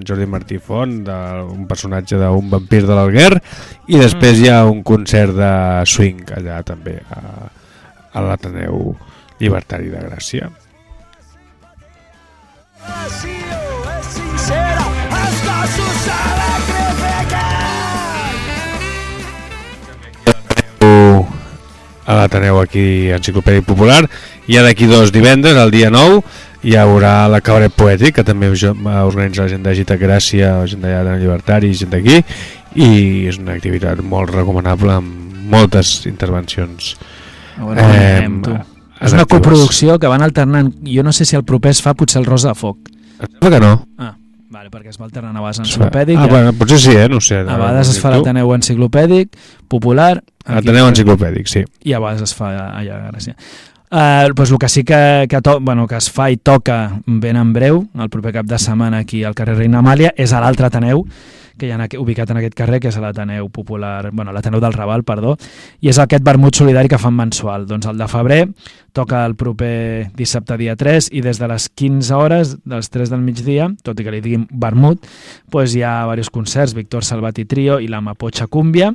[0.03, 3.31] Jordi Martí Font, d'un personatge d'un vampir de l'Alguer,
[3.87, 5.55] i després hi ha un concert de
[5.87, 7.51] swing allà també, a,
[8.11, 8.89] a l'Ateneu
[9.39, 10.51] Llibertari de Gràcia.
[22.07, 24.05] A l'Ateneu aquí Enciclopèdia Popular
[24.47, 26.23] i d'aquí dos divendres, el dia 9
[26.67, 30.85] hi haurà la Cabaret Poètic que també organitza la gent de Gita Gràcia la gent
[30.87, 32.23] d'allà de Llibertari, gent d'aquí
[32.77, 36.95] i és una activitat molt recomanable amb moltes intervencions
[37.59, 38.57] A veure, anem, tu.
[39.01, 40.73] És una coproducció que van alternant.
[40.85, 42.79] Jo no sé si el proper es fa potser el Rosa de Foc.
[43.21, 44.15] Em sembla que no Ah,
[44.51, 47.09] vale, perquè es va alternant a vegades enciclopèdic, ah, bueno, potser sí, eh?
[47.09, 49.37] no sé a vegades es fa l'Ateneu enciclopèdic,
[49.69, 50.23] popular...
[50.45, 53.35] aquí- Ateneu Enciclopèdic, sí i a vegades es fa allà Gràcia.
[53.87, 57.37] Uh, pues el que sí que, que, to, bueno, que es fa i toca ben
[57.37, 60.67] en breu, el proper cap de setmana aquí al carrer Reina Amàlia, és a l'altre
[60.67, 61.05] Ateneu,
[61.59, 65.05] que hi ha ubicat en aquest carrer, que és l'Ateneu Popular, bueno, l'Ateneu del Raval,
[65.09, 65.37] perdó,
[65.81, 67.67] i és aquest vermut solidari que fan mensual.
[67.67, 68.43] Doncs el de febrer
[68.97, 73.21] toca el proper dissabte dia 3 i des de les 15 hores, dels 3 del
[73.25, 75.05] migdia, tot i que li diguin vermut,
[75.53, 78.95] pues hi ha diversos concerts, Víctor Salvat i Trio i la Mapocha Cúmbia,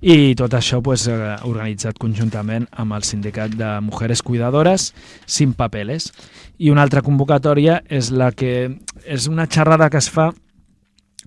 [0.00, 1.18] i tot això eh,
[1.48, 4.92] organitzat conjuntament amb el sindicat de Mujeres Cuidadores
[5.26, 6.12] Sin Papeles.
[6.58, 8.70] I una altra convocatòria és la que
[9.04, 10.30] és una xerrada que es fa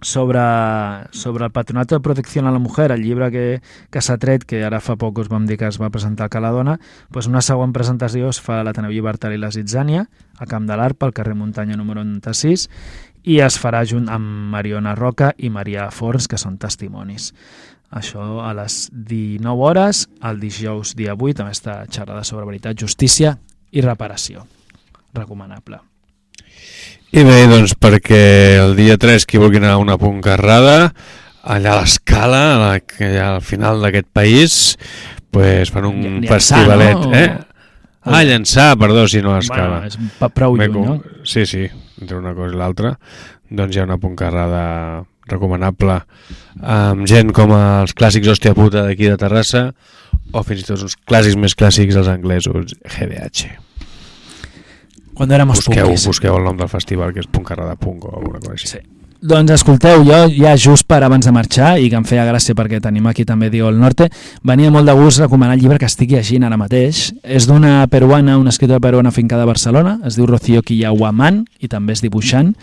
[0.01, 0.39] sobre,
[1.11, 4.63] sobre el Patronato de Protecció a la Mujer, el llibre que, que s'ha tret, que
[4.65, 6.77] ara fa poc us vam dir que es va presentar a Caladona,
[7.09, 10.05] doncs una següent presentació es fa a l'Ateneu Llibertari la Zitzània,
[10.37, 12.67] a Camp de l'Arp, al carrer Muntanya número 96,
[13.27, 17.33] i es farà junt amb Mariona Roca i Maria Forns, que són testimonis.
[17.91, 23.37] Això a les 19 hores, el dijous dia 8, amb aquesta xerrada sobre veritat, justícia
[23.71, 24.45] i reparació.
[25.15, 25.79] Recomanable.
[27.15, 30.91] I bé, doncs perquè el dia 3 qui vulgui anar a una puncarrada
[31.47, 32.41] allà a l'escala,
[32.75, 34.75] al final d'aquest país,
[35.31, 36.97] pues fan un Llançar, festivalet.
[36.99, 37.13] no?
[37.15, 37.29] Eh?
[38.07, 39.81] Ah, llançar, perdó, si no a l'escala.
[39.81, 41.23] Bueno, és prou lluny, com- no?
[41.23, 41.65] Sí, sí,
[42.01, 42.93] entre una cosa i l'altra.
[43.49, 46.01] Doncs hi ha una puncarrada recomanable
[46.63, 49.73] amb gent com els clàssics Hòstia Puta d'aquí de Terrassa
[50.31, 53.47] o fins i tot uns clàssics més clàssics, els anglesos, GBH.
[55.17, 56.05] Quan éramos Busqueu, punkis.
[56.05, 58.67] busqueu el nom del festival, que és Puncarrada Punk o alguna cosa així.
[58.69, 58.83] Sí.
[59.17, 62.77] Doncs escolteu, jo ja just per abans de marxar, i que em feia gràcia perquè
[62.79, 64.11] tenim aquí també Diego el Norte,
[64.45, 67.15] venia molt de gust recomanar el llibre que estic llegint ara mateix.
[67.23, 71.97] És d'una peruana, una escritora peruana fincada a Barcelona, es diu Rocío Quillahuamán, i també
[71.97, 72.53] és dibuixant,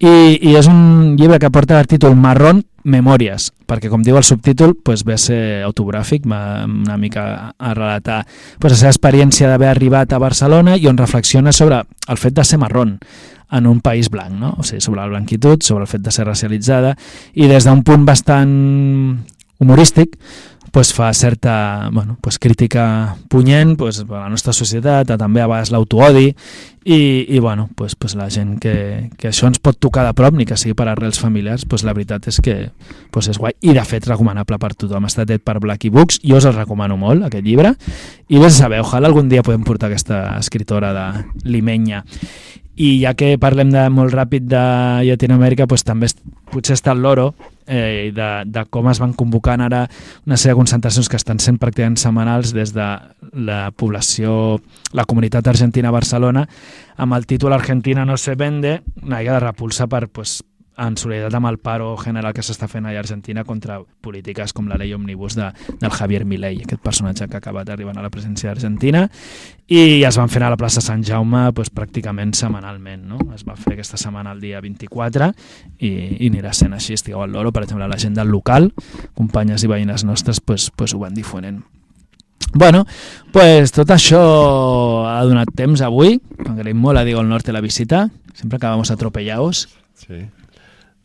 [0.00, 4.26] i, i és un llibre que porta el títol Marrón Memòries, perquè com diu el
[4.28, 8.18] subtítol pues, ve a ser autogràfic, va una mica a relatar
[8.60, 12.44] pues, la seva experiència d'haver arribat a Barcelona i on reflexiona sobre el fet de
[12.44, 12.98] ser marrón
[13.54, 14.54] en un país blanc, no?
[14.58, 16.94] o sigui, sobre la blanquitud, sobre el fet de ser racialitzada,
[17.34, 18.52] i des d'un punt bastant
[19.62, 20.18] humorístic,
[20.74, 25.46] pues fa certa bueno, pues crítica punyent pues, a la nostra societat, a també a
[25.46, 26.32] vegades l'autoodi
[26.82, 26.96] i,
[27.30, 30.42] i bueno, pues, pues la gent que, que això ens pot tocar de prop ni
[30.42, 32.56] que sigui per arrels familiars, pues la veritat és que
[33.14, 33.54] pues és guai.
[33.62, 35.06] I de fet recomanable per tothom.
[35.06, 37.76] Està tret per Blacky Books, jo us el recomano molt aquest llibre.
[38.26, 41.08] I vés a saber, ojalà algun dia podem portar aquesta escritora de
[41.46, 42.02] Limenya.
[42.74, 44.68] I ja que parlem de molt ràpid de
[45.06, 46.10] Llatinoamèrica, doncs també
[46.50, 47.30] potser està el loro
[47.66, 49.84] eh, de, de com es van convocant ara
[50.26, 52.88] una sèrie de concentracions que estan sent pràcticament setmanals des de
[53.34, 54.60] la població,
[54.92, 56.46] la comunitat argentina a Barcelona,
[56.96, 60.42] amb el títol Argentina no se vende, una mica de repulsa per, pues,
[60.76, 64.78] en solidaritat amb el paro general que s'està fent a Argentina contra polítiques com la
[64.80, 68.50] llei Omnibus de, del Javier Milei, aquest personatge que ha acabat arribant a la presència
[68.50, 69.04] d'Argentina
[69.66, 73.06] i es van fer a la plaça Sant Jaume doncs, pràcticament setmanalment.
[73.08, 73.20] No?
[73.34, 75.30] Es va fer aquesta setmana el dia 24
[75.78, 76.98] i, i anirà sent així.
[76.98, 78.72] Estigueu al loro, per exemple, la gent del local,
[79.14, 81.62] companyes i veïnes nostres, pues, pues ho van difonent.
[82.54, 82.84] Bueno,
[83.32, 84.20] pues tot això
[85.10, 86.20] ha donat temps avui.
[86.44, 88.08] Agraïm molt a Diego el Norte la visita.
[88.34, 89.68] Sempre acabamos atropellados.
[89.94, 90.26] Sí.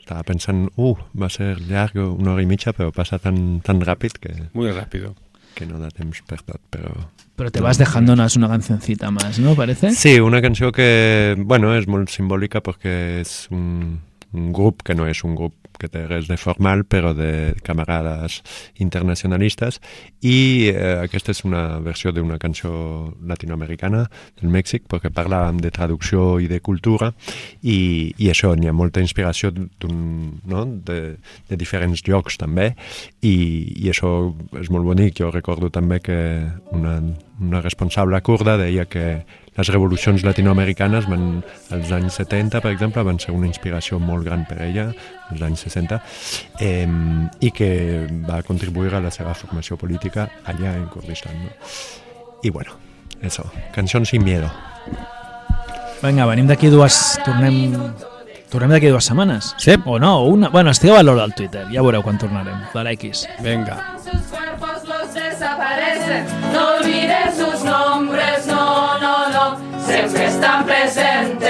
[0.09, 3.79] Estaba pensando, uh, va a ser largo, una hora y media, pero pasa tan, tan
[3.79, 5.13] rápido que, Muy rápido.
[5.53, 6.89] que no da temps per tot, però...
[7.35, 9.53] Pero te No, vas dejándonos una cancioncita más, ¿no?
[9.53, 9.91] Parece.
[9.91, 13.99] Sí, una canció que, bueno, és molt simbòlica perquè és un,
[14.33, 18.41] un grup que no és un grup que té res de formal, però de camarades
[18.83, 19.79] internacionalistes,
[20.21, 22.71] i eh, aquesta és una versió d'una cançó
[23.25, 24.03] latinoamericana
[24.41, 27.13] del Mèxic, perquè parlàvem de traducció i de cultura,
[27.63, 30.65] i, i això, n'hi ha molta inspiració no?
[30.67, 30.99] de,
[31.49, 32.73] de diferents llocs també,
[33.23, 33.35] i,
[33.79, 34.11] i això
[34.59, 35.15] és molt bonic.
[35.23, 36.19] Jo recordo també que
[36.75, 36.99] una,
[37.39, 39.21] una responsable kurda deia que
[39.57, 41.43] les revolucions latinoamericanes van,
[41.75, 44.89] als anys 70, per exemple, van ser una inspiració molt gran per ella,
[45.29, 46.01] als anys 60,
[46.59, 46.85] eh,
[47.41, 47.71] i que
[48.27, 51.35] va contribuir a la seva formació política allà en Kurdistan.
[51.43, 51.55] No?
[52.43, 52.77] I bueno,
[53.21, 53.43] eso,
[53.75, 54.49] cançons sin miedo.
[55.99, 56.95] Vinga, venim d'aquí dues...
[57.25, 57.75] Tornem,
[58.51, 59.51] tornem d'aquí dues setmanes.
[59.59, 59.75] Sí.
[59.85, 60.47] O no, o una...
[60.53, 62.61] Bueno, estigueu a l'hora al Twitter, ja veureu quan tornarem.
[62.71, 63.25] De l'X.
[63.43, 63.75] Vinga.
[64.05, 66.31] Sus cuerpos los desaparecen.
[66.53, 68.58] No olviden sus nombres, no, no, no.
[69.89, 71.49] Siempre están presentes.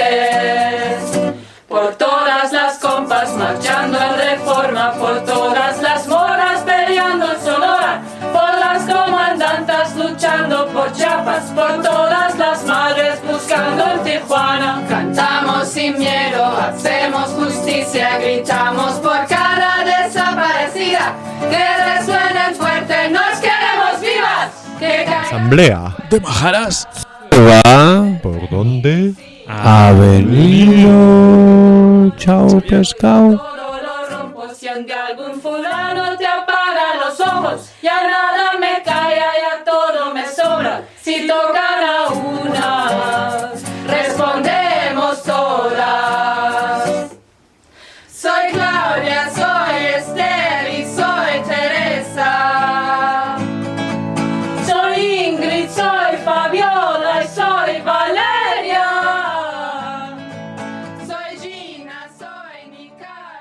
[1.68, 8.00] Por todas las compas marchando en reforma, por todas las moras peleando en Sonora,
[8.32, 14.84] por las comandantas luchando por Chiapas, por todas las madres buscando en Tijuana.
[14.88, 21.12] Cantamos sin miedo, hacemos justicia, gritamos por cada desaparecida.
[21.50, 24.48] Que resuenen fuerte, nos queremos vivas.
[24.78, 25.94] Que caigan Asamblea.
[26.08, 26.88] De Majaras.
[27.32, 29.14] Va ¿Por dónde?
[29.48, 30.88] a venir.
[32.16, 33.40] Chao, pescado.
[34.10, 37.70] Rompo si ante algún fulano te apaga los ojos.
[37.82, 40.82] Ya nada me calla, ya todo me sobra.
[41.00, 41.60] Si toca